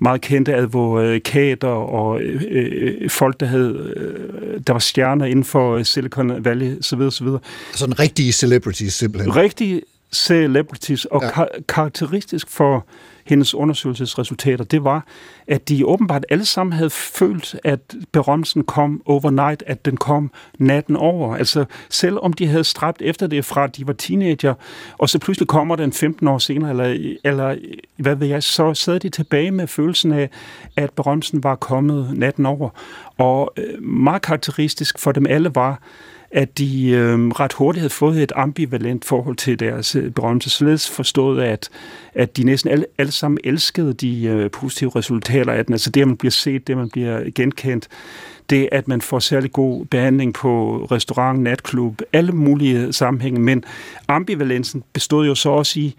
meget 0.00 0.20
kendte 0.20 0.54
advokater 0.54 1.68
og 1.68 2.20
øh, 2.20 2.42
øh, 2.50 3.10
folk, 3.10 3.40
der, 3.40 3.46
havde, 3.46 3.92
øh, 3.96 4.60
der 4.66 4.72
var 4.72 4.80
stjerner 4.80 5.24
inden 5.24 5.44
for 5.44 5.82
Silicon 5.82 6.44
Valley, 6.44 6.76
så 6.80 6.96
videre, 6.96 7.12
så 7.12 7.24
videre 7.24 7.40
Sådan 7.72 7.98
rigtige 7.98 8.32
celebrities 8.32 8.94
simpelthen. 8.94 9.36
rigtige 9.36 9.82
celebrities, 10.12 11.04
og 11.04 11.22
Ja. 11.22 11.30
kar- 11.30 11.48
karakteristisk 11.68 12.50
for 12.50 12.86
hendes 13.26 13.54
undersøgelsesresultater, 13.54 14.64
det 14.64 14.84
var, 14.84 15.06
at 15.46 15.68
de 15.68 15.86
åbenbart 15.86 16.24
alle 16.30 16.44
sammen 16.44 16.72
havde 16.72 16.90
følt, 16.90 17.56
at 17.64 17.80
berømmelsen 18.12 18.64
kom 18.64 19.02
overnight, 19.06 19.62
at 19.66 19.84
den 19.84 19.96
kom 19.96 20.30
natten 20.58 20.96
over. 20.96 21.36
Altså, 21.36 21.64
selv 21.90 22.18
om 22.22 22.32
de 22.32 22.46
havde 22.46 22.64
stræbt 22.64 23.02
efter 23.02 23.26
det 23.26 23.44
fra, 23.44 23.64
at 23.64 23.76
de 23.76 23.86
var 23.86 23.92
teenager, 23.92 24.54
og 24.98 25.08
så 25.08 25.18
pludselig 25.18 25.48
kommer 25.48 25.76
den 25.76 25.92
15 25.92 26.28
år 26.28 26.38
senere, 26.38 26.70
eller, 26.70 27.16
eller 27.24 27.56
hvad 27.96 28.14
ved 28.16 28.26
jeg, 28.26 28.42
så 28.42 28.74
sad 28.74 29.00
de 29.00 29.08
tilbage 29.08 29.50
med 29.50 29.66
følelsen 29.66 30.12
af, 30.12 30.30
at 30.76 30.90
berømmelsen 30.90 31.42
var 31.44 31.54
kommet 31.54 32.18
natten 32.18 32.46
over. 32.46 32.70
Og 33.18 33.52
øh, 33.56 33.82
meget 33.82 34.22
karakteristisk 34.22 34.98
for 34.98 35.12
dem 35.12 35.26
alle 35.26 35.54
var, 35.54 35.78
at 36.34 36.58
de 36.58 36.90
øh, 36.90 37.28
ret 37.28 37.52
hurtigt 37.52 37.80
havde 37.80 37.90
fået 37.90 38.22
et 38.22 38.32
ambivalent 38.36 39.04
forhold 39.04 39.36
til 39.36 39.60
deres 39.60 39.96
øh, 39.96 40.10
berømmelse, 40.10 40.50
således 40.50 40.90
forstået, 40.90 41.42
at, 41.42 41.68
at 42.14 42.36
de 42.36 42.44
næsten 42.44 42.70
alle, 42.70 42.86
alle 42.98 43.12
sammen 43.12 43.38
elskede 43.44 43.92
de 43.92 44.24
øh, 44.24 44.50
positive 44.50 44.90
resultater 44.96 45.52
af 45.52 45.64
den. 45.64 45.74
Altså 45.74 45.90
det, 45.90 46.00
at 46.00 46.08
man 46.08 46.16
bliver 46.16 46.30
set, 46.30 46.66
det, 46.66 46.72
at 46.72 46.76
man 46.76 46.90
bliver 46.90 47.30
genkendt, 47.34 47.88
det, 48.50 48.68
at 48.72 48.88
man 48.88 49.00
får 49.00 49.18
særlig 49.18 49.52
god 49.52 49.84
behandling 49.84 50.34
på 50.34 50.84
restaurant, 50.90 51.40
natklub, 51.40 52.02
alle 52.12 52.32
mulige 52.32 52.92
sammenhænge. 52.92 53.40
Men 53.40 53.64
ambivalensen 54.08 54.82
bestod 54.92 55.26
jo 55.26 55.34
så 55.34 55.50
også 55.50 55.80
i, 55.80 55.94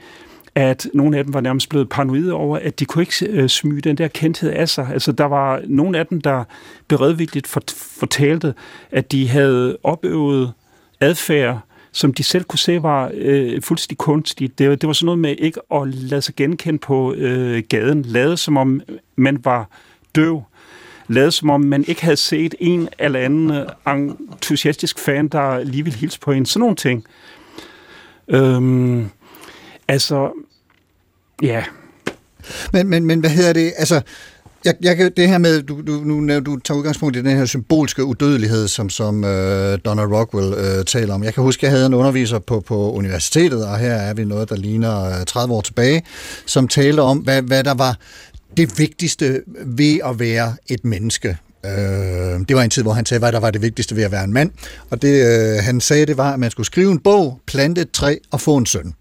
at 0.55 0.87
nogle 0.93 1.17
af 1.17 1.23
dem 1.23 1.33
var 1.33 1.41
nærmest 1.41 1.69
blevet 1.69 1.89
paranoide 1.89 2.33
over, 2.33 2.57
at 2.57 2.79
de 2.79 2.85
kunne 2.85 3.01
ikke 3.01 3.25
øh, 3.29 3.49
smyge 3.49 3.81
den 3.81 3.97
der 3.97 4.07
kendthed 4.07 4.49
af 4.51 4.69
sig. 4.69 4.89
Altså, 4.93 5.11
der 5.11 5.25
var 5.25 5.61
nogle 5.67 5.97
af 5.99 6.07
dem, 6.07 6.21
der 6.21 6.43
beredvilligt 6.87 7.47
fortalte, 7.99 8.53
at 8.91 9.11
de 9.11 9.27
havde 9.27 9.77
opøvet 9.83 10.53
adfærd, 10.99 11.59
som 11.91 12.13
de 12.13 12.23
selv 12.23 12.43
kunne 12.43 12.59
se 12.59 12.83
var 12.83 13.11
øh, 13.13 13.61
fuldstændig 13.61 13.97
kunstigt. 13.97 14.59
Det, 14.59 14.69
var- 14.69 14.75
det 14.75 14.87
var 14.87 14.93
sådan 14.93 15.05
noget 15.05 15.19
med 15.19 15.35
ikke 15.39 15.59
at 15.73 15.87
lade 15.87 16.21
sig 16.21 16.35
genkende 16.35 16.79
på 16.79 17.13
øh, 17.13 17.63
gaden, 17.69 18.01
lade 18.01 18.37
som 18.37 18.57
om 18.57 18.81
man 19.15 19.45
var 19.45 19.69
døv, 20.15 20.43
lade 21.07 21.31
som 21.31 21.49
om 21.49 21.61
man 21.61 21.85
ikke 21.87 22.03
havde 22.03 22.17
set 22.17 22.55
en 22.59 22.89
eller 22.99 23.19
anden 23.19 23.51
entusiastisk 23.87 24.99
fan, 24.99 25.27
der 25.27 25.63
lige 25.63 25.83
ville 25.83 25.99
hilse 25.99 26.19
på 26.19 26.31
en. 26.31 26.45
Sådan 26.45 26.59
nogle 26.59 26.75
ting. 26.75 27.05
Øhm, 28.27 29.09
altså, 29.87 30.31
ja, 31.41 31.63
Men, 32.73 32.87
men, 32.89 33.05
men 33.05 33.19
hvad 33.19 33.29
hedder 33.29 33.53
det? 33.53 33.73
Altså, 33.77 34.01
jeg, 34.65 34.75
jeg, 34.81 34.97
kan- 34.97 35.11
det 35.17 35.27
her 35.27 35.37
med, 35.37 35.61
du, 35.63 35.81
du, 35.87 35.91
nu, 35.91 36.39
du 36.39 36.57
tager 36.59 36.77
udgangspunkt 36.77 37.15
i 37.15 37.19
den 37.21 37.37
her 37.37 37.45
symbolske 37.45 38.03
udødelighed, 38.03 38.67
som, 38.67 38.89
som 38.89 39.23
øh, 39.23 39.79
Donna 39.85 40.03
Rockwell 40.03 40.53
øh, 40.53 40.85
taler 40.85 41.13
om. 41.13 41.23
Jeg 41.23 41.33
kan 41.33 41.43
huske, 41.43 41.65
jeg 41.65 41.71
havde 41.71 41.85
en 41.85 41.93
underviser 41.93 42.39
på, 42.39 42.59
på 42.59 42.91
universitetet, 42.91 43.65
og 43.67 43.77
her 43.79 43.93
er 43.93 44.13
vi 44.13 44.25
noget, 44.25 44.49
der 44.49 44.55
ligner 44.55 45.19
øh, 45.19 45.25
30 45.25 45.53
år 45.53 45.61
tilbage, 45.61 46.03
som 46.45 46.67
talte 46.67 46.99
om, 47.01 47.17
hvad, 47.17 47.41
hvad 47.41 47.63
der 47.63 47.73
var 47.73 47.97
det 48.57 48.79
vigtigste 48.79 49.41
ved 49.65 49.99
at 50.05 50.19
være 50.19 50.55
et 50.67 50.85
menneske. 50.85 51.37
Øh, 51.65 51.71
det 52.47 52.55
var 52.55 52.61
en 52.61 52.69
tid, 52.69 52.83
hvor 52.83 52.93
han 52.93 53.05
sagde, 53.05 53.19
hvad 53.19 53.31
der 53.31 53.39
var 53.39 53.51
det 53.51 53.61
vigtigste 53.61 53.95
ved 53.95 54.03
at 54.03 54.11
være 54.11 54.23
en 54.23 54.33
mand. 54.33 54.51
Og 54.89 55.01
det, 55.01 55.25
øh, 55.25 55.63
han 55.63 55.81
sagde, 55.81 56.05
det 56.05 56.17
var, 56.17 56.33
at 56.33 56.39
man 56.39 56.51
skulle 56.51 56.67
skrive 56.67 56.91
en 56.91 56.99
bog, 56.99 57.39
plante 57.47 57.81
et 57.81 57.91
træ 57.91 58.15
og 58.31 58.41
få 58.41 58.57
en 58.57 58.65
søn. 58.65 58.93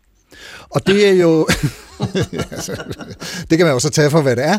Og 0.70 0.86
det 0.86 1.08
er 1.08 1.12
jo... 1.12 1.46
Det 3.50 3.58
kan 3.58 3.66
man 3.66 3.74
jo 3.74 3.78
så 3.78 3.90
tage 3.90 4.10
for, 4.10 4.20
hvad 4.20 4.36
det 4.36 4.44
er. 4.44 4.58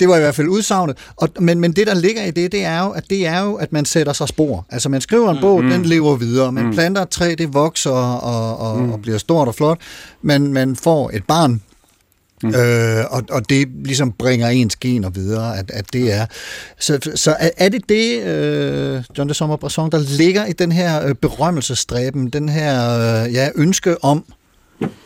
Det 0.00 0.08
var 0.08 0.16
i 0.16 0.20
hvert 0.20 0.34
fald 0.34 0.48
udsagnet. 0.48 0.96
Og, 1.16 1.28
men, 1.40 1.60
men 1.60 1.72
det, 1.72 1.86
der 1.86 1.94
ligger 1.94 2.24
i 2.24 2.30
det, 2.30 2.52
det 2.52 2.64
er, 2.64 2.84
jo, 2.84 2.90
at 2.90 3.10
det 3.10 3.26
er 3.26 3.42
jo, 3.42 3.54
at 3.54 3.72
man 3.72 3.84
sætter 3.84 4.12
sig 4.12 4.28
spor. 4.28 4.66
Altså, 4.70 4.88
man 4.88 5.00
skriver 5.00 5.30
en 5.30 5.38
bog, 5.40 5.64
mm. 5.64 5.70
den 5.70 5.84
lever 5.84 6.16
videre. 6.16 6.52
Man 6.52 6.64
mm. 6.64 6.72
planter 6.72 7.02
et 7.02 7.08
træ, 7.08 7.34
det 7.38 7.54
vokser 7.54 7.90
og, 7.90 8.58
og, 8.58 8.78
mm. 8.78 8.92
og 8.92 9.02
bliver 9.02 9.18
stort 9.18 9.48
og 9.48 9.54
flot. 9.54 9.78
Men 10.22 10.52
man 10.52 10.76
får 10.76 11.10
et 11.14 11.24
barn, 11.24 11.62
Mm. 12.42 12.54
Øh, 12.54 13.04
og, 13.10 13.22
og 13.30 13.48
det 13.48 13.68
ligesom 13.84 14.12
bringer 14.12 14.48
ens 14.48 14.76
gener 14.76 15.10
videre, 15.10 15.58
at, 15.58 15.70
at 15.70 15.92
det 15.92 16.12
er. 16.12 16.26
Så, 16.78 17.10
så 17.14 17.36
er, 17.38 17.50
er 17.56 17.68
det 17.68 17.88
det, 17.88 18.22
øh, 18.22 19.02
John 19.18 19.28
de 19.28 19.34
Sommer 19.34 19.56
Brasson, 19.56 19.90
der 19.90 19.98
ligger 19.98 20.46
i 20.46 20.52
den 20.52 20.72
her 20.72 21.06
øh, 21.06 21.14
berømmelsestræben, 21.14 22.28
den 22.28 22.48
her 22.48 22.98
øh, 23.24 23.34
ja, 23.34 23.48
ønske 23.54 24.04
om, 24.04 24.24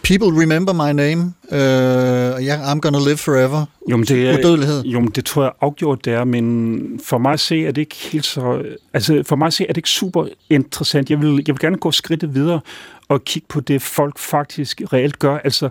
people 0.03 0.41
remember 0.43 0.73
my 0.73 0.93
name, 0.93 1.35
øh, 1.53 2.45
yeah, 2.45 2.73
I'm 2.73 2.81
gonna 2.81 2.99
live 2.99 3.17
forever, 3.17 3.67
Jo, 3.91 3.97
men 3.97 4.07
det 4.07 4.29
er, 4.29 4.39
udødelighed. 4.39 4.83
Jo, 4.85 5.01
men 5.01 5.11
det 5.11 5.25
tror 5.25 5.43
jeg 5.43 5.53
afgjort, 5.61 6.05
det 6.05 6.13
er, 6.13 6.25
men 6.25 7.01
for 7.05 7.19
mig 7.19 7.33
at 7.33 7.41
se, 7.41 7.67
er 7.67 7.73
det 7.73 7.81
ikke 7.81 7.97
helt 7.97 8.27
så... 8.27 8.63
Altså, 8.93 9.23
for 9.27 9.37
mig 9.37 9.47
at 9.47 9.53
se, 9.53 9.65
er 9.65 9.69
det 9.69 9.77
ikke 9.77 9.89
super 9.89 10.27
interessant. 10.51 11.11
Jeg 11.11 11.21
vil, 11.23 11.45
jeg 11.47 11.55
vil 11.55 11.59
gerne 11.59 11.77
gå 11.77 11.91
skridtet 11.91 12.35
videre 12.35 12.61
og 13.09 13.25
kigge 13.25 13.47
på 13.49 13.61
det, 13.61 13.83
folk 13.83 14.19
faktisk 14.19 14.83
reelt 14.93 15.19
gør. 15.19 15.39
Altså, 15.39 15.69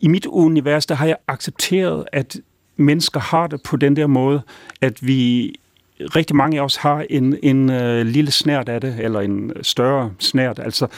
i 0.00 0.08
mit 0.08 0.26
univers, 0.26 0.86
der 0.86 0.94
har 0.94 1.06
jeg 1.06 1.16
accepteret, 1.28 2.04
at 2.12 2.36
mennesker 2.76 3.20
har 3.20 3.46
det 3.46 3.62
på 3.62 3.76
den 3.76 3.96
der 3.96 4.06
måde, 4.06 4.42
at 4.80 5.06
vi 5.06 5.52
rigtig 6.00 6.36
mange 6.36 6.60
af 6.60 6.64
os 6.64 6.76
har 6.76 7.04
en, 7.10 7.36
en 7.42 7.70
øh, 7.70 8.06
lille 8.06 8.30
snært 8.30 8.68
af 8.68 8.80
det, 8.80 8.96
eller 8.98 9.20
en 9.20 9.52
større 9.62 10.10
snært. 10.18 10.58
Altså, 10.58 10.84
øh, 10.84 10.90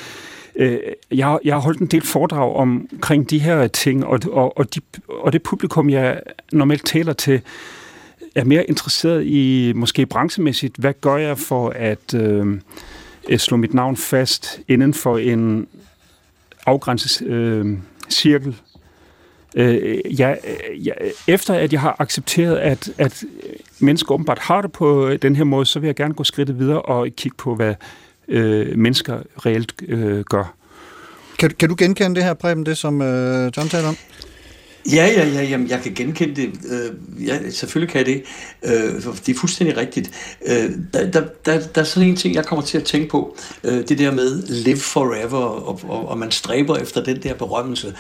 øh, 0.56 0.78
jeg, 1.10 1.38
jeg 1.44 1.54
har 1.54 1.60
holdt 1.60 1.80
en 1.80 1.86
del 1.86 2.02
foredrag 2.02 2.56
omkring 2.56 3.30
de 3.30 3.38
her 3.38 3.66
ting, 3.66 4.06
og, 4.06 4.20
og, 4.32 4.58
og, 4.58 4.74
de, 4.74 4.80
og 5.08 5.32
det 5.32 5.42
publikum, 5.42 5.90
jeg 5.90 6.20
normalt 6.52 6.86
taler 6.86 7.12
til, 7.12 7.40
er 8.34 8.44
mere 8.44 8.64
interesseret 8.64 9.24
i, 9.24 9.72
måske 9.76 10.06
branchemæssigt, 10.06 10.76
hvad 10.76 10.94
gør 11.00 11.16
jeg 11.16 11.38
for 11.38 11.68
at 11.68 12.14
øh, 12.14 12.58
slå 13.36 13.56
mit 13.56 13.74
navn 13.74 13.96
fast 13.96 14.60
inden 14.68 14.94
for 14.94 15.18
en 15.18 15.66
afgrænset 16.66 17.26
øh, 17.26 17.78
cirkel. 18.10 18.56
Øh, 19.54 20.20
jeg, 20.20 20.38
jeg, 20.84 20.94
efter 21.26 21.54
at 21.54 21.72
jeg 21.72 21.80
har 21.80 21.96
accepteret, 21.98 22.56
at, 22.56 22.90
at 22.98 23.24
mennesker 23.78 24.12
åbenbart 24.12 24.38
har 24.38 24.62
det 24.62 24.72
på 24.72 25.10
den 25.22 25.36
her 25.36 25.44
måde, 25.44 25.66
så 25.66 25.80
vil 25.80 25.86
jeg 25.86 25.96
gerne 25.96 26.14
gå 26.14 26.24
skridtet 26.24 26.58
videre 26.58 26.82
og 26.82 27.08
kigge 27.16 27.36
på, 27.36 27.54
hvad 27.54 27.74
øh, 28.28 28.78
mennesker 28.78 29.18
reelt 29.46 29.72
øh, 29.88 30.20
gør. 30.24 30.54
Kan, 31.38 31.50
kan 31.50 31.68
du 31.68 31.74
genkende 31.78 32.14
det 32.14 32.24
her, 32.24 32.34
Preben, 32.34 32.66
det 32.66 32.78
som 32.78 33.02
øh, 33.02 33.52
John 33.56 33.68
taler 33.68 33.88
om? 33.88 33.96
Ja, 34.86 35.06
ja, 35.06 35.28
ja, 35.28 35.42
jamen, 35.42 35.68
jeg 35.68 35.80
kan 35.82 35.94
genkende 35.94 36.34
det. 36.34 36.52
Øh, 36.70 37.26
ja, 37.26 37.50
selvfølgelig 37.50 37.92
kan 37.92 37.98
jeg 37.98 38.06
det. 38.06 38.22
Øh, 38.62 39.02
det 39.26 39.28
er 39.28 39.38
fuldstændig 39.38 39.76
rigtigt. 39.76 40.10
Øh, 40.46 40.70
der, 40.94 41.10
der, 41.10 41.24
der, 41.46 41.60
der 41.74 41.80
er 41.80 41.84
sådan 41.84 42.08
en 42.08 42.16
ting, 42.16 42.34
jeg 42.34 42.44
kommer 42.44 42.64
til 42.64 42.78
at 42.78 42.84
tænke 42.84 43.08
på. 43.08 43.36
Øh, 43.64 43.88
det 43.88 43.98
der 43.98 44.10
med 44.10 44.42
live 44.48 44.76
forever, 44.76 45.38
og, 45.38 45.80
og, 45.88 46.08
og 46.08 46.18
man 46.18 46.30
stræber 46.30 46.76
efter 46.76 47.04
den 47.04 47.22
der 47.22 47.34
berømmelse. 47.34 47.94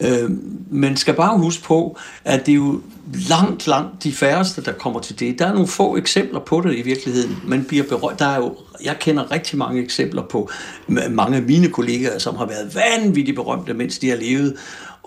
Øh, 0.00 0.30
man 0.70 0.96
skal 0.96 1.14
bare 1.14 1.38
huske 1.38 1.62
på, 1.62 1.98
at 2.24 2.46
det 2.46 2.52
er 2.52 2.56
jo 2.56 2.80
langt, 3.28 3.66
langt 3.66 4.04
de 4.04 4.12
færreste, 4.12 4.64
der 4.64 4.72
kommer 4.72 5.00
til 5.00 5.20
det. 5.20 5.38
Der 5.38 5.46
er 5.46 5.52
nogle 5.52 5.68
få 5.68 5.96
eksempler 5.96 6.40
på 6.40 6.60
det 6.60 6.74
i 6.76 6.82
virkeligheden. 6.82 7.36
Man 7.46 7.64
bliver 7.64 7.84
berømt. 7.84 8.18
Der 8.18 8.26
er 8.26 8.36
jo, 8.36 8.56
jeg 8.84 8.96
kender 9.00 9.30
rigtig 9.30 9.58
mange 9.58 9.82
eksempler 9.82 10.22
på 10.22 10.50
mange 11.10 11.36
af 11.36 11.42
mine 11.42 11.68
kollegaer, 11.68 12.18
som 12.18 12.36
har 12.36 12.46
været 12.46 12.74
vanvittigt 12.74 13.34
berømte, 13.34 13.74
mens 13.74 13.98
de 13.98 14.08
har 14.08 14.16
levet. 14.16 14.56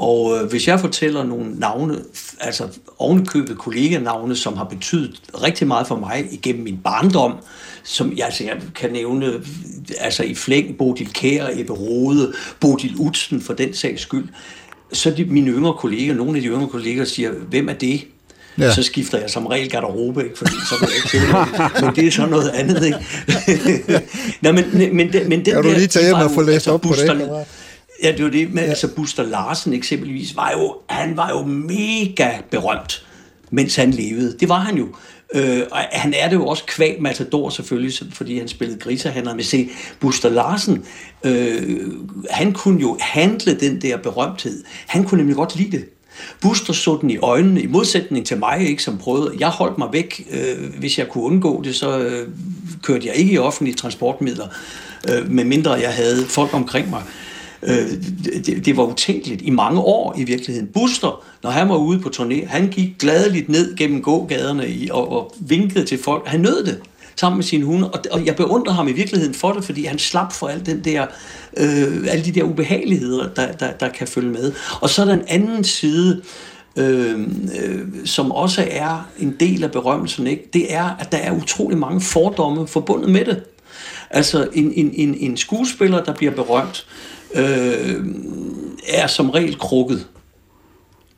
Og 0.01 0.37
øh, 0.37 0.49
hvis 0.49 0.67
jeg 0.67 0.79
fortæller 0.79 1.23
nogle 1.23 1.45
navne, 1.59 1.97
altså 2.39 2.63
ovenikøbet 2.97 3.57
kolleganavne, 3.57 4.35
som 4.35 4.57
har 4.57 4.63
betydet 4.63 5.21
rigtig 5.43 5.67
meget 5.67 5.87
for 5.87 5.95
mig 5.95 6.27
igennem 6.31 6.63
min 6.63 6.77
barndom, 6.83 7.33
som 7.83 8.13
jeg, 8.17 8.25
altså, 8.25 8.43
jeg 8.43 8.53
kan 8.75 8.91
nævne 8.91 9.33
altså 9.99 10.23
i 10.23 10.35
flæng, 10.35 10.77
Bodil 10.77 11.13
Kær, 11.13 11.47
Ebbe 11.53 11.73
Rode, 11.73 12.33
Bodil 12.59 12.95
Utsen 12.99 13.41
for 13.41 13.53
den 13.53 13.73
sags 13.73 14.01
skyld, 14.01 14.25
så 14.93 15.09
de, 15.11 15.25
mine 15.25 15.51
yngre 15.51 15.73
kolleger, 15.73 16.13
nogle 16.13 16.35
af 16.37 16.41
de 16.41 16.47
yngre 16.47 16.67
kolleger 16.67 17.05
siger, 17.05 17.31
hvem 17.49 17.69
er 17.69 17.73
det? 17.73 18.01
Ja. 18.59 18.73
Så 18.73 18.83
skifter 18.83 19.19
jeg 19.19 19.29
som 19.29 19.45
regel 19.47 19.69
garderobe, 19.69 20.23
ikke? 20.23 20.37
fordi 20.37 20.51
så 20.69 20.75
kan 20.79 20.87
jeg 20.87 20.95
ikke 20.95 21.09
til 21.09 21.19
det. 21.21 21.83
Men 21.85 21.95
det 21.95 22.07
er 22.07 22.11
så 22.11 22.25
noget 22.25 22.49
andet, 22.49 22.85
ikke? 22.85 22.97
Nå, 24.41 24.51
men, 24.51 24.95
men, 24.95 25.13
den- 25.13 25.29
men 25.29 25.45
den 25.45 25.53
Kan 25.53 25.63
du 25.63 25.69
lige 25.69 25.87
tage 25.87 26.05
hjem 26.05 26.15
og 26.15 26.31
få 26.31 26.41
læst 26.41 26.53
altså, 26.53 26.71
op 26.71 26.81
på 26.81 26.89
det? 26.89 27.45
Ja, 28.03 28.11
det 28.11 28.25
var 28.25 28.31
det. 28.31 28.53
med, 28.53 28.63
ja. 28.63 28.69
altså 28.69 28.87
Buster 28.95 29.23
Larsen 29.23 29.73
eksempelvis, 29.73 30.35
var 30.35 30.51
jo, 30.51 30.75
han 30.89 31.17
var 31.17 31.29
jo 31.29 31.45
mega 31.45 32.31
berømt, 32.51 33.05
mens 33.51 33.75
han 33.75 33.91
levede. 33.91 34.37
Det 34.39 34.49
var 34.49 34.59
han 34.59 34.77
jo. 34.77 34.87
Øh, 35.35 35.61
og 35.71 35.77
han 35.91 36.13
er 36.17 36.29
det 36.29 36.35
jo 36.35 36.47
også 36.47 36.63
kvæg 36.65 37.01
Matador 37.01 37.49
selvfølgelig, 37.49 37.93
fordi 38.13 38.37
han 38.39 38.47
spillede 38.47 38.79
grisehandler. 38.79 39.35
Men 39.35 39.43
se, 39.43 39.69
Buster 39.99 40.29
Larsen, 40.29 40.85
øh, 41.23 41.91
han 42.29 42.53
kunne 42.53 42.81
jo 42.81 42.97
handle 43.01 43.59
den 43.59 43.81
der 43.81 43.97
berømthed. 43.97 44.63
Han 44.87 45.03
kunne 45.03 45.17
nemlig 45.17 45.35
godt 45.35 45.55
lide 45.55 45.77
det. 45.77 45.85
Buster 46.41 46.73
så 46.73 46.97
den 47.01 47.09
i 47.09 47.17
øjnene, 47.17 47.61
i 47.61 47.67
modsætning 47.67 48.25
til 48.25 48.39
mig, 48.39 48.67
ikke, 48.67 48.83
som 48.83 48.97
prøvede. 48.97 49.35
Jeg 49.39 49.47
holdt 49.47 49.77
mig 49.77 49.87
væk, 49.91 50.27
øh, 50.31 50.79
hvis 50.79 50.97
jeg 50.97 51.07
kunne 51.07 51.23
undgå 51.23 51.61
det, 51.63 51.75
så 51.75 51.99
øh, 51.99 52.27
kørte 52.83 53.07
jeg 53.07 53.15
ikke 53.15 53.33
i 53.33 53.37
offentlige 53.37 53.75
transportmidler, 53.75 54.47
øh, 55.09 55.31
medmindre 55.31 55.71
jeg 55.71 55.93
havde 55.93 56.25
folk 56.25 56.53
omkring 56.53 56.89
mig. 56.89 57.01
Øh, 57.01 57.30
Øh, 57.63 57.91
det, 58.45 58.65
det 58.65 58.77
var 58.77 58.83
utænkeligt 58.83 59.41
i 59.41 59.49
mange 59.49 59.79
år 59.79 60.15
i 60.17 60.23
virkeligheden. 60.23 60.69
Buster, 60.73 61.23
når 61.43 61.49
han 61.49 61.69
var 61.69 61.77
ude 61.77 61.99
på 61.99 62.09
turné, 62.15 62.47
han 62.47 62.67
gik 62.67 62.97
gladeligt 62.99 63.49
ned 63.49 63.75
gennem 63.75 64.01
gågaderne 64.01 64.69
i, 64.69 64.89
og, 64.91 65.11
og 65.11 65.33
vinkede 65.39 65.85
til 65.85 66.03
folk. 66.03 66.27
Han 66.27 66.39
nød 66.39 66.65
det 66.65 66.79
sammen 67.15 67.37
med 67.37 67.43
sine 67.43 67.65
hunde, 67.65 67.91
og, 67.91 67.99
og 68.11 68.25
jeg 68.25 68.35
beundrer 68.35 68.73
ham 68.73 68.87
i 68.87 68.91
virkeligheden 68.91 69.33
for 69.33 69.51
det, 69.51 69.63
fordi 69.63 69.85
han 69.85 69.99
slap 69.99 70.33
for 70.33 70.47
al 70.47 70.65
den 70.65 70.83
der, 70.83 71.05
øh, 71.57 72.07
alle 72.09 72.25
de 72.25 72.31
der 72.31 72.43
ubehageligheder, 72.43 73.29
der, 73.33 73.51
der, 73.51 73.71
der 73.71 73.89
kan 73.89 74.07
følge 74.07 74.29
med. 74.29 74.53
Og 74.81 74.89
så 74.89 75.01
er 75.01 75.05
der 75.05 75.13
en 75.13 75.27
anden 75.27 75.63
side, 75.63 76.21
øh, 76.75 77.19
øh, 77.63 77.79
som 78.05 78.31
også 78.31 78.67
er 78.71 79.09
en 79.19 79.35
del 79.39 79.63
af 79.63 79.71
berømmelsen, 79.71 80.27
ikke? 80.27 80.49
det 80.53 80.73
er, 80.73 80.95
at 80.99 81.11
der 81.11 81.17
er 81.17 81.31
utrolig 81.31 81.77
mange 81.77 82.01
fordomme 82.01 82.67
forbundet 82.67 83.09
med 83.09 83.25
det. 83.25 83.43
Altså 84.09 84.47
en, 84.53 84.73
en, 84.75 84.91
en, 84.93 85.15
en 85.19 85.37
skuespiller, 85.37 86.03
der 86.03 86.13
bliver 86.13 86.31
berømt, 86.31 86.85
øh, 87.35 88.05
er 88.87 89.07
som 89.07 89.29
regel 89.29 89.57
krukket 89.59 90.07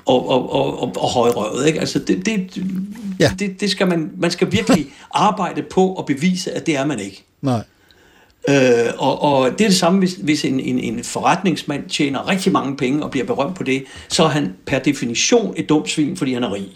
og, 0.06 0.30
og, 0.30 0.54
og, 0.54 0.82
og, 0.82 0.94
og 0.98 1.10
højrøvet. 1.10 1.68
Ikke? 1.68 1.80
Altså 1.80 2.00
det, 2.00 2.26
det, 2.26 2.64
Ja. 3.20 3.32
det, 3.40 3.62
det 3.62 3.72
skal 3.72 3.88
man, 3.88 4.12
man 4.18 4.32
skal 4.32 4.52
virkelig 4.52 4.88
arbejde 5.12 5.64
på 5.64 5.94
at 5.94 6.06
bevise, 6.06 6.52
at 6.52 6.66
det 6.66 6.78
er 6.78 6.86
man 6.86 7.00
ikke. 7.00 7.24
Nej. 7.42 7.64
Øh, 8.50 8.94
og, 8.98 9.22
og 9.22 9.52
det 9.52 9.62
er 9.62 9.68
det 9.68 9.76
samme, 9.78 10.00
hvis, 10.00 10.14
hvis 10.14 10.46
en, 10.46 10.60
en, 10.60 10.80
en 10.80 11.04
forretningsmand 11.04 11.90
tjener 11.90 12.30
rigtig 12.30 12.52
mange 12.52 12.78
penge 12.78 13.04
og 13.04 13.12
bliver 13.12 13.26
berømt 13.26 13.56
på 13.56 13.64
det, 13.64 13.84
så 14.10 14.24
er 14.24 14.28
han 14.28 14.54
per 14.66 14.80
definition 14.80 15.54
et 15.58 15.70
dumt 15.70 15.90
svin, 15.90 16.18
fordi 16.18 16.34
han 16.34 16.44
er 16.44 16.54
rig. 16.54 16.68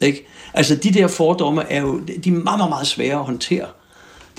Ikke? 0.00 0.26
Altså 0.54 0.74
de 0.76 0.94
der 0.94 1.08
fordomme 1.08 1.62
er 1.62 1.80
jo 1.80 2.00
de 2.00 2.28
er 2.30 2.32
meget, 2.32 2.58
meget, 2.58 2.68
meget 2.68 2.86
svære 2.86 3.18
at 3.18 3.24
håndtere. 3.24 3.66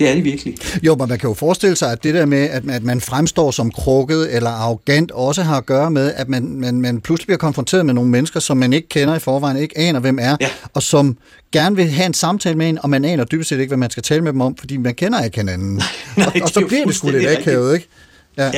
Det 0.02 0.10
er 0.10 0.16
de 0.16 0.22
virkelig. 0.22 0.56
Jo, 0.84 0.96
men 0.96 1.10
man 1.10 1.20
kan 1.20 1.28
jo 1.30 1.34
forestille 1.34 1.76
sig, 1.76 1.92
at 1.92 2.04
det 2.04 2.14
der 2.14 2.26
med, 2.26 2.50
at 2.50 2.66
man, 2.66 2.76
at 2.76 2.84
man 2.84 3.02
fremstår 3.02 3.52
som 3.52 3.72
krukket 3.72 4.36
eller 4.36 4.50
arrogant, 4.50 5.12
også 5.12 5.44
har 5.44 5.58
at 5.58 5.66
gøre 5.66 5.92
med, 5.92 6.14
at 6.16 6.30
man, 6.30 6.56
man, 6.60 6.82
man 6.82 7.02
pludselig 7.02 7.28
bliver 7.28 7.38
konfronteret 7.38 7.86
med 7.86 7.94
nogle 7.94 8.10
mennesker, 8.10 8.40
som 8.40 8.58
man 8.58 8.74
ikke 8.74 8.88
kender 8.90 9.16
i 9.16 9.20
forvejen, 9.20 9.58
ikke 9.58 9.78
aner, 9.78 10.00
hvem 10.00 10.20
er, 10.22 10.38
Ja. 10.42 10.48
og 10.74 10.84
som 10.84 11.18
gerne 11.52 11.76
vil 11.76 11.90
have 11.90 12.06
en 12.06 12.14
samtale 12.14 12.56
med 12.58 12.70
en, 12.70 12.78
og 12.84 12.90
man 12.90 13.06
aner 13.06 13.24
dybest 13.24 13.50
set 13.50 13.60
ikke, 13.60 13.70
hvad 13.70 13.78
man 13.78 13.90
skal 13.90 14.04
tale 14.04 14.22
med 14.22 14.32
dem 14.34 14.42
om, 14.42 14.56
fordi 14.56 14.78
man 14.78 14.96
kender 14.96 15.24
ikke 15.24 15.38
hinanden. 15.38 15.74
Nej, 16.18 16.28
og, 16.28 16.34
det 16.34 16.42
og 16.42 16.48
er 16.48 16.52
så 16.52 16.66
bliver 16.68 16.86
det 16.86 16.96
sgu 16.96 17.10
lidt 17.10 17.30
akavet, 17.30 17.74
ikke? 17.74 17.88
Ja, 18.38 18.52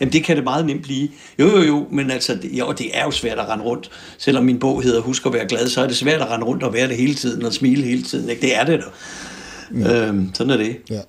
jamen 0.00 0.12
det 0.12 0.24
kan 0.24 0.36
det 0.36 0.44
meget 0.44 0.66
nemt 0.66 0.82
blive. 0.82 1.08
Jo, 1.38 1.46
jo, 1.56 1.62
jo, 1.62 1.86
men 1.92 2.10
altså, 2.10 2.34
det, 2.34 2.50
jo, 2.52 2.72
det 2.78 2.86
er 2.94 3.04
jo 3.04 3.10
svært 3.10 3.38
at 3.38 3.48
rende 3.48 3.64
rundt. 3.64 3.90
Selvom 4.18 4.44
min 4.44 4.58
bog 4.58 4.82
hedder 4.82 5.00
Husk 5.00 5.26
at 5.26 5.32
være 5.32 5.46
glad, 5.48 5.68
så 5.68 5.82
er 5.82 5.86
det 5.86 5.96
svært 5.96 6.20
at 6.20 6.28
rende 6.30 6.46
rundt 6.46 6.62
og 6.62 6.72
være 6.74 6.88
det 6.88 6.96
hele 6.96 7.14
tiden 7.14 7.44
og 7.44 7.52
smile 7.52 7.82
hele 7.82 8.02
tiden. 8.02 8.28
Ikke? 8.28 8.42
Det 8.42 8.56
er 8.56 8.64
det 8.64 8.78
da. 8.78 8.84
Øhm, 9.70 10.30
sådan 10.34 10.50
er 10.52 10.56
det. 10.56 10.76
Ja. 10.90 11.00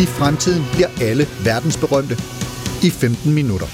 I 0.00 0.06
fremtiden 0.06 0.64
bliver 0.72 0.88
alle 1.00 1.26
verdensberømte 1.44 2.16
i 2.82 2.90
15 2.90 3.34
minutter. 3.34 3.66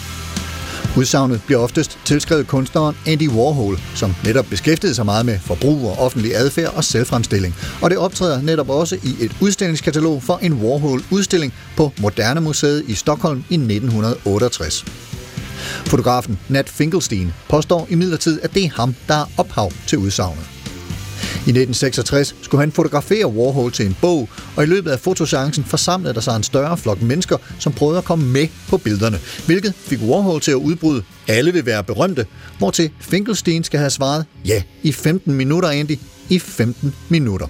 Udsagnet 0.97 1.43
bliver 1.47 1.61
oftest 1.61 1.99
tilskrevet 2.05 2.47
kunstneren 2.47 2.97
Andy 3.07 3.29
Warhol, 3.29 3.79
som 3.95 4.15
netop 4.25 4.47
beskæftigede 4.51 4.95
sig 4.95 5.05
meget 5.05 5.27
med 5.27 5.39
forbrug 5.39 5.91
og 5.91 5.99
offentlig 5.99 6.37
adfærd 6.37 6.75
og 6.75 6.85
selvfremstilling. 6.85 7.55
Og 7.83 7.91
det 7.91 7.99
optræder 7.99 8.43
netop 8.43 8.71
også 8.71 8.97
i 9.03 9.17
et 9.21 9.37
udstillingskatalog 9.41 10.23
for 10.23 10.39
en 10.43 10.53
Warhol-udstilling 10.53 11.55
på 11.77 11.93
Moderne 12.01 12.41
Museet 12.41 12.85
i 12.89 12.95
Stockholm 12.95 13.45
i 13.49 13.55
1968. 13.55 14.85
Fotografen 15.87 16.39
Nat 16.49 16.69
Finkelstein 16.69 17.33
påstår 17.49 17.87
imidlertid, 17.91 18.41
at 18.43 18.55
det 18.55 18.65
er 18.65 18.71
ham, 18.75 18.95
der 19.09 19.15
er 19.15 19.27
ophav 19.37 19.73
til 19.87 19.99
udsagnet. 19.99 20.56
I 21.47 21.51
1966 21.51 22.35
skulle 22.43 22.61
han 22.61 22.73
fotografere 22.73 23.27
Warhol 23.27 23.73
til 23.73 23.87
en 23.87 23.97
bog, 24.01 24.29
og 24.57 24.65
i 24.65 24.67
løbet 24.67 24.91
af 24.91 25.01
fotoseancen 25.01 25.65
forsamlede 25.65 26.15
der 26.15 26.21
sig 26.21 26.37
en 26.37 26.43
større 26.43 26.77
flok 26.77 27.03
mennesker, 27.03 27.37
som 27.59 27.73
prøvede 27.73 27.99
at 27.99 28.05
komme 28.05 28.27
med 28.27 28.49
på 28.69 28.77
billederne, 28.77 29.19
hvilket 29.47 29.75
fik 29.75 29.99
Warhol 30.03 30.41
til 30.41 30.51
at 30.51 30.55
udbryde, 30.55 31.03
alle 31.29 31.53
vil 31.53 31.67
være 31.67 31.85
berømte, 31.85 32.27
hvortil 32.59 32.91
Finkelstein 33.01 33.65
skal 33.65 33.81
have 33.81 33.91
svaret, 33.91 34.25
ja, 34.45 34.63
i 34.83 34.93
15 34.93 35.35
minutter, 35.35 35.69
Andy, 35.69 35.99
i 36.29 36.39
15 36.39 36.95
minutter. 37.09 37.47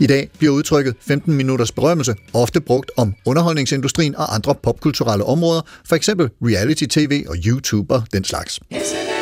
I 0.00 0.06
dag 0.06 0.30
bliver 0.38 0.54
udtrykket 0.54 0.94
15 1.00 1.34
minutters 1.34 1.72
berømmelse 1.72 2.14
ofte 2.34 2.60
brugt 2.60 2.90
om 2.96 3.14
underholdningsindustrien 3.24 4.16
og 4.16 4.34
andre 4.34 4.54
popkulturelle 4.54 5.24
områder, 5.24 5.60
for 5.88 5.96
eksempel 5.96 6.30
reality-tv 6.42 7.24
og 7.28 7.36
YouTube 7.46 7.94
og 7.94 8.02
den 8.12 8.24
slags. 8.24 8.60
Vi 8.70 9.17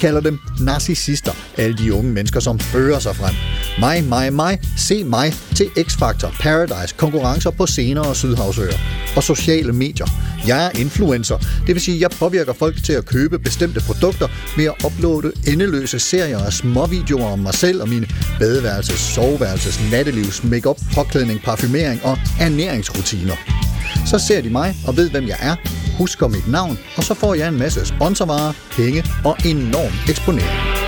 kalder 0.00 0.20
dem 0.20 0.38
narcissister, 0.60 1.32
alle 1.56 1.76
de 1.76 1.94
unge 1.94 2.12
mennesker, 2.12 2.40
som 2.40 2.58
fører 2.58 2.98
sig 2.98 3.16
frem. 3.16 3.34
Mig, 3.78 4.04
mig, 4.04 4.32
mig. 4.32 4.60
Se 4.76 5.04
mig 5.04 5.34
til 5.54 5.66
X-Factor, 5.78 6.36
Paradise, 6.40 6.94
konkurrencer 6.96 7.50
på 7.50 7.66
scener 7.66 8.00
og 8.00 8.16
Sydhavsøer. 8.16 8.78
Og 9.16 9.22
sociale 9.22 9.72
medier. 9.72 10.06
Jeg 10.46 10.66
er 10.66 10.78
influencer. 10.78 11.38
Det 11.38 11.74
vil 11.74 11.80
sige, 11.80 12.00
jeg 12.00 12.10
påvirker 12.10 12.52
folk 12.52 12.84
til 12.84 12.92
at 12.92 13.06
købe 13.06 13.38
bestemte 13.38 13.80
produkter 13.80 14.28
ved 14.56 14.64
at 14.64 14.74
uploade 14.84 15.32
endeløse 15.46 15.98
serier 15.98 16.38
af 16.38 16.52
små 16.52 16.86
videoer 16.86 17.32
om 17.32 17.38
mig 17.38 17.54
selv 17.54 17.82
og 17.82 17.88
mine 17.88 18.06
badeværelses, 18.38 19.00
soveværelses, 19.00 19.80
nattelivs, 19.90 20.44
makeup, 20.44 20.76
påklædning, 20.94 21.40
parfumering 21.42 22.04
og 22.04 22.18
ernæringsrutiner. 22.40 23.36
Så 24.06 24.18
ser 24.18 24.40
de 24.40 24.50
mig 24.50 24.76
og 24.86 24.96
ved, 24.96 25.10
hvem 25.10 25.28
jeg 25.28 25.36
er, 25.40 25.56
husker 26.00 26.28
mit 26.28 26.48
navn, 26.48 26.78
og 26.96 27.04
så 27.04 27.14
får 27.14 27.34
jeg 27.34 27.48
en 27.48 27.58
masse 27.58 27.86
sponsorvarer, 27.94 28.52
penge 28.76 29.04
og 29.24 29.36
enorm 29.44 29.94
eksponering. 30.08 30.79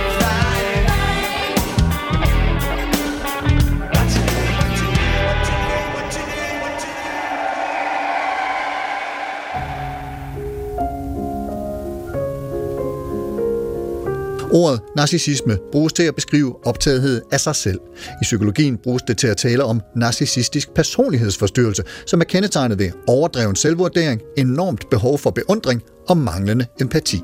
Ordet 14.53 14.81
narcissisme 14.95 15.57
bruges 15.71 15.93
til 15.93 16.03
at 16.03 16.15
beskrive 16.15 16.55
optagethed 16.65 17.21
af 17.31 17.39
sig 17.39 17.55
selv. 17.55 17.79
I 18.21 18.23
psykologien 18.23 18.77
bruges 18.77 19.03
det 19.07 19.17
til 19.17 19.27
at 19.27 19.37
tale 19.37 19.63
om 19.63 19.81
narcissistisk 19.95 20.73
personlighedsforstyrrelse, 20.73 21.83
som 22.05 22.19
er 22.19 22.25
kendetegnet 22.25 22.79
ved 22.79 22.91
overdreven 23.07 23.55
selvvurdering, 23.55 24.21
enormt 24.37 24.89
behov 24.89 25.17
for 25.19 25.29
beundring 25.29 25.81
og 26.07 26.17
manglende 26.17 26.65
empati. 26.81 27.21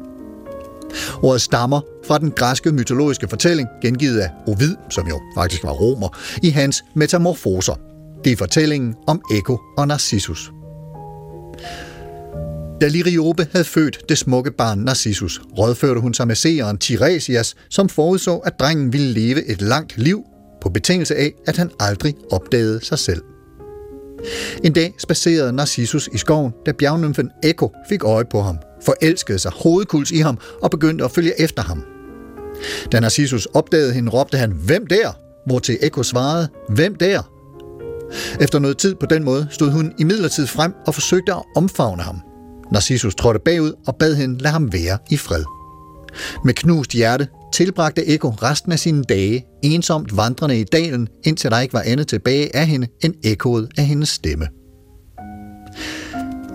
Ordet 1.24 1.42
stammer 1.42 1.82
fra 2.06 2.18
den 2.18 2.32
græske 2.32 2.72
mytologiske 2.72 3.28
fortælling, 3.28 3.68
gengivet 3.82 4.20
af 4.20 4.30
Ovid, 4.48 4.76
som 4.90 5.08
jo 5.08 5.22
faktisk 5.36 5.64
var 5.64 5.72
romer, 5.72 6.18
i 6.44 6.50
hans 6.50 6.84
Metamorfoser. 6.96 7.76
Det 8.24 8.32
er 8.32 8.38
fortællingen 8.38 8.96
om 9.08 9.22
Eko 9.32 9.58
og 9.78 9.88
Narcissus. 9.88 10.52
Da 12.82 12.88
Liriope 12.88 13.48
havde 13.52 13.66
født 13.66 14.10
det 14.10 14.18
smukke 14.18 14.52
barn 14.52 14.78
Narcissus, 14.78 15.42
rådførte 15.58 16.02
hun 16.02 16.14
sig 16.14 16.28
med 16.28 16.36
seeren 16.36 16.78
Tiresias, 16.78 17.56
som 17.70 17.90
forudså, 17.90 18.38
at 18.38 18.60
drengen 18.60 18.94
ville 18.94 19.14
leve 19.14 19.46
et 19.46 19.62
langt 19.62 19.98
liv, 19.98 20.24
på 20.62 20.70
betingelse 20.70 21.16
af, 21.16 21.32
at 21.48 21.58
han 21.58 21.72
aldrig 21.80 22.16
opdagede 22.32 22.86
sig 22.86 23.00
selv. 23.00 23.22
En 24.64 24.74
dag 24.74 24.94
spacerede 24.98 25.54
Narcissus 25.54 26.10
i 26.14 26.18
skoven, 26.18 26.54
da 26.66 26.72
bjergnymfen 26.72 27.30
Echo 27.44 27.72
fik 27.90 28.04
øje 28.04 28.26
på 28.32 28.42
ham, 28.42 28.58
forelskede 28.86 29.40
sig 29.40 29.52
hovedkuls 29.52 30.12
i 30.12 30.18
ham 30.18 30.38
og 30.62 30.72
begyndte 30.72 31.06
at 31.06 31.12
følge 31.12 31.42
efter 31.42 31.64
ham. 31.64 31.84
Da 32.92 33.00
Narcissus 33.00 33.46
opdagede 33.46 33.94
hende, 33.94 34.12
råbte 34.12 34.38
han, 34.38 34.52
hvem 34.52 34.88
der? 34.88 35.18
Hvortil 35.46 35.78
Echo 35.82 36.04
svarede, 36.04 36.48
hvem 36.70 36.96
der? 36.96 37.22
Efter 38.42 38.60
noget 38.60 38.78
tid 38.78 38.96
på 38.96 39.06
den 39.06 39.24
måde 39.24 39.48
stod 39.52 39.70
hun 39.72 39.94
imidlertid 40.00 40.48
frem 40.48 40.74
og 40.88 40.94
forsøgte 40.94 41.34
at 41.34 41.44
omfavne 41.56 42.02
ham. 42.02 42.22
Narcissus 42.72 43.16
trådte 43.16 43.40
bagud 43.40 43.74
og 43.88 43.96
bad 43.96 44.16
hende 44.16 44.38
lade 44.38 44.54
ham 44.54 44.74
være 44.74 44.98
i 45.10 45.18
fred. 45.18 45.44
Med 46.46 46.54
knust 46.54 46.92
hjerte 46.92 47.28
tilbragte 47.54 48.08
Eko 48.08 48.30
resten 48.30 48.72
af 48.72 48.80
sine 48.80 49.04
dage 49.04 49.46
ensomt 49.64 50.18
vandrende 50.18 50.60
i 50.60 50.64
dalen, 50.64 51.08
indtil 51.24 51.52
der 51.52 51.60
ikke 51.60 51.74
var 51.74 51.84
andet 51.86 52.08
tilbage 52.08 52.56
af 52.56 52.68
hende 52.68 52.88
end 53.04 53.14
ekkoet 53.24 53.70
af 53.78 53.86
hendes 53.86 54.10
stemme. 54.10 54.48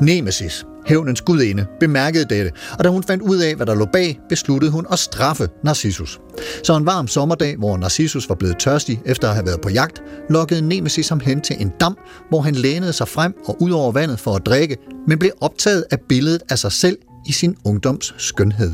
Nemesis, 0.01 0.65
hævnens 0.87 1.21
gudinde, 1.21 1.67
bemærkede 1.81 2.25
dette, 2.25 2.51
og 2.79 2.85
da 2.85 2.89
hun 2.89 3.03
fandt 3.03 3.23
ud 3.23 3.39
af, 3.39 3.55
hvad 3.55 3.67
der 3.67 3.75
lå 3.75 3.85
bag, 3.93 4.21
besluttede 4.29 4.73
hun 4.73 4.87
at 4.93 4.99
straffe 4.99 5.49
Narcissus. 5.65 6.21
Så 6.65 6.77
en 6.77 6.87
varm 6.87 7.09
sommerdag, 7.09 7.57
hvor 7.57 7.77
Narcissus 7.77 8.29
var 8.29 8.35
blevet 8.35 8.59
tørstig 8.59 9.01
efter 9.07 9.29
at 9.29 9.35
have 9.35 9.47
været 9.47 9.61
på 9.61 9.69
jagt, 9.69 10.03
lokkede 10.31 10.69
Nemesis 10.69 11.09
ham 11.09 11.21
hen 11.21 11.41
til 11.41 11.57
en 11.61 11.73
dam, 11.81 11.97
hvor 12.29 12.41
han 12.41 12.55
lænede 12.55 12.93
sig 12.93 13.09
frem 13.09 13.35
og 13.47 13.63
ud 13.63 13.71
over 13.71 13.93
vandet 13.93 14.21
for 14.21 14.37
at 14.37 14.47
drikke, 14.47 14.77
men 15.09 15.19
blev 15.19 15.31
optaget 15.41 15.85
af 15.91 15.99
billedet 16.09 16.43
af 16.51 16.59
sig 16.59 16.73
selv 16.73 16.99
i 17.27 17.33
sin 17.33 17.57
ungdoms 17.65 18.15
skønhed. 18.19 18.73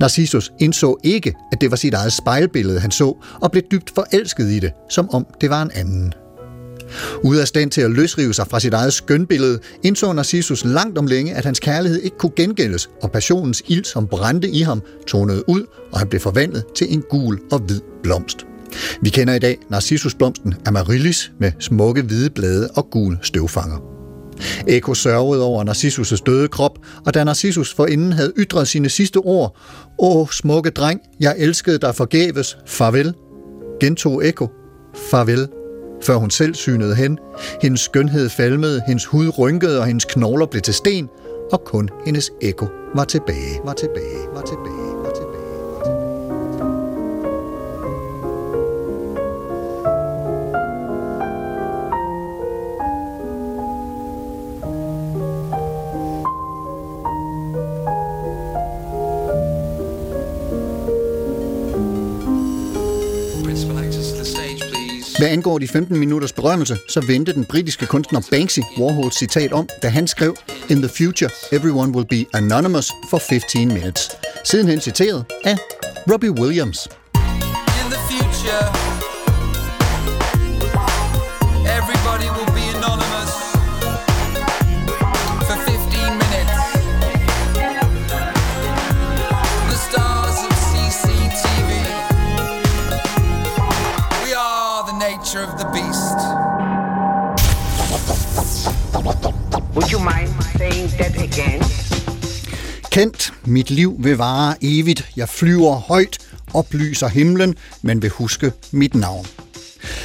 Narcissus 0.00 0.52
indså 0.60 0.96
ikke, 1.04 1.34
at 1.52 1.60
det 1.60 1.70
var 1.70 1.76
sit 1.76 1.94
eget 1.94 2.12
spejlbillede, 2.12 2.80
han 2.80 2.90
så, 2.90 3.24
og 3.40 3.50
blev 3.50 3.62
dybt 3.70 3.92
forelsket 3.94 4.50
i 4.50 4.58
det, 4.58 4.72
som 4.90 5.10
om 5.10 5.26
det 5.40 5.50
var 5.50 5.62
en 5.62 5.70
anden. 5.74 6.12
Ude 7.22 7.40
af 7.40 7.48
stand 7.48 7.70
til 7.70 7.80
at 7.80 7.90
løsrive 7.90 8.34
sig 8.34 8.46
fra 8.50 8.60
sit 8.60 8.74
eget 8.74 8.92
skønbillede, 8.92 9.58
indså 9.82 10.12
Narcissus 10.12 10.64
langt 10.64 10.98
om 10.98 11.06
længe, 11.06 11.34
at 11.34 11.44
hans 11.44 11.60
kærlighed 11.60 12.02
ikke 12.02 12.18
kunne 12.18 12.32
gengældes, 12.36 12.90
og 13.02 13.10
passionens 13.10 13.62
ild, 13.66 13.84
som 13.84 14.06
brændte 14.06 14.48
i 14.48 14.60
ham, 14.60 14.82
tonede 15.06 15.48
ud, 15.48 15.62
og 15.92 15.98
han 15.98 16.08
blev 16.08 16.20
forvandlet 16.20 16.64
til 16.76 16.94
en 16.94 17.02
gul 17.10 17.40
og 17.52 17.58
hvid 17.58 17.80
blomst. 18.02 18.46
Vi 19.00 19.10
kender 19.10 19.34
i 19.34 19.38
dag 19.38 19.58
Narcissusblomsten 19.70 20.54
amaryllis 20.66 21.32
med 21.40 21.52
smukke 21.60 22.02
hvide 22.02 22.30
blade 22.30 22.68
og 22.74 22.90
gul 22.90 23.18
støvfanger. 23.22 23.76
Eko 24.66 24.94
sørgede 24.94 25.42
over 25.42 25.64
Narcissus' 25.64 26.22
døde 26.26 26.48
krop, 26.48 26.78
og 27.06 27.14
da 27.14 27.24
Narcissus 27.24 27.74
forinden 27.74 28.12
havde 28.12 28.32
ytret 28.36 28.68
sine 28.68 28.88
sidste 28.88 29.16
ord, 29.16 29.56
Åh, 29.98 30.28
smukke 30.28 30.70
dreng, 30.70 31.00
jeg 31.20 31.34
elskede 31.38 31.78
dig 31.78 31.94
forgæves, 31.94 32.58
farvel, 32.66 33.14
gentog 33.80 34.28
Eko, 34.28 34.48
farvel, 35.10 35.48
før 36.06 36.16
hun 36.16 36.30
selv 36.30 36.54
synede 36.54 36.94
hen. 36.94 37.18
Hendes 37.62 37.80
skønhed 37.80 38.28
falmede, 38.28 38.82
hendes 38.86 39.06
hud 39.06 39.38
rynkede, 39.38 39.80
og 39.80 39.86
hendes 39.86 40.04
knogler 40.04 40.46
blev 40.46 40.62
til 40.62 40.74
sten, 40.74 41.08
og 41.52 41.64
kun 41.64 41.88
hendes 42.06 42.30
ekko 42.40 42.66
var 42.94 43.04
tilbage, 43.04 43.60
var 43.64 43.72
tilbage, 43.72 44.26
var 44.34 44.42
tilbage. 44.42 44.83
Hvad 65.24 65.32
angår 65.32 65.58
de 65.58 65.68
15 65.68 65.98
minutters 65.98 66.32
berømmelse, 66.32 66.78
så 66.88 67.00
vendte 67.00 67.32
den 67.32 67.44
britiske 67.44 67.86
kunstner 67.86 68.20
Banksy 68.30 68.58
Warhols 68.78 69.18
citat 69.18 69.52
om, 69.52 69.68
da 69.82 69.88
han 69.88 70.06
skrev 70.06 70.36
In 70.70 70.76
the 70.76 70.88
future, 70.88 71.30
everyone 71.52 71.92
will 71.92 72.06
be 72.06 72.36
anonymous 72.38 72.92
for 73.10 73.18
15 73.18 73.68
minutes. 73.68 74.10
Sidenhen 74.44 74.80
citeret 74.80 75.24
af 75.44 75.56
Robbie 76.12 76.30
Williams. 76.30 76.88
Would 99.74 99.90
you 99.92 99.98
mind 99.98 100.28
saying 100.58 100.88
that 100.90 101.14
again? 101.16 101.62
Kendt, 102.90 103.32
mit 103.44 103.70
liv 103.70 103.96
vil 103.98 104.16
vare 104.16 104.54
evigt. 104.62 105.08
Jeg 105.16 105.28
flyver 105.28 105.74
højt, 105.74 106.18
oplyser 106.52 107.08
himlen, 107.08 107.54
men 107.82 108.02
vil 108.02 108.10
huske 108.10 108.52
mit 108.70 108.94
navn. 108.94 109.26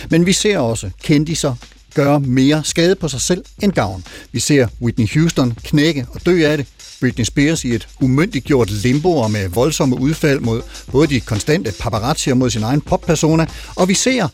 Men 0.10 0.26
vi 0.26 0.34
ser 0.34 0.58
også 0.58 0.90
kendiser 1.04 1.56
gøre 1.96 2.20
mere 2.20 2.64
skade 2.64 2.96
på 2.96 3.08
sig 3.08 3.22
selv 3.22 3.46
end 3.64 3.72
gavn. 3.72 4.04
Vi 4.32 4.40
ser 4.40 4.68
Whitney 4.82 5.08
Houston 5.14 5.58
knække 5.64 6.06
og 6.14 6.26
dø 6.26 6.46
af 6.46 6.58
det. 6.58 6.68
Britney 7.00 7.26
Spears 7.26 7.66
i 7.66 7.76
et 7.76 7.88
umyndiggjort 8.02 8.72
limbo 8.72 9.18
og 9.18 9.32
med 9.32 9.48
voldsomme 9.48 10.00
udfald 10.00 10.40
mod 10.40 10.62
både 10.92 11.08
de 11.08 11.20
konstante 11.20 11.74
paparazzier 11.80 12.34
mod 12.34 12.50
sin 12.50 12.64
egen 12.64 12.82
poppersona. 12.82 13.46
Og 13.76 13.88
vi 13.88 13.94
ser 13.94 14.28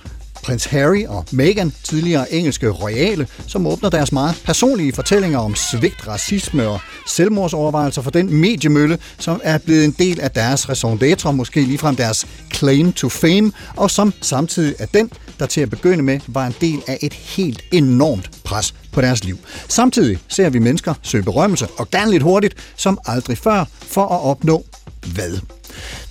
prins 0.45 0.65
Harry 0.65 1.05
og 1.07 1.25
Meghan, 1.31 1.73
tidligere 1.83 2.33
engelske 2.33 2.69
royale, 2.69 3.27
som 3.47 3.67
åbner 3.67 3.89
deres 3.89 4.11
meget 4.11 4.41
personlige 4.45 4.93
fortællinger 4.93 5.39
om 5.39 5.55
svigt, 5.55 6.07
racisme 6.07 6.67
og 6.67 6.79
selvmordsovervejelser 7.07 8.01
for 8.01 8.11
den 8.11 8.33
mediemølle, 8.33 8.99
som 9.19 9.41
er 9.43 9.57
blevet 9.57 9.85
en 9.85 9.95
del 9.99 10.19
af 10.19 10.31
deres 10.31 10.69
raison 10.69 10.99
d'être, 11.03 11.31
måske 11.31 11.61
ligefrem 11.61 11.95
deres 11.95 12.27
claim 12.53 12.93
to 12.93 13.09
fame, 13.09 13.51
og 13.75 13.91
som 13.91 14.13
samtidig 14.21 14.75
er 14.79 14.85
den, 14.85 15.11
der 15.39 15.45
til 15.45 15.61
at 15.61 15.69
begynde 15.69 16.03
med 16.03 16.19
var 16.27 16.47
en 16.47 16.55
del 16.61 16.81
af 16.87 16.99
et 17.01 17.13
helt 17.13 17.61
enormt 17.71 18.29
pres 18.43 18.73
på 18.91 19.01
deres 19.01 19.23
liv. 19.23 19.37
Samtidig 19.67 20.19
ser 20.27 20.49
vi 20.49 20.59
mennesker 20.59 20.93
søge 21.01 21.23
berømmelse, 21.23 21.67
og 21.77 21.89
gerne 21.91 22.11
lidt 22.11 22.23
hurtigt, 22.23 22.55
som 22.75 22.99
aldrig 23.05 23.37
før, 23.37 23.65
for 23.81 24.05
at 24.05 24.21
opnå 24.21 24.65
hvad? 25.13 25.37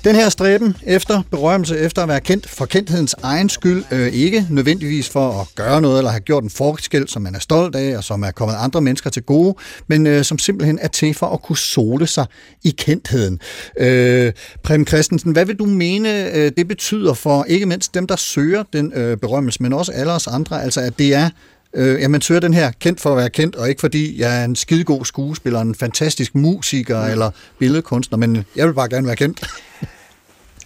Den 0.04 0.14
her 0.14 0.28
stræben 0.28 0.76
efter 0.82 1.22
berømmelse, 1.30 1.78
efter 1.78 2.02
at 2.02 2.08
være 2.08 2.20
kendt 2.20 2.48
for 2.48 2.66
kendthedens 2.66 3.14
egen 3.22 3.48
skyld, 3.48 3.84
øh, 3.90 4.12
ikke 4.12 4.46
nødvendigvis 4.50 5.08
for 5.08 5.40
at 5.40 5.46
gøre 5.54 5.80
noget 5.80 5.98
eller 5.98 6.10
have 6.10 6.20
gjort 6.20 6.42
en 6.42 6.50
forskel, 6.50 7.08
som 7.08 7.22
man 7.22 7.34
er 7.34 7.38
stolt 7.38 7.76
af 7.76 7.96
og 7.96 8.04
som 8.04 8.22
er 8.22 8.30
kommet 8.30 8.54
andre 8.58 8.80
mennesker 8.80 9.10
til 9.10 9.22
gode, 9.22 9.54
men 9.86 10.06
øh, 10.06 10.24
som 10.24 10.38
simpelthen 10.38 10.78
er 10.82 10.88
til 10.88 11.14
for 11.14 11.26
at 11.26 11.42
kunne 11.42 11.58
sole 11.58 12.06
sig 12.06 12.26
i 12.64 12.70
kendtheden. 12.70 13.40
Øh, 13.80 14.32
Prem 14.62 14.86
Christensen, 14.86 15.32
hvad 15.32 15.44
vil 15.44 15.56
du 15.56 15.66
mene, 15.66 16.34
øh, 16.34 16.52
det 16.56 16.68
betyder 16.68 17.14
for 17.14 17.44
ikke 17.44 17.66
mindst 17.66 17.94
dem, 17.94 18.06
der 18.06 18.16
søger 18.16 18.64
den 18.72 18.92
øh, 18.94 19.16
berømmelse, 19.16 19.62
men 19.62 19.72
også 19.72 19.92
alle 19.92 20.12
os 20.12 20.26
andre, 20.26 20.62
altså 20.62 20.80
at 20.80 20.98
det 20.98 21.14
er 21.14 21.30
Øh, 21.76 22.00
ja, 22.00 22.08
man 22.08 22.20
søger 22.20 22.40
den 22.40 22.54
her 22.54 22.72
kendt 22.80 23.00
for 23.00 23.10
at 23.10 23.16
være 23.16 23.30
kendt, 23.30 23.56
og 23.56 23.68
ikke 23.68 23.80
fordi 23.80 24.20
jeg 24.20 24.40
er 24.40 24.44
en 24.44 24.56
skidegod 24.56 25.04
skuespiller, 25.04 25.60
en 25.60 25.74
fantastisk 25.74 26.34
musiker 26.34 27.04
mm. 27.04 27.10
eller 27.10 27.30
billedkunstner, 27.58 28.18
men 28.18 28.44
jeg 28.56 28.66
vil 28.66 28.74
bare 28.74 28.88
gerne 28.88 29.06
være 29.06 29.16
kendt. 29.16 29.46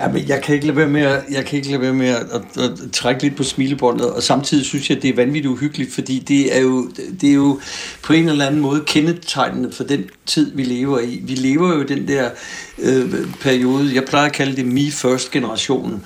ja, 0.00 0.08
men 0.12 0.28
jeg 0.28 0.42
kan 0.42 0.54
ikke 0.54 0.66
lade 0.66 0.76
være 0.76 0.88
med 0.88 1.02
at, 1.02 1.22
jeg 1.30 1.44
kan 1.44 1.56
ikke 1.56 1.70
lade 1.70 1.80
være 1.80 1.92
med 1.92 2.08
at, 2.08 2.26
at, 2.32 2.62
at, 2.62 2.92
trække 2.92 3.22
lidt 3.22 3.36
på 3.36 3.42
smilebåndet, 3.42 4.10
og 4.12 4.22
samtidig 4.22 4.66
synes 4.66 4.90
jeg, 4.90 4.96
at 4.96 5.02
det 5.02 5.10
er 5.10 5.16
vanvittigt 5.16 5.52
uhyggeligt, 5.52 5.94
fordi 5.94 6.18
det 6.18 6.56
er 6.56 6.60
jo, 6.60 6.90
det 7.20 7.30
er 7.30 7.34
jo 7.34 7.60
på 8.02 8.12
en 8.12 8.28
eller 8.28 8.46
anden 8.46 8.60
måde 8.60 8.82
kendetegnende 8.86 9.72
for 9.72 9.84
den 9.84 10.04
tid, 10.26 10.56
vi 10.56 10.62
lever 10.62 11.00
i. 11.00 11.20
Vi 11.22 11.34
lever 11.34 11.74
jo 11.74 11.82
den 11.82 12.08
der 12.08 12.30
øh, 12.78 13.14
periode, 13.40 13.94
jeg 13.94 14.04
plejer 14.04 14.26
at 14.26 14.32
kalde 14.32 14.56
det 14.56 14.66
me 14.66 14.90
first 14.90 15.30
generationen, 15.30 16.04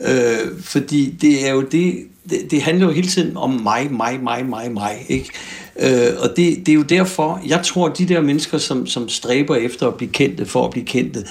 øh, 0.00 0.60
fordi 0.60 1.16
det 1.20 1.48
er 1.48 1.52
jo 1.52 1.62
det, 1.62 2.06
det, 2.30 2.50
det 2.50 2.62
handler 2.62 2.86
jo 2.86 2.92
hele 2.92 3.08
tiden 3.08 3.36
om 3.36 3.50
mig, 3.50 3.88
mig, 3.92 4.20
mig, 4.22 4.46
mig, 4.46 4.72
mig, 4.72 5.06
ikke? 5.08 5.30
Øh, 5.80 6.12
og 6.18 6.28
det, 6.36 6.56
det 6.66 6.68
er 6.68 6.74
jo 6.74 6.82
derfor, 6.82 7.40
jeg 7.46 7.62
tror, 7.64 7.88
at 7.88 7.98
de 7.98 8.08
der 8.08 8.20
mennesker, 8.20 8.58
som, 8.58 8.86
som 8.86 9.08
stræber 9.08 9.56
efter 9.56 9.88
at 9.88 9.94
blive 9.94 10.10
kendte, 10.12 10.46
for 10.46 10.64
at 10.64 10.70
blive 10.70 10.86
kendte, 10.86 11.24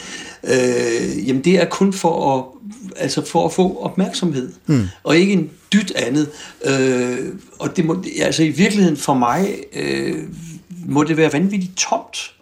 øh, 0.43 1.27
jamen 1.27 1.43
det 1.43 1.59
er 1.61 1.65
kun 1.65 1.93
for 1.93 2.37
at, 2.37 2.45
altså 2.97 3.25
for 3.25 3.45
at 3.45 3.53
få 3.53 3.77
opmærksomhed, 3.77 4.51
mm. 4.65 4.87
og 5.03 5.17
ikke 5.17 5.33
en 5.33 5.49
dyt 5.73 5.91
andet. 5.95 6.29
Øh, 6.65 7.17
og 7.59 7.77
det 7.77 7.85
må, 7.85 8.03
altså 8.21 8.43
i 8.43 8.49
virkeligheden 8.49 8.97
for 8.97 9.13
mig, 9.13 9.55
øh, 9.75 10.15
må 10.85 11.03
det 11.03 11.17
være 11.17 11.33
vanvittigt 11.33 11.77
tomt, 11.77 12.33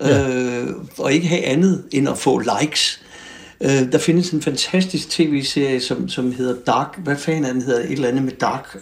Ja. 0.00 0.28
øh, 0.28 0.68
og 0.98 1.12
ikke 1.12 1.26
have 1.26 1.44
andet 1.44 1.82
end 1.92 2.08
at 2.08 2.18
få 2.18 2.38
likes. 2.38 3.00
Øh, 3.60 3.92
der 3.92 3.98
findes 3.98 4.30
en 4.30 4.42
fantastisk 4.42 5.10
tv-serie, 5.10 5.80
som, 5.80 6.08
som 6.08 6.32
hedder 6.32 6.54
Dark, 6.66 6.98
hvad 6.98 7.16
fanden 7.16 7.44
er 7.44 7.52
den 7.52 7.62
hedder, 7.62 7.80
et 7.80 7.92
eller 7.92 8.08
andet 8.08 8.22
med 8.22 8.32
Dark, 8.32 8.76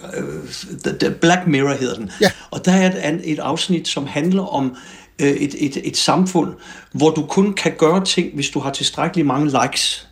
øh, 1.03 1.13
Black 1.13 1.47
Mirror 1.47 1.75
hedder 1.75 1.95
den. 1.95 2.11
Ja. 2.21 2.31
Og 2.51 2.65
der 2.65 2.73
er 2.73 3.09
et, 3.13 3.21
et 3.25 3.39
afsnit, 3.39 3.89
som 3.89 4.07
handler 4.07 4.43
om 4.43 4.77
øh, 5.19 5.29
et, 5.29 5.55
et, 5.59 5.89
et 5.89 5.97
samfund, 5.97 6.55
hvor 6.93 7.11
du 7.11 7.27
kun 7.27 7.53
kan 7.53 7.73
gøre 7.79 8.05
ting, 8.05 8.35
hvis 8.35 8.51
du 8.51 8.59
har 8.59 8.71
tilstrækkeligt 8.71 9.27
mange 9.27 9.47
likes. 9.63 10.09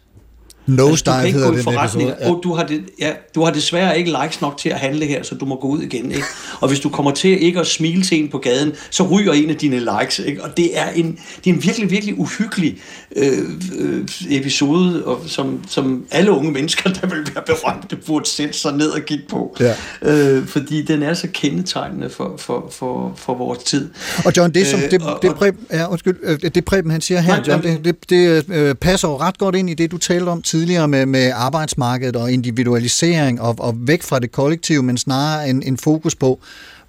No 0.66 0.88
Altså, 0.88 1.04
du 1.04 1.10
kan 1.12 1.26
ikke 1.26 1.38
gå 1.42 1.52
i 1.52 1.54
den 1.56 1.62
forretning. 1.64 2.08
episode. 2.10 2.28
Ja. 2.30 2.34
Du, 2.42 2.54
har 2.54 2.62
det, 2.66 2.80
ja, 3.00 3.10
du 3.34 3.44
har 3.44 3.50
desværre 3.52 3.98
ikke 3.98 4.16
likes 4.22 4.40
nok 4.40 4.58
til 4.58 4.68
at 4.68 4.78
handle 4.78 5.06
her, 5.06 5.22
så 5.22 5.34
du 5.34 5.44
må 5.44 5.56
gå 5.60 5.68
ud 5.68 5.82
igen. 5.82 6.10
Ikke? 6.12 6.24
Og 6.60 6.68
hvis 6.68 6.80
du 6.80 6.88
kommer 6.88 7.10
til 7.12 7.42
ikke 7.44 7.60
at 7.60 7.66
smile 7.66 8.02
til 8.02 8.18
en 8.22 8.28
på 8.28 8.38
gaden, 8.38 8.72
så 8.90 9.02
ryger 9.02 9.32
en 9.32 9.50
af 9.50 9.56
dine 9.56 9.78
likes. 9.78 10.18
Ikke? 10.18 10.44
Og 10.44 10.56
det 10.56 10.78
er 10.78 10.88
en, 10.94 11.18
det 11.44 11.50
er 11.50 11.54
en 11.54 11.62
virkelig, 11.64 11.90
virkelig 11.90 12.18
uhyggelig 12.18 12.76
øh, 13.16 13.38
øh, 13.78 14.08
episode, 14.30 15.04
og 15.04 15.20
som, 15.26 15.60
som 15.68 16.04
alle 16.10 16.30
unge 16.30 16.52
mennesker, 16.52 16.90
der 16.90 17.06
vil 17.06 17.18
være 17.34 17.44
berømte, 17.46 17.96
burde 17.96 18.28
sætte 18.28 18.54
sig 18.58 18.72
ned 18.76 18.88
og 18.88 19.00
kigge 19.06 19.24
på. 19.30 19.56
Ja. 19.60 19.74
Øh, 20.02 20.46
fordi 20.46 20.82
den 20.82 21.02
er 21.02 21.14
så 21.14 21.28
kendetegnende 21.32 22.10
for, 22.10 22.34
for, 22.38 22.68
for, 22.72 23.12
for 23.16 23.34
vores 23.34 23.58
tid. 23.58 23.90
Og 24.24 24.32
John, 24.36 24.54
det 24.54 24.66
som 24.66 24.80
Øh, 24.80 24.90
det, 24.90 25.02
og- 25.02 25.18
det, 25.22 25.34
Preben, 25.34 25.60
ja, 25.72 25.90
undskyld, 25.90 26.16
øh, 26.22 26.38
det 26.54 26.64
Preben 26.64 26.90
han 26.90 27.00
siger 27.00 27.20
her, 27.20 27.36
Nej, 27.36 27.44
John, 27.48 27.62
det, 27.62 27.84
det, 27.84 28.10
det 28.10 28.44
øh, 28.54 28.74
passer 28.74 29.08
jo 29.08 29.16
ret 29.16 29.38
godt 29.38 29.54
ind 29.54 29.70
i 29.70 29.74
det, 29.74 29.90
du 29.90 29.98
talte 29.98 30.28
om 30.28 30.42
tidligere 30.52 30.88
med, 30.88 31.06
med 31.06 31.32
arbejdsmarkedet 31.34 32.16
og 32.16 32.32
individualisering 32.32 33.40
og, 33.40 33.54
og 33.58 33.74
væk 33.78 34.02
fra 34.02 34.18
det 34.18 34.32
kollektive, 34.32 34.82
men 34.82 34.98
snarere 34.98 35.48
en, 35.50 35.62
en 35.62 35.76
fokus 35.76 36.14
på 36.14 36.40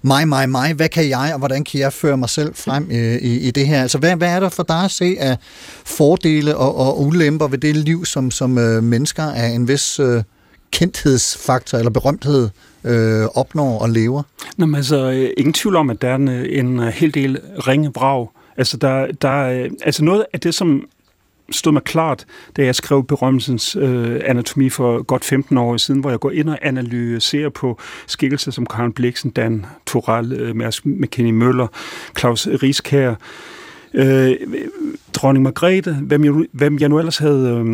mig, 0.02 0.28
mig, 0.28 0.48
mig, 0.48 0.74
hvad 0.74 0.88
kan 0.88 1.08
jeg, 1.08 1.30
og 1.32 1.38
hvordan 1.38 1.64
kan 1.64 1.80
jeg 1.80 1.92
føre 1.92 2.16
mig 2.16 2.28
selv 2.28 2.54
frem 2.54 2.90
i, 2.90 2.94
i, 3.16 3.38
i 3.48 3.50
det 3.50 3.66
her? 3.66 3.82
Altså, 3.82 3.98
hvad, 3.98 4.16
hvad 4.16 4.28
er 4.28 4.40
der 4.40 4.48
for 4.48 4.62
dig 4.62 4.84
at 4.84 4.90
se 4.90 5.16
af 5.18 5.36
fordele 5.84 6.56
og, 6.56 6.76
og 6.76 7.02
ulemper 7.02 7.48
ved 7.48 7.58
det 7.58 7.76
liv, 7.76 8.04
som, 8.04 8.30
som 8.30 8.58
øh, 8.58 8.82
mennesker 8.82 9.22
af 9.22 9.46
en 9.46 9.68
vis 9.68 10.00
øh, 10.00 10.22
kendthedsfaktor 10.72 11.78
eller 11.78 11.90
berømthed 11.90 12.48
øh, 12.84 13.26
opnår 13.34 13.78
og 13.78 13.90
lever? 13.90 14.22
Nå, 14.56 14.66
men 14.66 14.74
altså, 14.74 15.10
øh, 15.10 15.30
ingen 15.36 15.52
tvivl 15.52 15.76
om, 15.76 15.90
at 15.90 16.02
der 16.02 16.08
er 16.08 16.16
en, 16.16 16.28
øh, 16.28 16.58
en 16.58 16.80
hel 16.80 17.14
del 17.14 17.38
ringe 17.68 17.90
vrag. 17.94 18.28
Altså, 18.56 18.76
der, 18.76 19.06
der, 19.22 19.68
altså 19.84 20.04
noget 20.04 20.24
af 20.32 20.40
det, 20.40 20.54
som 20.54 20.84
stod 21.50 21.72
mig 21.72 21.82
klart, 21.82 22.26
da 22.56 22.64
jeg 22.64 22.74
skrev 22.74 23.04
berømmelsens 23.04 23.76
øh, 23.76 24.20
anatomi 24.24 24.68
for 24.68 25.02
godt 25.02 25.24
15 25.24 25.58
år 25.58 25.76
siden, 25.76 26.00
hvor 26.00 26.10
jeg 26.10 26.20
går 26.20 26.30
ind 26.30 26.48
og 26.48 26.58
analyserer 26.62 27.48
på 27.48 27.80
skikkelser 28.06 28.50
som 28.50 28.66
Karen 28.66 28.92
Bliksen, 28.92 29.30
Dan 29.30 29.66
Toral, 29.86 30.32
øh, 30.32 30.56
Mads 30.56 30.84
McKinney 30.84 31.32
Møller, 31.32 31.66
Claus 32.18 32.46
Rieskær, 32.46 33.14
øh, 33.94 34.36
dronning 35.12 35.42
Margrethe, 35.42 35.94
hvem 35.94 36.24
jeg, 36.24 36.46
hvem 36.52 36.78
jeg 36.78 36.88
nu 36.88 36.98
ellers 36.98 37.18
havde 37.18 37.64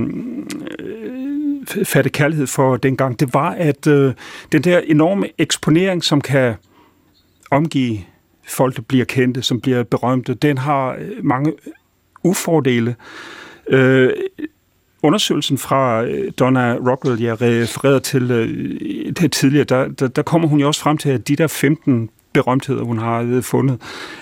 øh, 0.79 1.85
fattet 1.85 2.13
kærlighed 2.13 2.47
for 2.47 2.77
dengang, 2.77 3.21
det 3.21 3.35
var, 3.35 3.51
at 3.51 3.87
øh, 3.87 4.15
den 4.53 4.65
der 4.65 4.79
enorme 4.79 5.29
eksponering, 5.39 6.05
som 6.05 6.21
kan 6.21 6.55
omgive 7.51 7.99
folk, 8.49 8.77
der 8.77 8.83
bliver 8.83 9.05
kendte, 9.05 9.43
som 9.43 9.61
bliver 9.61 9.83
berømte, 9.83 10.35
den 10.35 10.59
har 10.59 10.97
øh, 10.99 11.25
mange 11.25 11.53
ufordele. 12.25 12.91
Øh, 12.91 12.97
Øh, 13.71 14.13
undersøgelsen 15.03 15.59
fra 15.59 16.05
øh, 16.05 16.33
Donna 16.39 16.75
Rockwell, 16.75 17.23
jeg 17.23 17.41
refererede 17.41 18.01
til 18.01 18.31
øh, 18.31 19.11
det 19.11 19.33
tidligere, 19.33 19.65
der, 19.65 19.89
der, 19.89 20.09
der 20.09 20.23
kommer 20.23 20.49
hun 20.49 20.61
jo 20.61 20.67
også 20.67 20.81
frem 20.81 20.99
til, 20.99 21.09
at 21.09 21.29
de 21.29 21.37
der 21.37 21.47
15 21.47 22.11
berømtheder, 22.33 22.83
hun 22.83 22.99
har 22.99 23.21
øh, 23.21 23.43
fundet, 23.43 23.81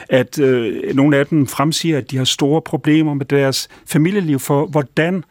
at 0.09 0.38
øh, 0.38 0.94
nogle 0.94 1.16
af 1.16 1.26
dem 1.26 1.46
fremsiger, 1.46 1.99
at 1.99 2.11
de 2.11 2.16
har 2.16 2.24
store 2.24 2.62
problemer 2.62 3.14
med 3.14 3.26
deres 3.26 3.68
familieliv, 3.86 4.38
for 4.38 4.66
hvordan 4.66 5.24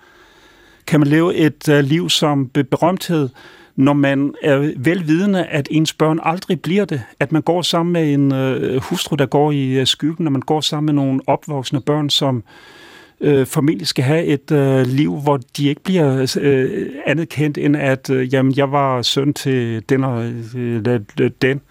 kan 0.88 0.99
man 0.99 1.09
leve 1.09 1.36
et 1.36 1.70
øh, 1.70 1.84
liv 1.84 2.09
som 2.09 2.49
berømthed, 2.49 3.30
når 3.76 3.93
man 3.93 4.34
er 4.41 4.74
velvidende, 4.78 5.45
at 5.45 5.68
ens 5.72 5.93
børn 5.93 6.20
aldrig 6.24 6.61
bliver 6.61 6.86
det. 6.86 7.01
At 7.20 7.32
man 7.32 7.41
går 7.41 7.61
sammen 7.61 7.93
med 7.93 8.13
en 8.13 8.34
øh, 8.34 8.82
hustru, 8.82 9.15
der 9.15 9.26
går 9.26 9.51
i 9.51 9.80
øh, 9.80 9.88
skyggen, 9.88 10.24
når 10.24 10.32
man 10.32 10.41
går 10.41 10.61
sammen 10.61 10.86
med 10.86 11.03
nogle 11.03 11.22
opvoksne 11.28 11.82
børn, 11.82 12.09
som 12.09 12.38
øh, 12.38 12.43
Øh, 13.22 13.47
formentlig 13.47 13.88
skal 13.88 14.03
have 14.03 14.26
et 14.26 14.51
øh, 14.51 14.88
liv, 14.88 15.20
hvor 15.20 15.39
de 15.57 15.68
ikke 15.68 15.84
bliver 15.84 16.36
øh, 16.39 16.88
andet 17.05 17.30
kendt, 17.30 17.57
end 17.57 17.78
at 17.78 18.09
øh, 18.09 18.34
jamen, 18.34 18.53
jeg 18.57 18.72
var 18.72 19.01
søn 19.01 19.34
til 19.34 19.84
den 19.89 20.03
og 20.03 20.26
øh, 20.55 20.99
den. 21.41 21.61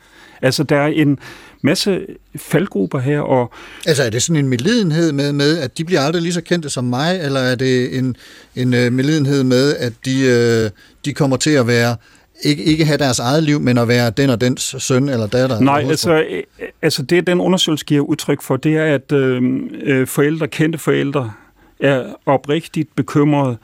Altså, 0.43 0.63
der 0.63 0.77
er 0.77 0.87
en 0.87 1.19
masse 1.63 2.07
faldgrupper 2.37 2.99
her, 2.99 3.21
og 3.21 3.53
Altså 3.87 4.03
er 4.03 4.11
det 4.11 4.23
sådan 4.23 4.45
en 4.45 4.49
medlidenhed 4.49 5.13
med, 5.13 5.33
med, 5.33 5.59
at 5.59 5.79
de 5.79 5.85
bliver 5.85 6.01
aldrig 6.01 6.23
lige 6.23 6.33
så 6.33 6.41
kendte 6.41 6.71
som 6.71 6.85
mig, 6.85 7.21
eller 7.23 7.41
er 7.41 7.55
det 7.55 7.99
en, 7.99 8.17
en 8.57 8.75
øh, 8.75 8.93
medlidenhed 8.93 9.45
med, 9.45 9.77
at 9.77 9.93
de, 10.05 10.21
øh, 10.21 10.71
de 11.05 11.13
kommer 11.13 11.37
til 11.37 11.51
at 11.51 11.67
være, 11.67 11.97
ikke, 12.43 12.65
ikke 12.65 12.85
have 12.85 12.99
deres 12.99 13.19
eget 13.19 13.43
liv, 13.43 13.61
men 13.61 13.79
at 13.79 13.89
være 13.89 14.11
den 14.11 14.31
og 14.31 14.41
dens 14.41 14.77
søn 14.79 15.09
eller 15.09 15.27
datter? 15.27 15.61
Nej, 15.61 15.79
eller 15.79 15.91
altså, 15.91 16.13
øh, 16.13 16.43
altså 16.83 17.03
det, 17.03 17.27
den 17.27 17.41
undersøgelse 17.41 17.85
giver 17.85 18.05
udtryk 18.05 18.43
for, 18.43 18.57
det 18.57 18.77
er, 18.77 18.95
at 18.95 19.13
øh, 19.13 19.43
øh, 19.83 20.07
forældre, 20.07 20.49
kendte 20.49 20.79
forældre, 20.79 21.33
er 21.81 22.05
oprigtigt 22.27 22.97
bekymrede 22.97 23.57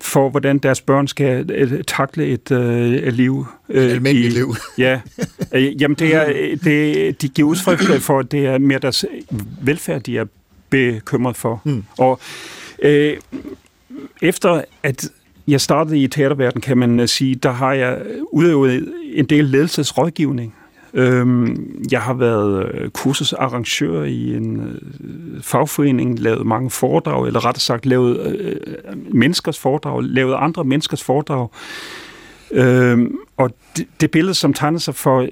for, 0.00 0.30
hvordan 0.30 0.58
deres 0.58 0.80
børn 0.80 1.08
skal 1.08 1.50
øh, 1.50 1.84
takle 1.84 2.26
et 2.26 2.50
øh, 2.50 3.12
liv. 3.12 3.46
Øh, 3.68 3.90
almindeligt 3.90 4.34
liv. 4.34 4.54
Ja. 4.78 5.00
Øh, 5.52 5.82
jamen, 5.82 5.94
det 5.94 6.14
er, 6.14 6.56
det, 6.64 7.22
de 7.22 7.28
giver 7.28 7.48
udtryk 7.48 8.00
for, 8.00 8.18
at 8.18 8.32
det 8.32 8.46
er 8.46 8.58
mere 8.58 8.78
deres 8.78 9.04
velfærd, 9.60 10.00
de 10.00 10.18
er 10.18 10.24
bekymret 10.70 11.36
for. 11.36 11.60
Mm. 11.64 11.84
Og 11.98 12.20
øh, 12.82 13.16
efter 14.22 14.62
at 14.82 15.10
jeg 15.48 15.60
startede 15.60 15.98
i 15.98 16.08
teaterverdenen, 16.08 16.62
kan 16.62 16.78
man 16.78 17.00
øh, 17.00 17.08
sige, 17.08 17.34
der 17.34 17.50
har 17.50 17.72
jeg 17.72 17.98
udøvet 18.32 18.92
en 19.12 19.24
del 19.24 19.44
ledelsesrådgivning. 19.44 20.54
Øhm, 20.94 21.84
jeg 21.90 22.02
har 22.02 22.14
været 22.14 22.74
øh, 22.74 22.90
kursusarrangør 22.90 24.02
i 24.02 24.34
en 24.34 24.60
øh, 24.60 25.42
fagforening, 25.42 26.18
lavet 26.18 26.46
mange 26.46 26.70
foredrag, 26.70 27.26
eller 27.26 27.44
rettere 27.44 27.60
sagt 27.60 27.86
lavet 27.86 28.58
menneskers 29.10 29.58
foredrag, 29.58 30.02
lavet 30.02 30.34
andre 30.38 30.64
menneskers 30.64 31.04
foredrag. 31.04 31.48
Øhm, 32.50 33.18
og 33.36 33.50
det, 34.00 34.10
billede, 34.10 34.34
som 34.34 34.54
tegner 34.54 34.78
sig 34.78 34.94
for 34.94 35.26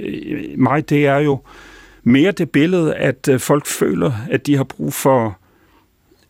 mig, 0.57 0.91
det 0.91 1.07
er 1.07 1.19
jo 1.19 1.39
mere 2.03 2.31
det 2.31 2.51
billede, 2.51 2.95
at 2.95 3.29
folk 3.39 3.67
føler, 3.67 4.13
at 4.31 4.47
de 4.47 4.57
har 4.57 4.65
brug 4.65 4.93
for 4.93 5.39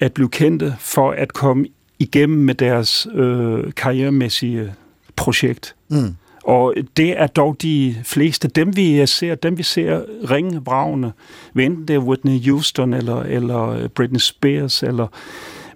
at 0.01 0.13
blive 0.13 0.29
kendte, 0.29 0.77
for 0.79 1.11
at 1.11 1.33
komme 1.33 1.67
igennem 1.99 2.39
med 2.39 2.55
deres 2.55 3.07
øh, 3.15 3.73
karrieremæssige 3.73 4.75
projekt. 5.17 5.75
Mm. 5.89 6.17
Og 6.45 6.75
det 6.97 7.21
er 7.21 7.27
dog 7.27 7.57
de 7.63 7.97
fleste, 8.05 8.49
dem 8.49 8.77
vi 8.77 9.07
ser, 9.07 9.35
dem 9.35 9.59
vi 9.59 9.63
ser 9.63 10.01
ringe 10.31 10.61
vragende, 10.65 11.13
hvad 11.53 11.65
enten 11.65 11.89
det 11.89 11.95
er 11.95 11.99
Whitney 11.99 12.51
Houston, 12.51 12.95
eller, 12.95 13.23
eller 13.23 13.89
Britney 13.89 14.19
Spears, 14.19 14.83
eller 14.83 15.07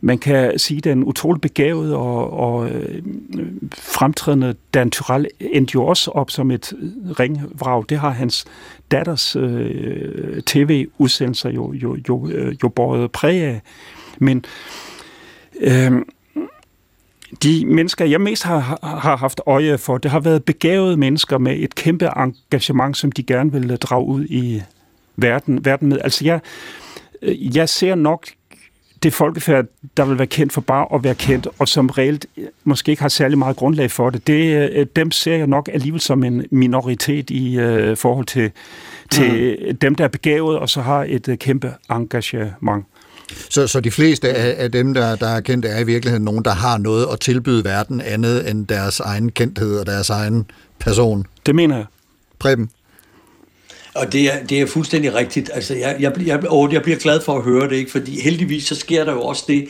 man 0.01 0.19
kan 0.19 0.59
sige, 0.59 0.81
den 0.81 1.05
utrolig 1.05 1.41
begavet 1.41 1.95
og, 1.95 2.33
og 2.33 2.71
øh, 2.71 3.03
fremtrædende 3.75 4.55
Dan 4.75 4.91
Tyrell 4.91 5.27
endte 5.41 5.71
jo 5.75 5.87
også 5.87 6.11
op 6.11 6.31
som 6.31 6.51
et 6.51 6.73
ringvrag. 7.21 7.85
Det 7.89 7.99
har 7.99 8.11
hans 8.11 8.45
datters 8.91 9.37
øh, 9.37 10.43
tv-udsendelser 10.43 11.51
jo, 11.51 11.73
jo, 11.73 11.97
jo, 12.09 12.29
øh, 12.29 12.57
jo 12.62 12.69
båret 12.69 13.11
præg 13.12 13.43
af. 13.43 13.61
Men 14.19 14.37
øh, 14.37 14.43
de 17.43 17.67
mennesker, 17.67 18.05
jeg 18.05 18.21
mest 18.21 18.43
har, 18.43 18.79
har 18.83 19.17
haft 19.17 19.41
øje 19.47 19.79
for, 19.79 19.99
det 19.99 20.11
har 20.11 20.21
været 20.21 20.45
begavede 20.45 20.97
mennesker 20.97 21.39
med 21.39 21.57
et 21.59 21.75
kæmpe 21.75 22.09
engagement, 22.17 22.97
som 22.97 23.13
de 23.13 23.23
gerne 23.23 23.53
vil 23.53 23.77
drage 23.77 24.05
ud 24.05 24.25
i 24.29 24.63
verden, 25.17 25.65
verden 25.65 25.89
med. 25.89 25.99
Altså 26.05 26.25
jeg, 26.25 26.41
øh, 27.23 27.57
jeg 27.57 27.69
ser 27.69 27.95
nok 27.95 28.27
det 29.03 29.15
folkefærd, 29.15 29.65
der 29.97 30.05
vil 30.05 30.19
være 30.19 30.27
kendt 30.27 30.53
for 30.53 30.61
bare 30.61 30.87
at 30.95 31.05
være 31.05 31.15
kendt, 31.15 31.49
og 31.59 31.69
som 31.69 31.87
reelt 31.87 32.27
måske 32.65 32.91
ikke 32.91 33.03
har 33.03 33.09
særlig 33.09 33.39
meget 33.39 33.57
grundlag 33.57 33.91
for 33.91 34.11
det, 34.11 34.27
det 34.27 34.71
øh, 34.73 34.87
dem 34.97 35.11
ser 35.11 35.37
jeg 35.37 35.47
nok 35.47 35.71
alligevel 35.73 36.01
som 36.01 36.25
en 36.25 36.47
minoritet 36.51 37.31
i 37.31 37.59
uh, 37.59 37.97
forhold 37.97 38.27
til, 38.27 38.51
til 39.11 39.59
mm. 39.69 39.77
dem, 39.77 39.95
der 39.95 40.05
er 40.05 40.09
begavet, 40.09 40.59
og 40.59 40.69
så 40.69 40.81
har 40.81 41.07
et 41.09 41.29
uh, 41.29 41.35
kæmpe 41.35 41.73
engagement. 41.91 42.85
Så, 43.51 43.66
så 43.66 43.81
de 43.81 43.91
fleste 43.91 44.29
af, 44.29 44.64
af 44.64 44.72
dem, 44.72 44.95
der, 44.95 45.16
der 45.16 45.26
er 45.26 45.41
kendte, 45.41 45.68
er 45.68 45.79
i 45.79 45.85
virkeligheden 45.85 46.24
nogen, 46.24 46.45
der 46.45 46.55
har 46.55 46.79
noget 46.79 47.07
at 47.12 47.20
tilbyde 47.20 47.64
verden 47.64 48.01
andet 48.01 48.51
end 48.51 48.66
deres 48.66 49.01
egen 49.01 49.33
kendthed 49.33 49.79
og 49.79 49.87
deres 49.87 50.11
egen 50.11 50.47
person. 50.79 51.26
Det 51.47 51.55
mener 51.55 51.76
jeg. 51.76 51.87
Preben? 52.39 52.70
Og 53.99 54.12
det 54.12 54.34
er, 54.34 54.44
det 54.49 54.61
er 54.61 54.66
fuldstændig 54.66 55.14
rigtigt. 55.14 55.51
Altså, 55.55 55.74
jeg, 55.74 55.96
jeg, 56.01 56.12
jeg, 56.26 56.49
og 56.49 56.72
jeg 56.72 56.82
bliver 56.82 56.99
glad 56.99 57.20
for 57.20 57.36
at 57.36 57.42
høre 57.42 57.68
det, 57.68 57.76
ikke? 57.76 57.90
fordi 57.90 58.20
heldigvis 58.20 58.64
så 58.64 58.74
sker 58.74 59.05
der 59.05 59.12
jo 59.12 59.22
også 59.22 59.44
det 59.49 59.68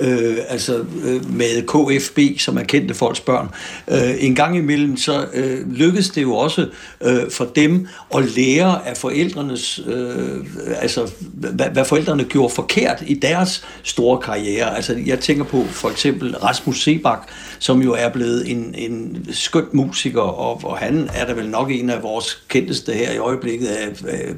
øh, 0.00 0.36
altså, 0.48 0.84
øh, 1.04 1.34
med 1.34 1.62
KFB, 1.66 2.40
som 2.40 2.58
er 2.58 2.62
kendte 2.62 2.94
folks 2.94 3.20
børn. 3.20 3.48
Øh, 3.88 4.24
en 4.24 4.34
gang 4.34 4.56
imellem 4.56 4.96
så 4.96 5.26
øh, 5.34 5.72
lykkes 5.72 6.08
det 6.08 6.22
jo 6.22 6.34
også 6.34 6.66
øh, 7.00 7.30
for 7.30 7.44
dem 7.44 7.86
at 8.14 8.24
lære 8.36 8.88
af 8.88 8.96
forældrenes, 8.96 9.80
øh, 9.86 10.46
altså 10.80 11.10
hvad, 11.20 11.66
hvad 11.66 11.84
forældrene 11.84 12.24
gjorde 12.24 12.54
forkert 12.54 13.02
i 13.06 13.14
deres 13.14 13.64
store 13.82 14.18
karriere. 14.18 14.76
Altså, 14.76 14.96
jeg 15.06 15.20
tænker 15.20 15.44
på 15.44 15.64
for 15.64 15.90
eksempel 15.90 16.36
Rasmus 16.36 16.82
Sebak, 16.82 17.28
som 17.58 17.82
jo 17.82 17.92
er 17.92 18.08
blevet 18.08 18.50
en, 18.50 18.74
en 18.78 19.26
skøn 19.32 19.66
musiker, 19.72 20.20
og, 20.20 20.60
og 20.64 20.78
han 20.78 21.10
er 21.14 21.26
da 21.26 21.32
vel 21.32 21.48
nok 21.48 21.70
en 21.70 21.90
af 21.90 22.02
vores 22.02 22.42
kendteste 22.48 22.92
her 22.92 23.12
i 23.12 23.18
øjeblikket 23.18 23.69
af, 23.70 23.88
af, 24.08 24.34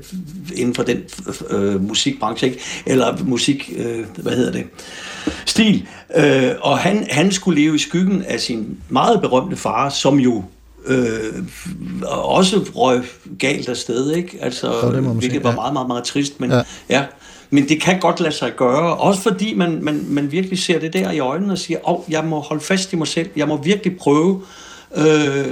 inden 0.55 0.74
for 0.74 0.83
den 0.83 1.03
øh, 1.51 1.83
musikbranche, 1.83 2.47
ikke? 2.47 2.61
eller 2.87 3.24
musik, 3.24 3.72
øh, 3.76 4.05
hvad 4.16 4.33
hedder 4.33 4.53
det, 4.53 4.64
stil. 5.47 5.87
Øh, 6.16 6.51
og 6.61 6.78
han, 6.78 7.07
han 7.11 7.33
skulle 7.33 7.61
leve 7.61 7.74
i 7.74 7.78
skyggen 7.78 8.22
af 8.22 8.41
sin 8.41 8.78
meget 8.89 9.20
berømte 9.20 9.57
far, 9.57 9.89
som 9.89 10.18
jo 10.18 10.45
øh, 10.87 11.45
også 12.03 12.64
røg 12.74 13.03
galt 13.39 13.68
afsted, 13.68 14.12
ikke? 14.12 14.39
Altså, 14.41 14.66
Jo, 14.66 14.93
det 14.93 15.03
hvilket 15.03 15.30
sige, 15.30 15.45
var 15.45 15.51
ja. 15.51 15.57
meget, 15.57 15.72
meget, 15.72 15.89
meget 15.89 16.05
trist, 16.05 16.41
men 16.41 16.51
Ja. 16.51 16.57
ja. 16.57 16.62
ja. 16.89 17.05
Men 17.55 17.68
det 17.68 17.80
kan 17.83 18.01
godt 18.01 18.20
lade 18.20 18.35
sig 18.35 18.53
gøre, 18.57 18.97
også 18.97 19.22
fordi 19.22 19.55
man, 19.55 19.78
man, 19.83 20.05
man 20.09 20.33
virkelig 20.33 20.59
ser 20.59 20.78
det 20.78 20.93
der 20.93 21.11
i 21.11 21.18
øjnene 21.18 21.53
og 21.53 21.59
siger, 21.59 21.89
åh, 21.89 21.95
oh, 21.95 22.05
jeg 22.09 22.24
må 22.24 22.41
holde 22.41 22.62
fast 22.62 22.93
i 22.93 22.97
mig 22.97 23.07
selv, 23.07 23.30
jeg 23.37 23.49
må 23.49 23.62
virkelig 23.62 23.97
prøve 23.97 24.43
øh, 24.97 25.47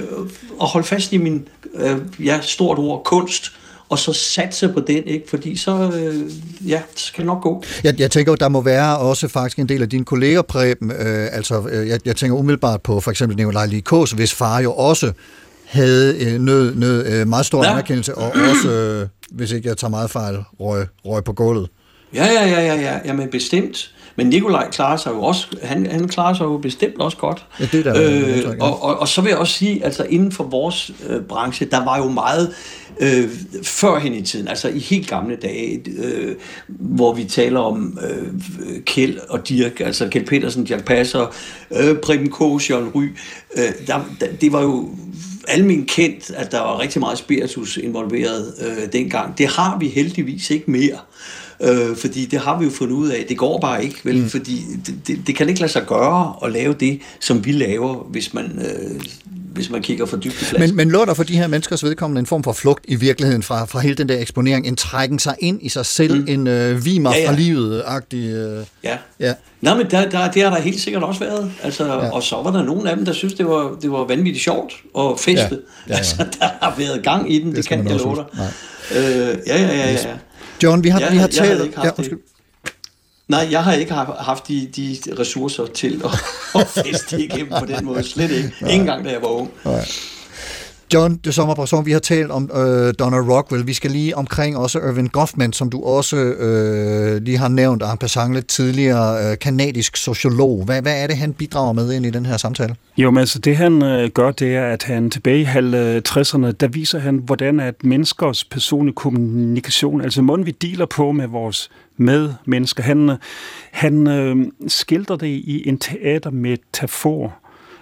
at 0.60 0.66
holde 0.66 0.86
fast 0.86 1.12
i 1.12 1.16
min, 1.16 1.48
øh, 1.74 1.96
ja, 2.24 2.40
stort 2.42 2.78
ord, 2.78 3.04
kunst, 3.04 3.52
og 3.90 3.98
så 3.98 4.12
satse 4.12 4.68
på 4.68 4.80
den, 4.80 5.04
ikke? 5.06 5.28
Fordi 5.28 5.56
så, 5.56 5.92
øh, 5.94 6.30
ja, 6.70 6.82
så 6.96 7.06
skal 7.06 7.22
det 7.22 7.26
nok 7.26 7.42
gå. 7.42 7.62
Jeg, 7.84 8.00
jeg 8.00 8.10
tænker, 8.10 8.34
der 8.34 8.48
må 8.48 8.60
være 8.60 8.98
også 8.98 9.28
faktisk 9.28 9.58
en 9.58 9.68
del 9.68 9.82
af 9.82 9.88
dine 9.88 10.04
kolleger, 10.04 10.42
Preben. 10.42 10.90
Øh, 10.90 11.28
altså, 11.32 11.68
øh, 11.70 11.88
jeg, 11.88 12.00
jeg 12.04 12.16
tænker 12.16 12.36
umiddelbart 12.36 12.82
på 12.82 13.00
for 13.00 13.10
eksempel 13.10 13.36
Nikolaj 13.36 13.66
Likos, 13.66 14.10
hvis 14.10 14.34
far 14.34 14.60
jo 14.60 14.72
også 14.72 15.12
havde 15.64 16.24
øh, 16.24 16.40
nød, 16.40 16.74
nød 16.74 17.06
øh, 17.06 17.28
meget 17.28 17.46
stor 17.46 17.64
ja. 17.64 17.70
Anerkendelse, 17.70 18.14
og 18.14 18.32
også, 18.50 18.70
øh, 18.70 19.08
hvis 19.30 19.52
ikke 19.52 19.68
jeg 19.68 19.76
tager 19.76 19.90
meget 19.90 20.10
fejl, 20.10 20.38
røg, 20.60 20.86
røg 21.04 21.24
på 21.24 21.32
gulvet. 21.32 21.68
Ja, 22.14 22.26
ja, 22.26 22.48
ja, 22.48 22.60
ja, 22.60 22.74
ja, 22.74 22.98
jamen 23.04 23.28
bestemt. 23.30 23.94
Men 24.16 24.26
Nikolaj 24.26 24.70
klarer 24.70 24.96
sig 24.96 25.10
jo 25.10 25.22
også, 25.22 25.46
han, 25.62 25.86
han 25.90 26.08
klarer 26.08 26.34
sig 26.34 26.44
jo 26.44 26.58
bestemt 26.58 27.00
også 27.00 27.16
godt. 27.16 27.46
Ja, 27.60 27.64
det 27.72 27.86
er 27.86 27.92
der 27.92 28.08
indtryk, 28.08 28.58
ja. 28.58 28.64
og, 28.64 28.82
og, 28.82 29.00
og 29.00 29.08
så 29.08 29.20
vil 29.20 29.28
jeg 29.28 29.38
også 29.38 29.52
sige, 29.52 29.84
altså 29.84 30.06
inden 30.08 30.32
for 30.32 30.44
vores 30.44 30.92
øh, 31.08 31.22
branche, 31.22 31.66
der 31.70 31.84
var 31.84 31.98
jo 31.98 32.08
meget 32.08 32.52
øh, 33.00 33.30
førhen 33.62 34.14
i 34.14 34.22
tiden, 34.22 34.48
altså 34.48 34.68
i 34.68 34.78
helt 34.78 35.08
gamle 35.08 35.36
dage, 35.36 35.82
øh, 35.98 36.36
hvor 36.68 37.14
vi 37.14 37.24
taler 37.24 37.60
om 37.60 37.98
øh, 38.10 38.80
Kjeld 38.84 39.18
og 39.28 39.48
Dirk, 39.48 39.80
altså 39.80 40.08
Kjeld 40.08 40.26
Petersen, 40.26 40.64
Dirk 40.64 40.84
Passer, 40.84 41.34
øh, 41.80 41.96
Preben 41.98 42.30
Kås, 42.30 42.70
Jørgen 42.70 42.88
Ry, 42.88 43.04
øh, 43.56 43.86
der, 43.86 44.00
der, 44.20 44.26
det 44.40 44.52
var 44.52 44.62
jo 44.62 44.88
almen 45.48 45.86
kendt, 45.86 46.30
at 46.30 46.52
der 46.52 46.60
var 46.60 46.80
rigtig 46.80 47.00
meget 47.00 47.18
spiritus 47.18 47.76
involveret 47.76 48.54
øh, 48.60 48.92
dengang. 48.92 49.38
Det 49.38 49.46
har 49.46 49.78
vi 49.78 49.88
heldigvis 49.88 50.50
ikke 50.50 50.70
mere. 50.70 50.98
Øh, 51.62 51.96
fordi 51.96 52.26
det 52.26 52.38
har 52.38 52.58
vi 52.58 52.64
jo 52.64 52.70
fundet 52.70 52.94
ud 52.94 53.08
af. 53.08 53.26
Det 53.28 53.38
går 53.38 53.60
bare 53.60 53.84
ikke, 53.84 54.00
vel? 54.04 54.16
Mm. 54.16 54.28
Fordi 54.28 54.62
det, 54.86 54.94
det, 55.06 55.26
det 55.26 55.36
kan 55.36 55.48
ikke 55.48 55.60
lade 55.60 55.72
sig 55.72 55.86
gøre 55.86 56.34
at 56.44 56.52
lave 56.52 56.74
det, 56.80 57.00
som 57.20 57.44
vi 57.44 57.52
laver, 57.52 58.06
hvis 58.10 58.34
man, 58.34 58.58
øh, 58.58 59.00
hvis 59.54 59.70
man 59.70 59.82
kigger 59.82 60.06
for 60.06 60.16
dybt 60.16 60.34
i 60.34 60.44
flasken. 60.44 60.60
Men, 60.60 60.76
men 60.76 60.90
lå 60.90 61.04
der 61.04 61.14
for 61.14 61.22
de 61.22 61.36
her 61.36 61.46
menneskers 61.46 61.84
vedkommende 61.84 62.18
en 62.20 62.26
form 62.26 62.42
for 62.44 62.52
flugt 62.52 62.84
i 62.88 62.94
virkeligheden 62.94 63.42
fra, 63.42 63.64
fra 63.64 63.80
hele 63.80 63.94
den 63.94 64.08
der 64.08 64.18
eksponering, 64.20 64.66
en 64.66 64.76
trækken 64.76 65.18
sig 65.18 65.34
ind 65.38 65.58
i 65.62 65.68
sig 65.68 65.86
selv, 65.86 66.14
mm. 66.20 66.24
en 66.28 66.46
øh, 66.46 66.84
vimer 66.84 67.10
ja, 67.10 67.16
Ja, 67.16 67.22
ja. 67.22 67.24
ja. 67.26 67.30
fra 67.32 67.36
livet-agtig... 67.40 68.30
Øh, 68.30 68.64
Ja. 68.84 68.96
ja. 69.20 69.34
Nå, 69.60 69.74
men 69.74 69.86
der, 69.90 70.10
der, 70.10 70.30
det 70.30 70.42
har 70.42 70.50
der 70.50 70.60
helt 70.60 70.80
sikkert 70.80 71.02
også 71.02 71.20
været. 71.20 71.52
Altså, 71.62 71.84
Ja. 71.86 72.04
ja. 72.04 72.10
Og 72.12 72.22
så 72.22 72.36
var 72.36 72.50
der 72.50 72.62
nogle 72.62 72.90
af 72.90 72.96
dem, 72.96 73.04
der 73.04 73.12
synes 73.12 73.34
det 73.34 73.46
var, 73.46 73.76
det 73.82 73.90
var 73.90 74.04
vanvittigt 74.04 74.44
sjovt 74.44 74.72
og 74.94 75.18
feste. 75.18 75.34
Ja. 75.34 75.38
Ja. 75.40 75.48
Ja, 75.48 75.56
Ja, 75.88 75.92
ja. 75.94 75.96
Altså, 75.96 76.16
der 76.40 76.48
har 76.62 76.74
været 76.78 77.02
gang 77.02 77.32
i 77.32 77.38
den, 77.38 77.46
det, 77.48 77.56
det 77.56 77.66
kan 77.68 77.88
jeg 77.88 77.96
love 77.98 78.16
dig. 78.16 78.24
Øh, 78.96 79.02
ja, 79.46 79.60
ja, 79.62 79.66
ja, 79.66 79.76
ja. 79.76 79.92
ja. 79.92 79.98
John, 80.62 80.84
vi 80.84 80.88
har, 80.88 81.00
Jeg- 81.00 81.12
vi 81.12 81.16
har 81.16 81.26
jeg 81.26 81.30
talt... 81.34 81.74
haft 81.74 81.86
Ja, 81.86 81.90
undskyld. 81.98 82.18
Nej, 83.30 83.48
jeg 83.50 83.64
har 83.64 83.72
ikke 83.72 83.92
haft, 83.94 84.48
de, 84.48 84.68
de 84.76 84.96
ressourcer 85.18 85.66
til 85.66 86.02
at, 86.04 86.10
at 86.60 86.66
feste 86.66 87.22
igennem 87.24 87.52
på 87.58 87.66
den 87.66 87.84
måde. 87.84 88.02
Slet 88.02 88.30
ikke. 88.30 88.52
Ikke 88.60 88.72
engang, 88.72 89.04
da 89.04 89.10
jeg 89.10 89.22
var 89.22 89.28
ung. 89.28 89.50
John 90.94 91.16
de 91.16 91.32
Sommerbrasson, 91.32 91.86
vi 91.86 91.92
har 91.92 91.98
talt 91.98 92.30
om 92.30 92.50
øh, 92.54 92.94
Donna 92.98 93.16
Rockwell. 93.16 93.66
Vi 93.66 93.72
skal 93.72 93.90
lige 93.90 94.16
omkring 94.16 94.56
også 94.56 94.78
Irvin 94.78 95.06
Goffman, 95.06 95.52
som 95.52 95.70
du 95.70 95.82
også 95.82 96.16
øh, 96.16 97.22
lige 97.22 97.38
har 97.38 97.48
nævnt, 97.48 97.82
og 97.82 97.92
en 97.92 97.98
passant 97.98 98.34
lidt 98.34 98.46
tidligere 98.46 99.30
øh, 99.30 99.38
kanadisk 99.38 99.96
sociolog. 99.96 100.64
Hvad, 100.64 100.82
hvad 100.82 101.02
er 101.02 101.06
det, 101.06 101.16
han 101.16 101.32
bidrager 101.32 101.72
med 101.72 101.92
ind 101.92 102.06
i 102.06 102.10
den 102.10 102.26
her 102.26 102.36
samtale? 102.36 102.76
Jo, 102.96 103.10
men 103.10 103.18
altså 103.18 103.38
det 103.38 103.56
han 103.56 103.82
øh, 103.82 104.10
gør, 104.10 104.30
det 104.30 104.56
er, 104.56 104.66
at 104.66 104.82
han 104.82 105.10
tilbage 105.10 105.40
i 105.40 105.44
halv 105.44 105.74
øh, 105.74 106.02
60'erne, 106.08 106.50
der 106.50 106.68
viser 106.68 106.98
han, 106.98 107.16
hvordan 107.16 107.60
at 107.60 107.84
menneskers 107.84 108.44
personlige 108.44 108.94
kommunikation, 108.94 110.00
altså 110.00 110.22
måden 110.22 110.46
vi 110.46 110.50
dealer 110.50 110.86
på 110.86 111.12
med 111.12 111.26
vores 111.26 111.70
medmennesker, 111.96 112.82
han, 112.82 113.10
øh, 113.10 113.16
han 113.70 114.06
øh, 114.06 114.36
skildrer 114.68 115.16
det 115.16 115.26
i 115.26 115.68
en 115.68 115.78
teatermetafor. 115.78 117.34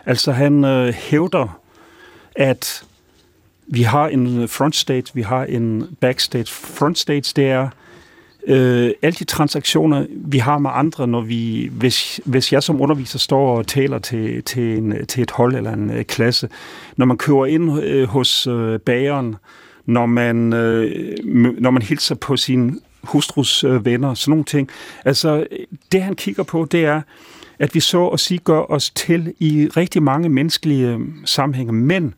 Altså 0.07 0.33
han 0.33 0.65
øh, 0.65 0.95
hævder, 0.95 1.61
at 2.37 2.85
vi 3.71 3.83
har 3.83 4.09
en 4.09 4.43
øh, 4.43 4.49
frontstage, 4.49 5.05
vi 5.15 5.23
har 5.23 5.45
en 5.45 5.97
backstage. 6.01 6.47
Frontstage, 6.47 7.33
det 7.37 7.51
er 7.51 7.69
øh, 8.47 8.91
alle 9.03 9.17
de 9.19 9.25
transaktioner, 9.25 10.07
vi 10.11 10.39
har 10.39 10.59
med 10.59 10.71
andre, 10.75 11.07
når 11.07 11.21
vi, 11.21 11.71
hvis, 11.73 12.21
hvis 12.25 12.53
jeg 12.53 12.63
som 12.63 12.81
underviser 12.81 13.19
står 13.19 13.57
og 13.57 13.67
taler 13.67 13.99
til, 13.99 14.43
til, 14.43 14.79
en, 14.79 15.07
til 15.07 15.23
et 15.23 15.31
hold 15.31 15.55
eller 15.55 15.73
en 15.73 15.91
øh, 15.91 16.05
klasse, 16.05 16.49
når 16.97 17.07
man 17.07 17.17
kører 17.17 17.47
ind 17.47 17.83
øh, 17.83 18.09
hos 18.09 18.47
øh, 18.47 18.79
bageren, 18.81 19.37
når 19.87 20.07
man, 20.07 20.53
øh, 20.53 21.15
når 21.59 21.71
man 21.71 21.83
hilser 21.83 22.15
på 22.15 22.37
sin 22.37 22.81
hustrus 23.03 23.65
øh, 23.65 23.85
venner, 23.85 24.15
sådan 24.15 24.31
nogle 24.31 24.45
ting. 24.45 24.69
Altså, 25.05 25.47
det 25.93 26.03
han 26.03 26.15
kigger 26.15 26.43
på, 26.43 26.67
det 26.71 26.85
er, 26.85 27.01
at 27.59 27.75
vi 27.75 27.81
så 27.81 28.07
at 28.07 28.21
sige 28.21 28.39
gør 28.39 28.71
os 28.71 28.91
til 28.91 29.35
i 29.39 29.69
rigtig 29.77 30.03
mange 30.03 30.29
menneskelige 30.29 30.89
øh, 30.89 31.01
sammenhænge, 31.25 31.73
men 31.73 32.15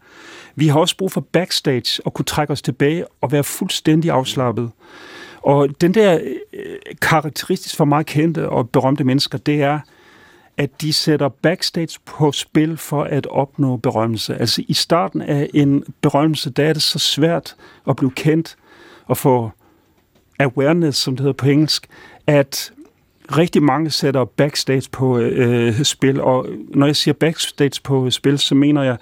vi 0.54 0.68
har 0.68 0.80
også 0.80 0.96
brug 0.96 1.12
for 1.12 1.20
backstage 1.20 2.06
og 2.06 2.14
kunne 2.14 2.24
trække 2.24 2.52
os 2.52 2.62
tilbage 2.62 3.04
og 3.20 3.32
være 3.32 3.44
fuldstændig 3.44 4.10
afslappet. 4.10 4.70
Og 5.42 5.80
den 5.80 5.94
der 5.94 6.18
øh, 6.52 6.76
karakteristisk 7.02 7.76
for 7.76 7.84
meget 7.84 8.06
kendte 8.06 8.48
og 8.48 8.70
berømte 8.70 9.04
mennesker, 9.04 9.38
det 9.38 9.62
er, 9.62 9.80
at 10.56 10.80
de 10.80 10.92
sætter 10.92 11.28
backstage 11.28 11.98
på 12.04 12.32
spil 12.32 12.76
for 12.76 13.04
at 13.04 13.26
opnå 13.26 13.76
berømmelse. 13.76 14.36
Altså 14.36 14.62
i 14.68 14.74
starten 14.74 15.22
af 15.22 15.50
en 15.54 15.84
berømmelse, 16.00 16.50
der 16.50 16.64
er 16.64 16.72
det 16.72 16.82
så 16.82 16.98
svært 16.98 17.56
at 17.88 17.96
blive 17.96 18.10
kendt 18.10 18.56
og 19.06 19.16
få 19.16 19.50
awareness, 20.38 20.98
som 20.98 21.16
det 21.16 21.20
hedder 21.20 21.32
på 21.32 21.46
engelsk, 21.46 21.86
at 22.26 22.72
rigtig 23.36 23.62
mange 23.62 23.90
sætter 23.90 24.24
backstage 24.24 24.88
på 24.92 25.18
øh, 25.18 25.68
øh, 25.78 25.84
spil, 25.84 26.20
og 26.20 26.46
når 26.68 26.86
jeg 26.86 26.96
siger 26.96 27.14
backstage 27.14 27.80
på 27.84 28.04
øh, 28.04 28.12
spil, 28.12 28.38
så 28.38 28.54
mener 28.54 28.82
jeg, 28.82 28.96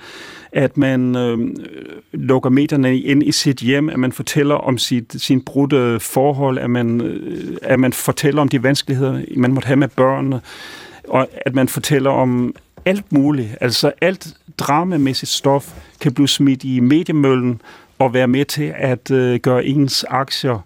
at 0.52 0.76
man 0.76 1.16
øh, 1.16 1.38
lukker 2.12 2.50
medierne 2.50 2.98
ind 2.98 3.22
i 3.22 3.32
sit 3.32 3.58
hjem, 3.58 3.88
at 3.88 3.98
man 3.98 4.12
fortæller 4.12 4.54
om 4.54 4.78
sit, 4.78 5.16
sin 5.18 5.40
brudte 5.40 6.00
forhold, 6.00 6.58
at 6.58 6.70
man, 6.70 7.00
øh, 7.00 7.56
at 7.62 7.80
man 7.80 7.92
fortæller 7.92 8.42
om 8.42 8.48
de 8.48 8.62
vanskeligheder, 8.62 9.22
man 9.36 9.52
måtte 9.52 9.66
have 9.66 9.76
med 9.76 9.88
børnene, 9.88 10.40
og 11.08 11.28
at 11.46 11.54
man 11.54 11.68
fortæller 11.68 12.10
om 12.10 12.54
alt 12.84 13.12
muligt. 13.12 13.48
Altså 13.60 13.92
alt 14.00 14.34
dramamæssigt 14.58 15.30
stof 15.30 15.74
kan 16.00 16.14
blive 16.14 16.28
smidt 16.28 16.64
i 16.64 16.80
mediemøllen 16.80 17.60
og 17.98 18.14
være 18.14 18.28
med 18.28 18.44
til 18.44 18.74
at 18.76 19.10
øh, 19.10 19.40
gøre 19.40 19.64
ens 19.64 20.04
aktier 20.08 20.64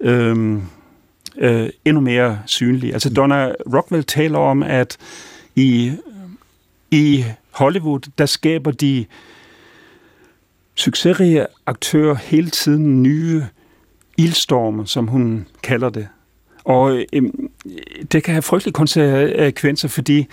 øh, 0.00 0.58
øh, 1.38 1.70
endnu 1.84 2.00
mere 2.00 2.38
synlige. 2.46 2.92
Altså 2.92 3.10
Donna 3.10 3.52
Rockwell 3.74 4.04
taler 4.04 4.38
om, 4.38 4.62
at 4.62 4.96
i, 5.56 5.92
i 6.90 7.24
Hollywood, 7.50 8.00
der 8.18 8.26
skaber 8.26 8.70
de 8.70 9.06
succesrige 10.74 11.46
aktører 11.66 12.14
hele 12.14 12.50
tiden 12.50 13.02
nye 13.02 13.44
ildstorme, 14.16 14.86
som 14.86 15.06
hun 15.06 15.46
kalder 15.62 15.90
det. 15.90 16.08
Og 16.64 17.04
øh, 17.12 17.22
det 18.12 18.22
kan 18.22 18.34
have 18.34 18.42
frygtelige 18.42 18.72
konsekvenser, 18.72 19.88
fordi 19.88 20.26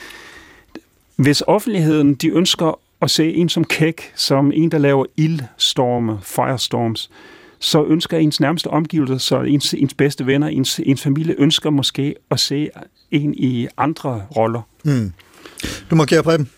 hvis 1.15 1.43
offentligheden 1.47 2.13
de 2.13 2.29
ønsker 2.29 2.79
at 3.01 3.11
se 3.11 3.33
en 3.33 3.49
som 3.49 3.63
Kæk, 3.63 4.11
som 4.15 4.51
en, 4.55 4.71
der 4.71 4.77
laver 4.77 5.05
ildstorme, 5.17 6.19
firestorms, 6.21 7.09
så 7.61 7.85
ønsker 7.85 8.17
ens 8.17 8.39
nærmeste 8.39 8.67
omgivelser, 8.67 9.17
så 9.17 9.41
ens, 9.41 9.73
ens 9.73 9.93
bedste 9.93 10.25
venner, 10.25 10.47
ens, 10.47 10.79
ens 10.85 11.01
familie 11.01 11.35
ønsker 11.37 11.69
måske 11.69 12.15
at 12.31 12.39
se 12.39 12.69
en 13.11 13.33
i 13.37 13.67
andre 13.77 14.23
roller. 14.35 14.61
Mm. 14.83 15.11
Du 15.89 15.95
markerer 15.95 16.21
Preben. 16.21 16.49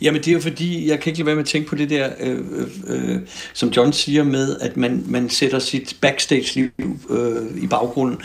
Jamen 0.00 0.20
det 0.20 0.28
er 0.28 0.32
jo 0.32 0.40
fordi, 0.40 0.88
jeg 0.88 1.00
kan 1.00 1.10
ikke 1.10 1.18
lade 1.18 1.26
være 1.26 1.34
med 1.34 1.42
at 1.42 1.48
tænke 1.48 1.68
på 1.68 1.74
det 1.74 1.90
der, 1.90 2.10
øh, 2.20 2.38
øh, 2.86 3.18
som 3.52 3.68
John 3.68 3.92
siger 3.92 4.24
med, 4.24 4.56
at 4.60 4.76
man, 4.76 5.04
man 5.06 5.30
sætter 5.30 5.58
sit 5.58 5.96
backstage-liv 6.00 6.70
øh, 7.10 7.62
i 7.62 7.66
baggrunden. 7.66 8.18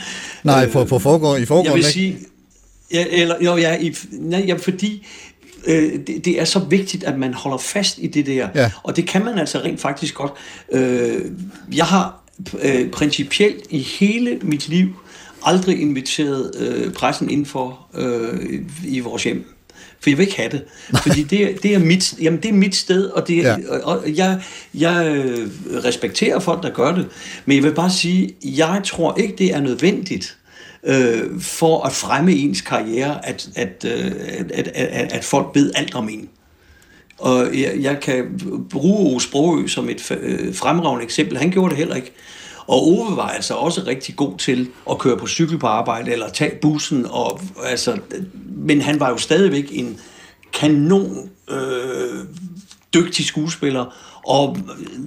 Nej, 0.43 0.65
Øh, 0.65 0.71
på, 0.71 0.83
på 0.83 0.99
forgår, 0.99 1.35
i 1.35 1.39
Jeg 1.39 1.47
forgården, 1.47 1.75
vil 1.75 1.83
sige, 1.83 2.17
ja, 2.93 3.05
eller, 3.09 3.35
jo, 3.41 3.57
ja, 3.57 3.77
i, 3.77 3.95
nej, 4.11 4.43
ja, 4.47 4.55
fordi 4.55 5.07
øh, 5.69 5.93
det, 6.07 6.25
det 6.25 6.39
er 6.41 6.45
så 6.45 6.59
vigtigt, 6.59 7.03
at 7.03 7.17
man 7.19 7.33
holder 7.33 7.57
fast 7.57 7.97
i 7.97 8.07
det 8.07 8.25
der. 8.25 8.47
Ja. 8.55 8.71
Og 8.83 8.95
det 8.95 9.07
kan 9.07 9.25
man 9.25 9.37
altså 9.39 9.59
rent 9.59 9.81
faktisk 9.81 10.13
godt. 10.15 10.31
Øh, 10.71 11.21
jeg 11.75 11.85
har 11.85 12.21
øh, 12.61 12.89
principielt 12.89 13.63
i 13.69 13.79
hele 13.79 14.39
mit 14.41 14.67
liv 14.69 14.87
aldrig 15.45 15.81
inviteret 15.81 16.51
øh, 16.59 16.93
pressen 16.93 17.29
indenfor 17.29 17.87
øh, 17.95 18.59
i 18.87 18.99
vores 18.99 19.23
hjem. 19.23 19.45
For 20.01 20.09
jeg 20.09 20.17
vil 20.17 20.23
ikke 20.25 20.37
have 20.37 20.49
det. 20.49 20.63
Fordi 21.03 21.23
det, 21.23 21.43
er- 21.43 21.57
det, 21.63 21.73
er, 21.75 21.79
mit, 21.79 22.13
jamen 22.21 22.39
det 22.43 22.49
er 22.49 22.53
mit 22.53 22.75
sted, 22.75 23.05
og, 23.05 23.27
det, 23.27 23.37
Ja. 23.37 23.49
ja. 23.49 23.77
og 23.83 24.03
jeg, 24.15 24.41
jeg 24.73 25.07
øh, 25.15 25.47
respekterer 25.85 26.39
folk, 26.39 26.63
der 26.63 26.69
gør 26.69 26.95
det. 26.95 27.07
Men 27.45 27.55
jeg 27.55 27.63
vil 27.63 27.73
bare 27.73 27.91
sige, 27.91 28.33
jeg 28.43 28.81
tror 28.85 29.17
ikke, 29.17 29.35
det 29.37 29.53
er 29.55 29.59
nødvendigt 29.59 30.37
øh, 30.83 31.41
for 31.41 31.83
at 31.83 31.91
fremme 31.91 32.31
ens 32.31 32.61
karriere, 32.61 33.25
at, 33.25 33.49
at, 33.55 33.85
øh, 33.85 34.11
at, 34.53 34.67
at, 34.67 35.13
at, 35.13 35.23
folk 35.23 35.47
ved 35.55 35.71
alt 35.75 35.95
om 35.95 36.09
en. 36.09 36.29
Og 37.17 37.59
jeg, 37.59 37.75
jeg 37.79 37.99
kan 37.99 38.39
bruge 38.69 39.11
Ove 39.11 39.21
Sprogø 39.21 39.67
som 39.67 39.89
et 39.89 40.11
øh, 40.11 40.55
fremragende 40.55 41.03
eksempel. 41.03 41.37
Han 41.37 41.51
gjorde 41.51 41.69
det 41.69 41.77
heller 41.77 41.95
ikke. 41.95 42.13
Og 42.67 42.87
Ove 42.87 43.17
var 43.17 43.27
altså 43.27 43.53
også 43.53 43.81
rigtig 43.87 44.15
god 44.15 44.37
til 44.37 44.69
at 44.89 44.97
køre 44.97 45.17
på 45.17 45.27
cykel 45.27 45.59
på 45.59 45.67
arbejde, 45.67 46.11
eller 46.11 46.29
tage 46.29 46.55
bussen. 46.61 47.05
Og, 47.09 47.39
altså, 47.65 47.99
men 48.45 48.81
han 48.81 48.99
var 48.99 49.09
jo 49.09 49.17
stadigvæk 49.17 49.69
en 49.71 49.99
kanon 50.53 51.29
øh, 51.49 52.25
dygtig 52.93 53.25
skuespiller. 53.25 53.95
Og 54.29 54.57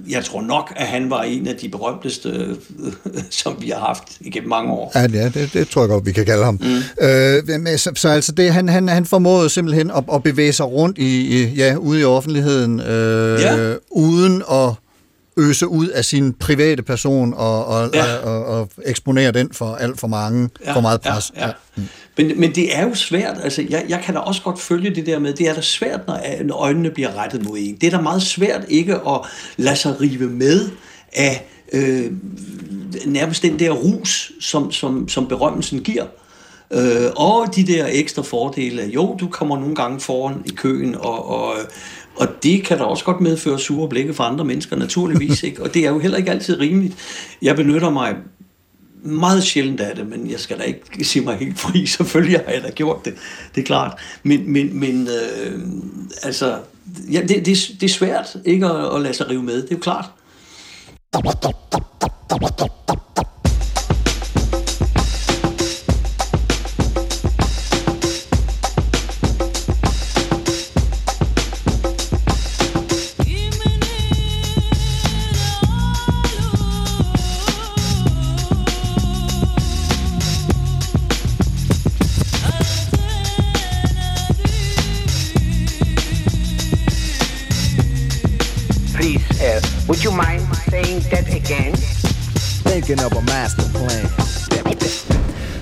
jeg 0.09 0.25
tror 0.25 0.41
nok, 0.41 0.73
at 0.75 0.87
han 0.87 1.09
var 1.09 1.21
en 1.23 1.47
af 1.47 1.55
de 1.55 1.69
berømteste, 1.69 2.55
som 3.41 3.55
vi 3.61 3.69
har 3.69 3.79
haft 3.79 4.03
igennem 4.19 4.49
mange 4.49 4.71
år. 4.71 4.91
Ja, 4.95 5.01
ja 5.01 5.29
det, 5.29 5.53
det 5.53 5.69
tror 5.69 5.81
jeg 5.81 5.89
godt, 5.89 6.05
vi 6.05 6.11
kan 6.11 6.25
kalde 6.25 6.43
ham. 6.45 6.59
Mm. 6.61 7.05
Øh, 7.07 7.59
men 7.61 7.77
så, 7.77 7.91
så 7.95 8.09
altså, 8.09 8.31
det, 8.31 8.53
han, 8.53 8.69
han, 8.69 8.89
han 8.89 9.05
formåede 9.05 9.49
simpelthen 9.49 9.91
at, 9.91 10.03
at 10.13 10.23
bevæge 10.23 10.53
sig 10.53 10.65
rundt 10.65 10.97
i, 10.97 11.41
i, 11.41 11.45
ja, 11.45 11.75
ude 11.75 12.01
i 12.01 12.03
offentligheden, 12.03 12.79
øh, 12.79 13.41
Ja. 13.41 13.73
uden 13.91 14.43
at 14.51 14.69
øse 15.37 15.67
ud 15.67 15.87
af 15.87 16.05
sin 16.05 16.33
private 16.33 16.83
person 16.83 17.33
og, 17.33 17.65
og, 17.65 17.89
ja. 17.93 18.05
Ja. 18.05 18.17
og, 18.17 18.45
og, 18.45 18.59
og 18.59 18.69
eksponere 18.85 19.31
den 19.31 19.49
for 19.51 19.75
alt 19.75 19.99
for 19.99 20.07
mange, 20.07 20.49
ja, 20.65 20.75
for 20.75 20.81
meget 20.81 21.01
pres. 21.01 21.31
Ja, 21.35 21.47
ja. 21.47 21.53
Men, 22.17 22.39
men 22.39 22.55
det 22.55 22.77
er 22.77 22.87
jo 22.87 22.95
svært, 22.95 23.37
altså 23.43 23.65
jeg, 23.69 23.85
jeg 23.89 24.01
kan 24.05 24.13
da 24.13 24.19
også 24.19 24.41
godt 24.41 24.59
følge 24.59 24.95
det 24.95 25.05
der 25.05 25.19
med, 25.19 25.33
det 25.33 25.49
er 25.49 25.53
da 25.53 25.61
svært, 25.61 26.07
når 26.07 26.43
når 26.43 26.55
øjnene 26.55 26.89
bliver 26.89 27.15
rettet 27.17 27.45
mod 27.45 27.57
en. 27.59 27.75
Det 27.81 27.87
er 27.87 27.97
da 27.97 28.01
meget 28.01 28.21
svært 28.21 28.65
ikke 28.69 28.93
at 28.93 29.21
lade 29.57 29.75
sig 29.75 30.01
rive 30.01 30.29
med 30.29 30.69
af 31.13 31.45
øh, 31.73 32.11
nærmest 33.05 33.43
den 33.43 33.59
der 33.59 33.71
rus, 33.71 34.31
som, 34.39 34.71
som, 34.71 35.07
som 35.07 35.27
berømmelsen 35.27 35.79
giver. 35.79 36.05
Øh, 36.73 37.11
og 37.15 37.55
de 37.55 37.63
der 37.67 37.87
ekstra 37.91 38.21
fordele. 38.21 38.83
Jo, 38.83 39.17
du 39.19 39.27
kommer 39.27 39.59
nogle 39.59 39.75
gange 39.75 39.99
foran 39.99 40.43
i 40.45 40.49
køen, 40.55 40.95
og, 40.95 41.29
og, 41.29 41.53
og 42.15 42.27
det 42.43 42.63
kan 42.65 42.77
da 42.77 42.83
også 42.83 43.05
godt 43.05 43.21
medføre 43.21 43.59
sure 43.59 43.89
blikke 43.89 44.13
for 44.13 44.23
andre 44.23 44.45
mennesker, 44.45 44.75
naturligvis. 44.75 45.43
ikke. 45.47 45.63
Og 45.63 45.73
det 45.73 45.85
er 45.85 45.89
jo 45.89 45.99
heller 45.99 46.17
ikke 46.17 46.31
altid 46.31 46.59
rimeligt. 46.59 46.95
Jeg 47.41 47.55
benytter 47.55 47.89
mig 47.89 48.15
meget 49.03 49.43
sjældent 49.43 49.79
af 49.79 49.95
det, 49.95 50.07
men 50.07 50.31
jeg 50.31 50.39
skal 50.39 50.59
da 50.59 50.63
ikke 50.63 51.05
sige 51.05 51.25
mig 51.25 51.37
helt 51.37 51.59
fri. 51.59 51.85
Selvfølgelig 51.85 52.39
har 52.45 52.53
jeg 52.53 52.63
da 52.63 52.69
gjort 52.69 53.05
det, 53.05 53.13
det 53.55 53.61
er 53.61 53.65
klart. 53.65 53.99
Men, 54.23 54.51
men, 54.51 54.79
men 54.79 55.07
øh, 55.07 55.59
altså, 56.23 56.59
ja, 57.11 57.21
det, 57.21 57.45
det, 57.45 57.57
det 57.81 57.83
er 57.83 57.93
svært 57.93 58.35
ikke 58.45 58.65
at, 58.65 58.95
at 58.95 59.01
lade 59.01 59.13
sig 59.13 59.29
rive 59.29 59.43
med, 59.43 59.55
det 59.55 59.71
er 59.71 59.75
jo 59.75 59.79
klart. 59.79 60.05
Would 89.87 90.03
you 90.03 90.11
mind 90.11 90.41
saying 90.69 91.01
that 91.11 91.27
again? 91.41 91.73
Thinking 92.63 92.99
of 92.99 93.11
a 93.13 93.21
master 93.21 93.67
plan. 93.77 94.05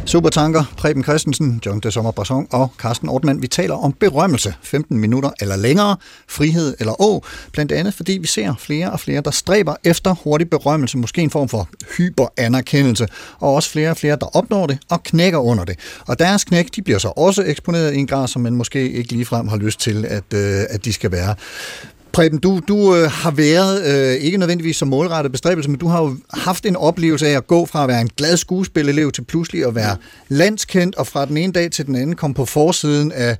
Supertanker, 0.05 0.63
Preben 0.78 1.03
Christensen, 1.03 1.61
John 1.65 1.80
de 1.80 1.91
Sommer 1.91 2.11
Brasson 2.11 2.47
og 2.51 2.74
Carsten 2.78 3.09
Ortmann. 3.09 3.41
Vi 3.41 3.47
taler 3.47 3.76
om 3.76 3.93
berømmelse, 3.93 4.53
15 4.61 4.97
minutter 4.97 5.30
eller 5.41 5.55
længere, 5.55 5.95
frihed 6.28 6.76
eller 6.80 7.01
å, 7.01 7.24
blandt 7.51 7.72
andet 7.72 7.93
fordi 7.93 8.17
vi 8.17 8.28
ser 8.28 8.55
flere 8.59 8.91
og 8.91 8.99
flere, 8.99 9.22
der 9.22 9.32
stræber 9.32 9.76
efter 9.84 10.15
hurtig 10.24 10.49
berømmelse, 10.49 10.97
måske 10.97 11.22
en 11.22 11.30
form 11.30 11.49
for 11.49 11.69
hyperanerkendelse, 11.97 13.07
og 13.39 13.55
også 13.55 13.69
flere 13.69 13.89
og 13.89 13.97
flere, 13.97 14.15
der 14.15 14.36
opnår 14.36 14.67
det 14.67 14.78
og 14.89 15.03
knækker 15.03 15.39
under 15.39 15.65
det. 15.65 15.80
Og 16.07 16.19
deres 16.19 16.43
knæk, 16.43 16.76
de 16.76 16.82
bliver 16.82 16.99
så 16.99 17.07
også 17.07 17.43
eksponeret 17.43 17.93
i 17.93 17.97
en 17.97 18.07
grad, 18.07 18.28
som 18.28 18.41
man 18.41 18.55
måske 18.55 18.91
ikke 18.91 19.11
ligefrem 19.11 19.47
har 19.47 19.57
lyst 19.57 19.80
til, 19.80 20.05
at, 20.05 20.34
øh, 20.34 20.63
at 20.69 20.86
de 20.86 20.93
skal 20.93 21.11
være. 21.11 21.36
Preben, 22.14 22.39
du, 22.39 22.59
du 22.68 22.95
øh, 22.95 23.12
har 23.12 23.32
været, 23.32 23.86
øh, 23.86 24.14
ikke 24.14 24.38
nødvendigvis 24.38 24.78
som 24.78 24.88
målrettet 24.88 25.32
bestræbelse, 25.32 25.70
men 25.70 25.80
du 25.80 25.88
har 25.88 26.01
jo 26.01 26.18
haft 26.34 26.66
en 26.66 26.76
oplevelse 26.76 27.28
af 27.28 27.38
at 27.38 27.47
gå 27.47 27.66
fra 27.66 27.84
at 27.84 27.88
være 27.88 28.01
en 28.01 28.09
glad 28.18 28.38
skuespilelev 28.38 29.12
til 29.12 29.22
pludselig 29.22 29.66
at 29.66 29.76
være 29.76 29.97
landskendt, 30.28 30.95
og 30.95 31.07
fra 31.07 31.26
den 31.26 31.38
ene 31.38 31.53
dag 31.53 31.72
til 31.72 31.86
den 31.86 31.95
anden 31.95 32.16
kom 32.16 32.34
på 32.34 32.45
forsiden 32.45 33.12
af 33.12 33.38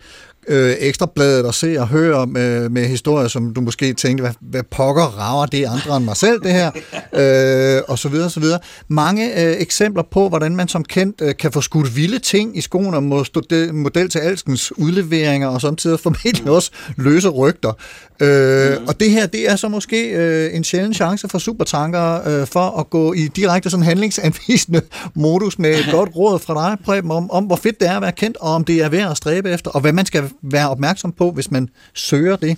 øh, 0.48 0.76
ekstrabladet 0.80 1.46
og 1.46 1.54
se 1.54 1.76
og 1.80 1.88
høre 1.88 2.28
med, 2.28 2.70
med 2.70 2.86
historier, 2.86 3.28
som 3.28 3.54
du 3.54 3.62
måske 3.62 3.94
tænkte, 3.94 4.22
hvad, 4.22 4.34
hvad 4.42 4.64
pokker 4.64 5.04
rager 5.04 5.46
det 5.46 5.66
andre 5.66 5.98
end 5.98 6.06
mig 6.06 6.18
selv, 6.18 6.42
det 6.44 6.52
her, 6.52 6.72
øh, 7.78 7.82
og 7.88 8.00
så 8.00 8.10
videre, 8.10 8.26
og 8.26 8.32
så 8.32 8.39
videre. 8.39 8.60
Mange 8.88 9.46
øh, 9.46 9.56
eksempler 9.60 10.04
på, 10.12 10.30
hvordan 10.30 10.56
man 10.56 10.68
som 10.68 10.84
kendt 10.84 11.22
øh, 11.22 11.36
kan 11.36 11.52
få 11.52 11.62
skudt 11.62 11.96
vilde 11.96 12.20
ting 12.20 12.58
i 12.58 12.62
skoene, 12.62 12.98
og 12.98 13.04
må 13.04 13.24
stå 13.24 13.42
de, 13.50 13.70
model 13.74 14.10
til 14.10 14.20
alskens 14.20 14.78
udleveringer, 14.78 15.48
og 15.48 15.62
samtidig 15.62 16.00
formentlig 16.00 16.50
også 16.52 16.72
løse 16.98 17.30
rygter. 17.30 17.74
Øh, 18.22 18.78
Og 18.88 19.00
det 19.00 19.12
her, 19.12 19.26
det 19.26 19.52
er 19.52 19.56
så 19.56 19.68
måske 19.68 20.10
øh, 20.10 20.56
en 20.56 20.64
sjælden 20.64 20.94
chance 20.94 21.30
for 21.30 21.38
supertanker 21.38 22.28
øh, 22.28 22.48
for 22.48 22.80
at 22.80 22.89
gå 22.89 23.14
i 23.14 23.28
direkte 23.28 23.70
sådan 23.70 23.86
handlingsanvisende 23.86 24.82
modus 25.14 25.60
med 25.60 25.70
et 25.70 25.86
godt 25.98 26.10
råd 26.16 26.39
fra 26.39 26.70
dig, 26.70 26.78
Preben, 26.86 27.12
om, 27.12 27.32
om 27.32 27.44
hvor 27.44 27.56
fedt 27.56 27.80
det 27.80 27.88
er 27.88 27.96
at 27.96 28.02
være 28.02 28.12
kendt, 28.12 28.38
og 28.38 28.56
om 28.56 28.64
det 28.64 28.84
er 28.84 28.89
værd 28.89 29.12
at 29.12 29.18
stræbe 29.18 29.52
efter, 29.52 29.72
og 29.72 29.82
hvad 29.82 29.94
man 29.94 30.06
skal 30.06 30.24
være 30.42 30.70
opmærksom 30.70 31.12
på, 31.12 31.32
hvis 31.32 31.52
man 31.52 31.70
søger 31.94 32.36
det. 32.36 32.58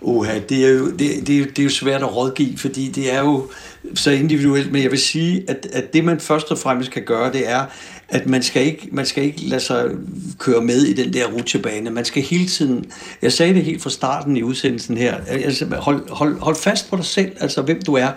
Uha, 0.00 0.38
det 0.48 0.64
er, 0.64 0.68
jo, 0.68 0.90
det, 0.90 0.98
det, 0.98 1.40
er 1.40 1.44
det 1.44 1.58
er 1.58 1.62
jo 1.62 1.70
svært 1.70 2.02
at 2.02 2.16
rådgive, 2.16 2.58
fordi 2.58 2.88
det 2.88 3.14
er 3.14 3.20
jo 3.20 3.48
så 3.94 4.10
individuelt, 4.10 4.72
men 4.72 4.82
jeg 4.82 4.90
vil 4.90 4.98
sige, 4.98 5.44
at, 5.48 5.66
at 5.72 5.92
det 5.92 6.04
man 6.04 6.20
først 6.20 6.50
og 6.50 6.58
fremmest 6.58 6.90
kan 6.90 7.02
gøre, 7.02 7.32
det 7.32 7.50
er, 7.50 7.64
at 8.08 8.26
man 8.26 8.42
skal, 8.42 8.66
ikke, 8.66 8.88
man 8.92 9.06
skal 9.06 9.24
ikke 9.24 9.40
lade 9.40 9.60
sig 9.60 9.90
køre 10.38 10.60
med 10.60 10.82
i 10.82 10.92
den 10.92 11.12
der 11.12 11.26
rutsjebane. 11.26 11.90
Man 11.90 12.04
skal 12.04 12.22
hele 12.22 12.46
tiden, 12.46 12.84
jeg 13.22 13.32
sagde 13.32 13.54
det 13.54 13.64
helt 13.64 13.82
fra 13.82 13.90
starten 13.90 14.36
i 14.36 14.42
udsendelsen 14.42 14.96
her, 14.96 15.16
altså 15.26 15.66
hold, 15.78 16.10
hold, 16.10 16.38
hold 16.40 16.56
fast 16.56 16.90
på 16.90 16.96
dig 16.96 17.04
selv, 17.04 17.32
altså 17.40 17.62
hvem 17.62 17.82
du 17.82 17.94
er, 17.94 18.10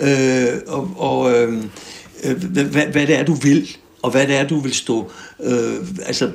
øh, 0.00 0.60
og, 0.66 0.90
og 0.96 1.32
øh, 1.32 1.62
øh 2.24 2.44
hvad, 2.44 2.86
hvad 2.86 3.06
det 3.06 3.18
er, 3.18 3.24
du 3.24 3.34
vil, 3.34 3.76
og 4.02 4.10
hvad 4.10 4.26
det 4.26 4.36
er, 4.36 4.48
du 4.48 4.60
vil 4.60 4.74
stå, 4.74 5.10
øh, 5.42 5.74
altså 6.06 6.30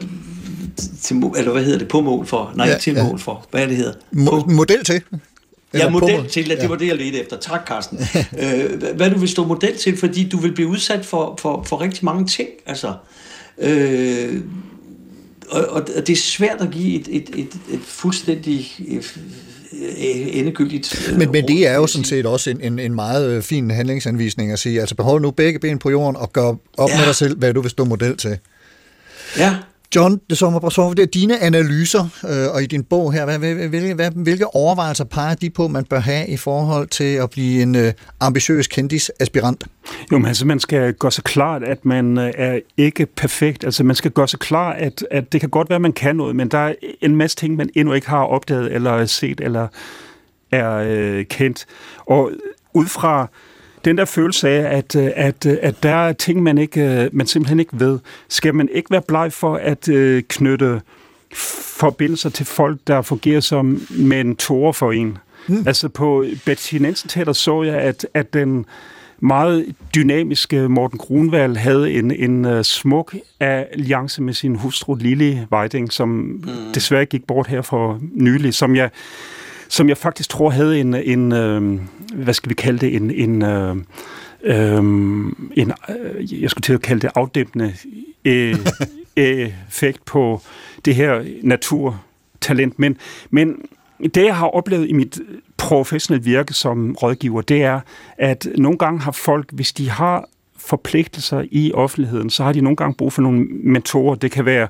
til, 1.01 1.15
eller 1.38 1.51
hvad 1.51 1.63
hedder 1.63 1.78
det, 1.80 1.88
på 1.88 2.01
mål 2.01 2.26
for? 2.28 2.51
Nej, 2.55 2.65
Ja, 2.67 2.72
ja, 2.74 2.78
til 2.80 2.93
ja. 2.93 3.03
mål 3.03 3.20
for. 3.20 3.47
Hvad 3.51 3.61
er 3.63 3.67
det 3.67 3.78
hedder? 3.78 3.93
Mo- 4.15 4.51
model 4.53 4.84
til. 4.86 5.01
Eller 5.74 5.86
Ja, 5.86 5.89
model 5.91 6.30
til, 6.30 6.49
det 6.49 6.57
Ja. 6.57 6.67
var 6.67 6.76
det, 6.76 6.88
jeg 6.88 6.95
ledte 6.95 7.20
efter. 7.22 7.38
Tak, 7.38 7.67
Carsten. 7.67 7.97
øh, 8.43 8.84
hvad- 8.95 9.09
du 9.11 9.20
vil 9.20 9.30
stå 9.30 9.45
model 9.45 9.78
til, 9.78 9.97
fordi 9.97 10.30
du 10.30 10.38
vil 10.38 10.53
blive 10.53 10.67
udsat 10.67 11.05
for, 11.05 11.36
for, 11.41 11.63
for 11.67 11.82
rigtig 11.82 12.05
mange 12.05 12.26
ting. 12.28 12.49
Altså, 12.65 12.93
øh, 13.57 14.41
og, 15.49 15.65
og 15.72 15.88
det 16.07 16.09
er 16.09 16.15
svært 16.17 16.61
at 16.61 16.72
give 16.72 16.99
et, 16.99 17.07
et, 17.11 17.30
et, 17.36 17.53
et 17.74 17.80
fuldstændig 17.86 18.67
øh, 18.88 19.03
endegyldigt... 20.38 21.09
øh, 21.11 21.17
Men, 21.17 21.32
men 21.32 21.47
det 21.47 21.67
er 21.67 21.76
jo 21.76 21.88
sådan 21.88 22.05
set 22.05 22.26
også 22.26 22.49
en, 22.49 22.61
en, 22.61 22.80
en 22.80 22.93
meget 22.93 23.30
øh, 23.30 23.43
fin 23.43 23.72
handlingsanvisning 23.72 24.51
at 24.51 24.59
sige, 24.59 24.80
altså 24.80 24.95
behold 24.95 25.22
nu 25.22 25.32
begge 25.32 25.59
ben 25.59 25.80
på 25.80 25.89
jorden 25.89 26.15
og 26.15 26.34
gør 26.34 26.47
op 26.47 26.89
ja. 26.89 26.95
med 26.95 26.99
Ja. 26.99 27.05
dig 27.07 27.15
selv, 27.15 27.38
hvad 27.38 27.53
du 27.53 27.61
vil 27.61 27.72
stå 27.72 27.86
model 27.86 28.17
til. 28.17 28.38
Ja, 29.38 29.55
John 29.96 30.22
de 30.30 30.36
Sommer 30.36 30.94
det 30.96 31.04
er 31.04 31.06
dine 31.06 31.40
analyser 31.40 32.04
øh, 32.30 32.54
og 32.54 32.64
i 32.64 32.66
din 32.66 32.84
bog 32.84 33.14
her, 33.14 33.26
hvad, 33.26 33.40
hvad, 33.40 33.56
hvilke, 33.56 33.94
hvad, 33.94 34.12
hvilke 34.12 34.56
overvejelser 34.56 35.04
peger 35.04 35.36
de 35.36 35.50
på, 35.50 35.68
man 35.68 35.86
bør 35.86 36.00
have 36.00 36.28
i 36.28 36.38
forhold 36.38 36.88
til 36.88 37.14
at 37.16 37.30
blive 37.30 37.62
en 37.62 37.76
øh, 37.76 37.94
ambitiøs 38.20 38.68
kendisaspirant? 38.68 39.64
Jo, 40.12 40.18
men 40.18 40.26
altså, 40.26 40.46
man 40.46 40.60
skal 40.60 40.94
gøre 40.94 41.12
sig 41.12 41.24
klart, 41.24 41.64
at 41.64 41.86
man 41.86 42.18
øh, 42.18 42.32
er 42.38 42.60
ikke 42.78 43.06
perfekt. 43.06 43.64
Altså, 43.64 43.84
man 43.84 43.96
skal 43.96 44.12
gøre 44.12 44.28
sig 44.28 44.40
klar, 44.40 44.74
at, 44.74 45.06
at 45.12 45.32
det 45.32 45.40
kan 45.40 45.50
godt 45.50 45.70
være, 45.70 45.76
at 45.76 45.82
man 45.82 45.94
kan 45.94 46.16
noget, 46.16 46.36
men 46.36 46.48
der 46.48 46.58
er 46.58 46.74
en 47.02 47.16
masse 47.16 47.38
ting, 47.38 47.56
man 47.56 47.70
endnu 47.76 47.94
ikke 47.94 48.10
har 48.10 48.24
opdaget, 48.24 48.74
eller 48.74 49.06
set, 49.06 49.42
eller 49.42 49.68
er 50.52 50.72
øh, 50.86 51.26
kendt. 51.26 51.66
Og 52.06 52.32
ud 52.74 52.86
fra 52.86 53.28
den 53.86 53.97
der 53.97 54.05
følelse 54.05 54.49
af, 54.49 54.77
at, 54.77 54.95
øh, 54.95 55.11
at, 55.15 55.45
øh, 55.45 55.57
at 55.61 55.84
der 55.84 55.95
er 55.95 56.13
ting, 56.13 56.43
man, 56.43 56.57
ikke, 56.57 56.82
øh, 56.82 57.09
man 57.13 57.27
simpelthen 57.27 57.59
ikke 57.59 57.80
ved, 57.80 57.99
skal 58.30 58.55
man 58.55 58.69
ikke 58.73 58.91
være 58.91 59.01
bleg 59.01 59.34
for 59.34 59.55
at 59.55 59.89
knytte 60.27 60.82
forbindelser 61.34 62.30
til 62.30 62.45
folk, 62.45 62.80
der 62.88 63.01
fungerer 63.01 63.39
som 63.39 63.82
mentorer 63.89 64.71
for 64.71 64.91
en. 64.91 65.17
Mm. 65.47 65.63
Altså 65.67 65.89
på 65.89 66.25
Betty 66.45 66.75
Nansen 66.75 67.09
Teater 67.09 67.34
så 67.34 67.63
jeg, 67.63 67.75
at, 67.75 68.07
at 68.13 68.34
den 68.34 68.65
meget 69.19 69.65
dynamiske 69.95 70.69
Morten 70.69 70.97
Grunwald 70.97 71.55
havde 71.55 71.91
en, 71.91 72.11
en 72.11 72.63
smuk 72.63 73.15
alliance 73.39 74.21
med 74.21 74.34
sin 74.34 74.55
hustru 74.55 74.95
Lili 74.95 75.39
Weiding, 75.51 75.93
som 75.93 76.09
mm. 76.09 76.47
desværre 76.73 77.05
gik 77.05 77.27
bort 77.27 77.47
her 77.47 77.61
for 77.61 77.99
nylig, 78.13 78.53
som 78.53 78.75
jeg, 78.75 78.89
som 79.69 79.89
jeg 79.89 79.97
faktisk 79.97 80.30
tror 80.30 80.49
havde 80.49 80.80
en, 80.80 80.93
en 80.93 81.32
øh, 81.32 81.80
hvad 82.14 82.34
skal 82.34 82.49
vi 82.49 82.55
kalde 82.55 82.80
det, 82.80 82.95
en, 82.95 83.12
en, 83.12 83.41
øh, 83.41 83.76
øh, 84.43 84.78
en 85.53 85.74
jeg 86.32 86.49
skulle 86.49 86.64
til 86.64 86.74
at 86.74 86.82
kalde 86.82 87.01
det 87.01 87.12
afdæmpende 87.16 87.74
øh, 88.26 88.55
effekt 89.16 90.05
på 90.05 90.41
det 90.86 90.95
her 90.95 91.24
naturtalent. 91.43 92.80
Men, 92.80 92.97
men 93.30 93.55
det, 94.01 94.26
jeg 94.26 94.36
har 94.36 94.47
oplevet 94.47 94.89
i 94.89 94.93
mit 94.93 95.20
professionelle 95.57 96.24
virke 96.24 96.53
som 96.53 96.95
rådgiver, 96.95 97.41
det 97.41 97.64
er, 97.64 97.80
at 98.18 98.47
nogle 98.57 98.78
gange 98.78 98.99
har 98.99 99.12
folk, 99.12 99.51
hvis 99.51 99.74
de 99.74 99.89
har 99.89 100.30
forpligtelser 100.57 101.43
i 101.51 101.72
offentligheden, 101.74 102.30
så 102.30 102.43
har 102.43 102.53
de 102.53 102.62
nogle 102.62 102.76
gange 102.76 102.95
brug 102.95 103.14
for 103.14 103.22
nogle 103.22 103.45
mentorer. 103.49 104.16
Det 104.16 104.32
kan 104.32 104.45
være 104.45 104.68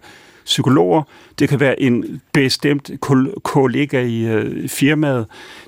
psykologer, 0.49 1.03
det 1.39 1.49
kan 1.49 1.59
være 1.59 1.81
en 1.81 2.21
bestemt 2.33 2.91
kollega 3.43 4.01
i 4.01 4.25
øh, 4.25 4.69
firmaet, 4.69 5.25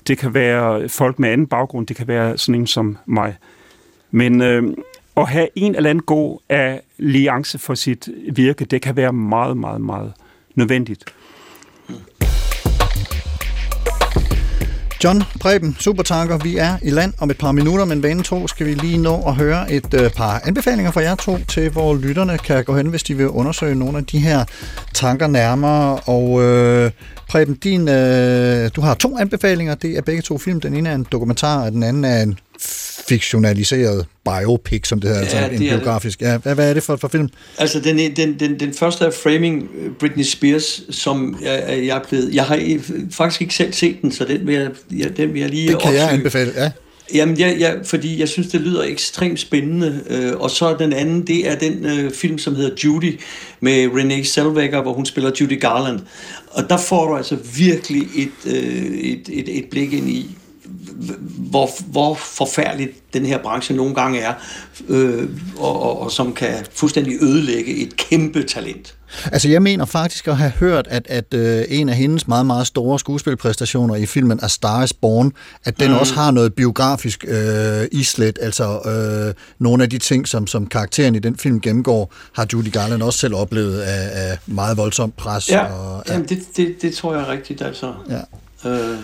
det 0.07 0.17
kan 0.17 0.34
være 0.34 0.89
folk 0.89 1.19
med 1.19 1.29
anden 1.29 1.47
baggrund, 1.47 1.88
det 1.88 1.95
kan 1.95 2.07
være 2.07 2.38
sådan 2.38 2.61
en 2.61 2.67
som 2.67 2.97
mig. 3.05 3.36
Men 4.11 4.41
øh, 4.41 4.63
at 5.17 5.27
have 5.27 5.47
en 5.55 5.75
eller 5.75 5.89
anden 5.89 6.03
god 6.03 6.39
alliance 6.49 7.59
for 7.59 7.75
sit 7.75 8.09
virke, 8.32 8.65
det 8.65 8.82
kan 8.82 8.95
være 8.95 9.13
meget, 9.13 9.57
meget, 9.57 9.82
meget 9.82 10.13
nødvendigt. 10.55 11.05
John 15.04 15.24
Preben, 15.39 15.76
Supertanker, 15.80 16.38
vi 16.38 16.58
er 16.58 16.78
i 16.82 16.89
land 16.89 17.14
om 17.20 17.30
et 17.30 17.38
par 17.38 17.52
minutter, 17.52 17.86
men 17.86 18.04
vanen 18.04 18.24
to 18.24 18.47
skal 18.47 18.66
vi 18.66 18.74
lige 18.74 18.97
nå 18.97 19.24
at 19.28 19.36
høre 19.36 19.72
et 19.72 19.93
øh, 19.93 20.12
par 20.12 20.41
anbefalinger 20.45 20.91
fra 20.91 21.02
jer 21.02 21.16
to 21.16 21.38
til, 21.47 21.70
hvor 21.70 21.95
lytterne 21.95 22.38
kan 22.38 22.64
gå 22.64 22.76
hen, 22.78 22.88
hvis 22.88 23.04
de 23.04 23.18
vil 23.18 23.30
undersøge 23.30 23.76
nogle 23.76 23.97
af 23.97 24.06
de 24.06 24.20
her 24.20 24.45
tanker 24.93 25.28
nærmere. 25.28 25.99
Og 25.99 26.41
øh, 26.41 26.91
Preben, 27.30 27.56
din, 27.56 27.88
øh, 27.89 28.70
du 28.76 28.82
har 28.82 28.93
to 28.93 29.18
anbefalinger. 29.18 29.76
Det 29.76 29.97
er 29.97 30.02
begge 30.02 30.22
to 30.22 30.38
film. 30.38 30.62
Den 30.62 30.74
ene 30.74 30.89
er 30.89 30.95
en 30.95 31.08
dokumentar, 31.12 31.66
og 31.66 31.72
den 31.72 31.84
anden 31.84 32.06
er 32.06 32.22
en 32.22 32.39
fiktionaliseret 33.16 34.05
biopic, 34.26 34.88
som 34.88 34.99
det 35.01 35.09
hedder, 35.09 35.22
Ja, 35.24 35.26
altså 35.26 35.38
en 35.45 35.51
det 35.51 35.59
det. 35.72 35.80
biografisk. 35.80 36.22
Ja, 36.22 36.38
hvad, 36.38 36.55
hvad 36.55 36.70
er 36.70 36.74
det 36.74 36.84
for, 36.84 36.95
for 36.95 37.07
film? 37.07 37.30
Altså, 37.57 37.80
den, 37.80 38.16
den, 38.16 38.39
den, 38.39 38.59
den 38.59 38.74
første 38.74 39.05
er 39.05 39.12
Framing 39.12 39.70
øh, 39.80 39.91
Britney 39.99 40.24
Spears, 40.24 40.82
som 40.89 41.38
jeg, 41.43 41.80
jeg 41.86 41.97
er 41.97 42.01
blevet... 42.09 42.36
Jeg 42.36 42.43
har 42.43 42.78
faktisk 43.12 43.41
ikke 43.41 43.53
selv 43.53 43.74
set 43.74 44.01
den, 44.01 44.12
så 44.12 44.26
den 44.26 44.47
vil 44.47 44.55
jeg, 44.55 45.18
den 45.18 45.34
vil 45.34 45.41
jeg 45.41 45.49
lige 45.49 45.68
Det 45.68 45.82
kan 45.82 45.93
jeg 45.93 46.03
opsøge. 46.03 46.18
anbefale, 46.18 46.51
ja. 46.55 46.72
Jamen, 47.14 47.38
ja, 47.38 47.49
ja, 47.59 47.74
fordi 47.86 48.20
jeg 48.20 48.30
synes, 48.30 48.47
det 48.47 48.62
lyder 48.62 48.84
ekstremt 48.84 49.39
spændende. 49.39 50.01
Øh, 50.09 50.32
og 50.36 50.51
så 50.51 50.76
den 50.80 50.93
anden, 50.93 51.28
det 51.28 51.47
er 51.49 51.55
den 51.55 51.86
øh, 51.86 52.12
film, 52.12 52.38
som 52.38 52.55
hedder 52.55 52.76
Judy, 52.84 53.20
med 53.59 53.88
Renee 53.95 54.26
Zellweger, 54.26 54.82
hvor 54.82 54.93
hun 54.93 55.05
spiller 55.05 55.32
Judy 55.41 55.59
Garland. 55.62 55.99
Og 56.47 56.70
der 56.70 56.78
får 56.78 57.07
du 57.07 57.16
altså 57.18 57.38
virkelig 57.57 58.01
et, 58.18 58.32
øh, 58.55 58.86
et, 58.86 59.30
et, 59.34 59.57
et 59.57 59.66
blik 59.72 59.93
ind 59.93 60.09
i, 60.09 60.38
hvor, 61.38 61.70
hvor 61.91 62.16
forfærdeligt 62.16 63.14
den 63.14 63.26
her 63.26 63.38
branche 63.43 63.76
nogle 63.76 63.95
gange 63.95 64.20
er, 64.20 64.34
øh, 64.89 65.30
og, 65.58 65.82
og, 65.82 66.02
og 66.02 66.12
som 66.12 66.34
kan 66.34 66.66
fuldstændig 66.74 67.14
ødelægge 67.22 67.76
et 67.76 67.97
kæmpe 67.97 68.43
talent. 68.43 68.95
Altså, 69.26 69.49
jeg 69.49 69.62
mener 69.62 69.86
faktisk 69.86 70.28
at 70.28 70.38
have 70.38 70.52
hørt, 70.52 70.88
at, 70.88 71.08
at 71.10 71.34
øh, 71.34 71.64
en 71.70 71.89
af 71.89 71.95
hendes 71.95 72.28
meget, 72.28 72.45
meget 72.45 72.68
store 72.68 72.99
skuespilpræstationer 72.99 73.95
i 73.95 74.06
filmen 74.06 74.39
A 74.43 74.47
Star 74.47 74.84
is 74.84 74.93
Born, 74.93 75.34
at 75.66 75.80
den 75.80 75.91
mm. 75.91 75.97
også 75.97 76.14
har 76.14 76.32
noget 76.32 76.54
biografisk 76.54 77.26
øh, 77.28 77.88
islet, 77.91 78.39
altså 78.41 78.80
øh, 78.86 79.34
nogle 79.60 79.84
af 79.84 79.89
de 79.89 79.97
ting, 79.97 80.28
som, 80.28 80.47
som 80.47 80.68
karakteren 80.68 81.16
i 81.16 81.20
den 81.20 81.38
film 81.38 81.62
gennemgår, 81.62 82.14
har 82.34 82.47
Judy 82.54 82.72
Garland 82.72 83.04
også 83.04 83.20
selv 83.20 83.36
oplevet 83.36 83.82
af, 83.82 84.30
af 84.30 84.38
meget 84.45 84.78
voldsomt 84.78 85.18
pres. 85.18 85.49
Ja, 85.49 85.64
Og, 85.64 86.04
ja. 86.08 86.14
jamen, 86.14 86.30
det, 86.30 86.43
det, 86.58 86.76
det 86.82 86.93
tror 86.93 87.14
jeg 87.14 87.24
er 87.24 87.32
rigtigt, 87.32 87.62
altså. 87.62 87.93
Ja. 88.10 88.70
Øh, 88.70 88.97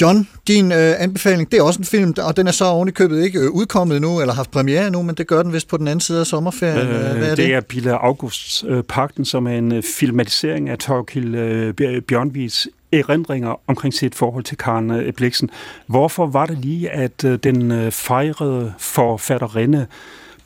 John, 0.00 0.28
din 0.48 0.72
øh, 0.72 0.94
anbefaling, 0.98 1.52
det 1.52 1.58
er 1.58 1.62
også 1.62 1.78
en 1.78 1.84
film, 1.84 2.14
og 2.18 2.36
den 2.36 2.46
er 2.46 2.52
så 2.52 2.64
oven 2.64 2.88
i 2.88 2.90
købet 2.90 3.24
ikke 3.24 3.38
øh, 3.38 3.50
udkommet 3.50 4.00
nu, 4.00 4.20
eller 4.20 4.34
haft 4.34 4.50
premiere 4.50 4.90
nu, 4.90 5.02
men 5.02 5.14
det 5.14 5.26
gør 5.26 5.42
den 5.42 5.52
vist 5.52 5.68
på 5.68 5.76
den 5.76 5.88
anden 5.88 6.00
side 6.00 6.20
af 6.20 6.26
sommerferien. 6.26 6.88
Øh, 6.88 6.94
Hvad 6.94 7.14
er 7.14 7.28
det? 7.28 7.36
det 7.36 7.54
er 7.54 7.60
Bille 7.60 7.92
Augusts 7.92 8.64
øh, 8.68 8.82
Pakten, 8.82 9.24
som 9.24 9.46
er 9.46 9.50
en 9.58 9.72
øh, 9.72 9.82
filmatisering 9.98 10.68
af 10.68 10.78
Torkild 10.78 11.34
øh, 11.34 11.74
Bj- 11.80 12.00
Bjørnvigs 12.00 12.68
erindringer 12.92 13.60
omkring 13.66 13.94
sit 13.94 14.14
forhold 14.14 14.44
til 14.44 14.56
Karen 14.56 14.90
øh, 14.90 15.12
Bliksen. 15.12 15.50
Hvorfor 15.86 16.26
var 16.26 16.46
det 16.46 16.58
lige, 16.58 16.90
at 16.90 17.24
øh, 17.24 17.38
den 17.42 17.72
øh, 17.72 17.92
fejrede 17.92 18.72
forfatterinde 18.78 19.86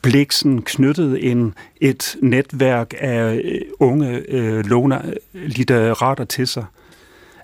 Bliksen 0.03 0.63
knyttede 0.63 1.21
en, 1.23 1.55
et 1.81 2.17
netværk 2.23 2.95
af 3.01 3.35
øh, 3.45 3.61
unge 3.81 4.23
øh, 4.29 4.65
låner 4.67 5.01
litterater 5.33 6.25
til 6.25 6.47
sig? 6.47 6.65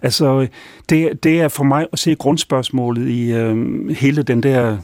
Altså, 0.05 0.47
det, 0.89 1.25
det 1.25 1.41
er 1.41 1.49
for 1.49 1.65
mig 1.65 1.87
at 1.93 1.99
se 1.99 2.15
grundspørgsmålet 2.15 3.09
i 3.09 3.33
øh, 3.33 3.89
hele 3.89 4.23
den 4.23 4.43
der 4.43 4.79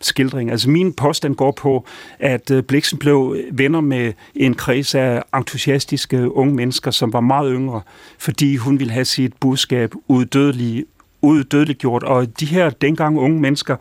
skildring. 0.00 0.50
Altså, 0.50 0.70
min 0.70 0.92
påstand 0.92 1.34
går 1.34 1.50
på, 1.50 1.84
at 2.18 2.50
øh, 2.50 2.62
Bliksen 2.62 2.98
blev 2.98 3.36
venner 3.52 3.80
med 3.80 4.12
en 4.34 4.54
kreds 4.54 4.94
af 4.94 5.22
entusiastiske 5.34 6.32
unge 6.32 6.54
mennesker, 6.54 6.90
som 6.90 7.12
var 7.12 7.20
meget 7.20 7.52
yngre, 7.54 7.80
fordi 8.18 8.56
hun 8.56 8.78
ville 8.78 8.92
have 8.92 9.04
sit 9.04 9.32
budskab 9.40 9.92
uddødeligt 10.08 10.84
uddødeliggjort, 11.22 12.02
og 12.02 12.40
de 12.40 12.46
her 12.46 12.70
dengang 12.70 13.18
unge 13.18 13.40
mennesker, 13.40 13.76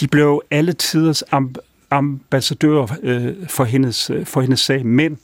de 0.00 0.08
blev 0.08 0.42
alle 0.50 0.72
tiders 0.72 1.22
amb- 1.22 1.88
ambassadører 1.90 2.86
øh, 3.02 3.32
for, 3.48 3.64
hendes, 3.64 4.10
øh, 4.10 4.26
for 4.26 4.40
hendes 4.40 4.60
sag, 4.60 4.86
men 4.86 5.18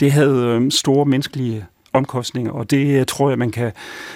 det 0.00 0.12
havde 0.12 0.36
øh, 0.36 0.70
store 0.70 1.06
menneskelige 1.06 1.66
omkostninger, 1.92 2.52
og 2.52 2.70
det 2.70 2.86
øh, 2.86 3.06
tror 3.06 3.28
jeg, 3.28 3.38
man 3.38 3.50
kan, 3.50 3.72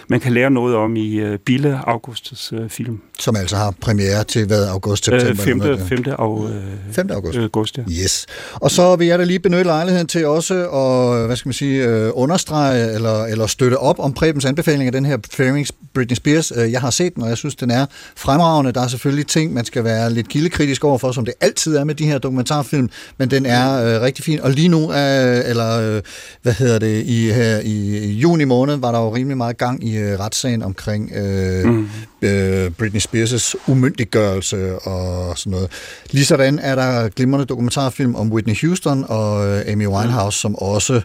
man 0.08 0.20
kan 0.20 0.32
lære 0.32 0.50
noget 0.50 0.76
om 0.76 0.96
i 0.96 1.14
øh, 1.14 1.38
Bille 1.38 1.80
Augustes 1.86 2.52
øh, 2.52 2.70
film. 2.70 3.00
Som 3.18 3.36
altså 3.36 3.56
har 3.56 3.74
premiere 3.80 4.24
til 4.24 4.46
hvad, 4.46 4.66
august, 4.68 5.04
september? 5.04 5.30
Øh, 5.30 5.36
5. 5.36 5.60
eller 5.60 5.76
noget? 5.76 5.88
5. 5.88 6.04
Af, 6.18 6.50
øh, 6.88 6.94
5. 6.94 7.10
august. 7.10 7.38
august 7.38 7.78
ja. 7.78 7.82
Yes. 7.90 8.26
Og 8.54 8.70
så 8.70 8.96
vil 8.96 9.06
jeg 9.06 9.18
da 9.18 9.24
lige 9.24 9.38
benytte 9.38 9.64
lejligheden 9.64 10.06
til 10.06 10.26
også 10.26 10.54
at, 10.54 11.26
hvad 11.26 11.36
skal 11.36 11.48
man 11.48 11.52
sige, 11.54 11.84
øh, 11.88 12.10
understrege 12.14 12.94
eller, 12.94 13.24
eller 13.24 13.46
støtte 13.46 13.78
op 13.78 13.98
om 13.98 14.12
Prebens 14.12 14.44
anbefaling 14.44 14.86
af 14.86 14.92
den 14.92 15.04
her 15.04 15.18
Fairings 15.32 15.72
Britney 15.94 16.16
Spears. 16.16 16.52
Øh, 16.56 16.72
Jeg 16.72 16.80
har 16.80 16.90
set 16.90 17.14
den, 17.14 17.22
og 17.22 17.28
jeg 17.28 17.36
synes, 17.36 17.54
den 17.54 17.70
er 17.70 17.86
fremragende. 18.16 18.72
Der 18.72 18.80
er 18.80 18.88
selvfølgelig 18.88 19.26
ting, 19.26 19.52
man 19.54 19.64
skal 19.64 19.84
være 19.84 20.12
lidt 20.12 20.28
kildekritisk 20.28 20.84
overfor, 20.84 21.12
som 21.12 21.24
det 21.24 21.34
altid 21.40 21.76
er 21.76 21.84
med 21.84 21.94
de 21.94 22.06
her 22.06 22.18
dokumentarfilm, 22.18 22.88
men 23.18 23.30
den 23.30 23.46
er 23.46 23.96
øh, 23.96 24.02
rigtig 24.02 24.24
fin. 24.24 24.40
Og 24.40 24.50
lige 24.50 24.68
nu, 24.68 24.92
øh, 24.92 25.50
eller 25.50 25.96
øh, 25.96 26.02
hvad 26.42 26.52
hedder 26.52 26.78
det, 26.78 27.02
i, 27.06 27.30
her, 27.30 27.60
i 27.66 28.10
juni 28.12 28.44
måned, 28.44 28.76
var 28.76 28.92
der 28.92 28.98
jo 28.98 29.14
rimelig 29.14 29.36
meget 29.36 29.56
gang 29.56 29.84
i 29.84 29.96
øh, 29.96 30.20
retssagen 30.20 30.62
omkring 30.62 31.12
øh, 31.14 31.64
mm. 31.64 31.88
øh, 32.22 32.70
Britney 32.70 33.00
Spears' 33.00 33.54
umyndiggørelse 33.70 34.78
og 34.78 35.38
sådan 35.38 35.50
noget. 35.50 35.70
Ligesådan 36.10 36.58
er 36.58 36.74
der 36.74 37.08
glimrende 37.08 37.46
dokumentarfilm 37.46 38.14
om 38.14 38.32
Whitney 38.32 38.60
Houston 38.60 39.04
og 39.08 39.48
øh, 39.48 39.72
Amy 39.72 39.86
Winehouse, 39.86 40.38
som 40.38 40.54
også 40.54 41.00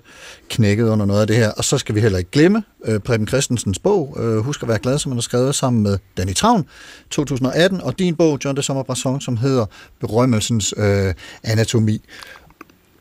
knækkede 0.50 0.92
under 0.92 1.06
noget 1.06 1.22
af 1.22 1.28
det 1.28 1.36
her. 1.36 1.52
Og 1.52 1.64
så 1.64 1.78
skal 1.78 1.96
vi 1.96 2.00
heller 2.02 2.18
ikke 2.18 2.32
glemme 2.32 2.64
øh, 2.86 3.00
Preben 3.00 3.28
Christensens 3.28 3.80
bog, 3.80 4.18
øh, 4.20 4.38
Husk 4.38 4.64
at 4.64 4.70
være 4.70 4.80
glad, 4.80 5.00
som 5.00 5.12
han 5.12 5.18
har 5.18 5.22
skrevet 5.22 5.56
sammen 5.56 5.84
med 5.84 5.98
Danny 6.18 6.34
Travn, 6.34 6.66
2018, 7.10 7.82
og 7.82 8.00
din 8.00 8.16
bog, 8.16 8.40
John 8.46 8.58
de 8.58 8.62
Sommer 8.62 8.84
Brasson, 8.84 9.22
som 9.22 9.38
hedder 9.38 9.66
Berømmelsens 10.00 10.74
øh, 10.78 11.14
anatomi. 11.44 12.02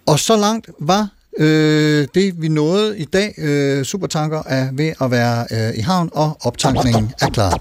Og 0.07 0.19
så 0.19 0.37
langt 0.37 0.71
var 0.79 1.09
øh, 1.39 2.09
det, 2.15 2.35
vi 2.43 2.49
nåede 2.49 2.99
i 2.99 3.05
dag. 3.05 3.35
Øh, 3.39 3.85
Supertanker 3.85 4.43
er 4.47 4.69
ved 4.73 4.93
at 5.01 5.11
være 5.11 5.47
øh, 5.51 5.79
i 5.79 5.81
havn, 5.81 6.11
og 6.13 6.37
optankningen 6.41 7.13
er 7.21 7.27
klar. 7.31 7.61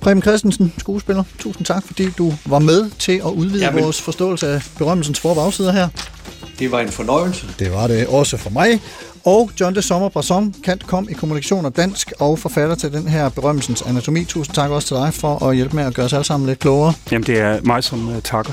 Preben 0.00 0.22
Christensen, 0.22 0.72
skuespiller, 0.78 1.24
tusind 1.38 1.66
tak, 1.66 1.86
fordi 1.86 2.10
du 2.18 2.32
var 2.46 2.58
med 2.58 2.90
til 2.98 3.12
at 3.12 3.30
udvide 3.30 3.64
Jamen. 3.64 3.82
vores 3.84 4.02
forståelse 4.02 4.48
af 4.48 4.62
berømmelsens 4.78 5.20
for- 5.20 5.70
her. 5.70 5.88
Det 6.58 6.72
var 6.72 6.80
en 6.80 6.88
fornøjelse. 6.88 7.46
Det 7.58 7.72
var 7.72 7.86
det 7.86 8.06
også 8.06 8.36
for 8.36 8.50
mig. 8.50 8.80
Og 9.26 9.50
John 9.60 9.74
de 9.74 9.82
Sommer 9.82 10.08
Brasson, 10.08 10.54
kant 10.64 10.86
kom 10.86 11.08
i 11.10 11.12
kommunikation 11.12 11.64
og 11.64 11.76
dansk, 11.76 12.12
og 12.20 12.38
forfatter 12.38 12.74
til 12.74 12.92
den 12.92 13.08
her 13.08 13.28
berømmelsens 13.28 13.82
anatomi. 13.82 14.24
Tusind 14.24 14.54
tak 14.54 14.70
også 14.70 14.88
til 14.88 14.96
dig 14.96 15.14
for 15.14 15.44
at 15.44 15.56
hjælpe 15.56 15.76
med 15.76 15.84
at 15.84 15.94
gøre 15.94 16.06
os 16.06 16.12
alle 16.12 16.24
sammen 16.24 16.48
lidt 16.48 16.58
klogere. 16.58 16.94
Jamen, 17.12 17.26
det 17.26 17.40
er 17.40 17.60
mig, 17.62 17.84
som 17.84 18.08
uh, 18.08 18.22
takker. 18.22 18.52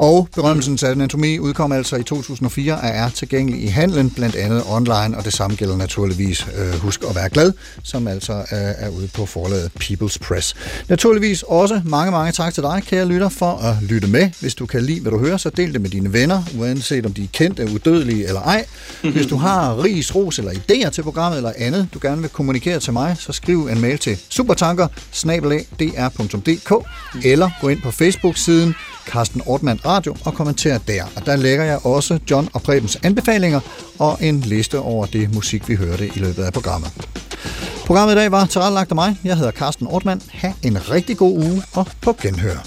Og 0.00 0.28
berømmelsens 0.34 0.82
anatomi 0.82 1.38
udkom 1.38 1.72
altså 1.72 1.96
i 1.96 2.02
2004 2.02 2.74
og 2.74 2.80
er 2.82 3.08
tilgængelig 3.08 3.62
i 3.62 3.66
handlen, 3.66 4.10
blandt 4.10 4.36
andet 4.36 4.62
online, 4.68 5.16
og 5.16 5.24
det 5.24 5.32
samme 5.32 5.56
gælder 5.56 5.76
naturligvis 5.76 6.46
øh, 6.56 6.80
Husk 6.80 7.04
at 7.08 7.14
være 7.14 7.28
glad, 7.28 7.52
som 7.82 8.08
altså 8.08 8.32
øh, 8.32 8.44
er 8.52 8.88
ude 8.88 9.08
på 9.14 9.26
forlaget 9.26 9.70
People's 9.82 10.16
Press. 10.20 10.54
Naturligvis 10.88 11.42
også 11.42 11.80
mange, 11.84 12.10
mange 12.10 12.32
tak 12.32 12.54
til 12.54 12.62
dig, 12.62 12.82
kære 12.86 13.06
lytter, 13.06 13.28
for 13.28 13.52
at 13.52 13.74
lytte 13.82 14.08
med. 14.08 14.30
Hvis 14.40 14.54
du 14.54 14.66
kan 14.66 14.82
lide, 14.82 15.00
hvad 15.00 15.12
du 15.12 15.18
hører, 15.18 15.36
så 15.36 15.50
del 15.50 15.72
det 15.72 15.80
med 15.80 15.90
dine 15.90 16.12
venner, 16.12 16.42
uanset 16.58 17.06
om 17.06 17.12
de 17.12 17.22
er 17.22 17.28
kendte, 17.32 17.68
udødelige 17.74 18.28
eller 18.28 18.40
ej. 18.40 18.66
Hvis 19.02 19.26
du 19.26 19.36
har 19.36 19.74
ris, 20.10 20.16
ros 20.16 20.38
eller 20.38 20.52
idéer 20.52 20.90
til 20.90 21.02
programmet 21.02 21.36
eller 21.36 21.52
andet, 21.56 21.88
du 21.94 21.98
gerne 22.02 22.20
vil 22.20 22.30
kommunikere 22.30 22.80
til 22.80 22.92
mig, 22.92 23.16
så 23.18 23.32
skriv 23.32 23.66
en 23.66 23.80
mail 23.80 23.98
til 23.98 24.18
supertanker 24.28 24.88
eller 27.24 27.50
gå 27.60 27.68
ind 27.68 27.82
på 27.82 27.90
Facebook-siden 27.90 28.74
Carsten 29.06 29.42
Ortmann 29.46 29.80
Radio 29.84 30.16
og 30.24 30.34
kommenter 30.34 30.78
der. 30.78 31.04
Og 31.16 31.26
der 31.26 31.36
lægger 31.36 31.64
jeg 31.64 31.86
også 31.86 32.18
John 32.30 32.48
og 32.52 32.62
Prebens 32.62 32.98
anbefalinger 33.02 33.60
og 33.98 34.18
en 34.20 34.40
liste 34.40 34.78
over 34.78 35.06
det 35.06 35.34
musik, 35.34 35.68
vi 35.68 35.74
hørte 35.74 36.06
i 36.06 36.18
løbet 36.18 36.42
af 36.42 36.52
programmet. 36.52 36.90
Programmet 37.86 38.12
i 38.12 38.16
dag 38.16 38.30
var 38.32 38.46
tilrettelagt 38.46 38.90
af 38.90 38.94
mig. 38.94 39.16
Jeg 39.24 39.36
hedder 39.36 39.52
Carsten 39.52 39.86
Ortmann. 39.86 40.22
Ha' 40.32 40.52
en 40.62 40.90
rigtig 40.90 41.16
god 41.16 41.38
uge 41.38 41.62
og 41.72 41.86
på 42.00 42.16
genhør. 42.22 42.66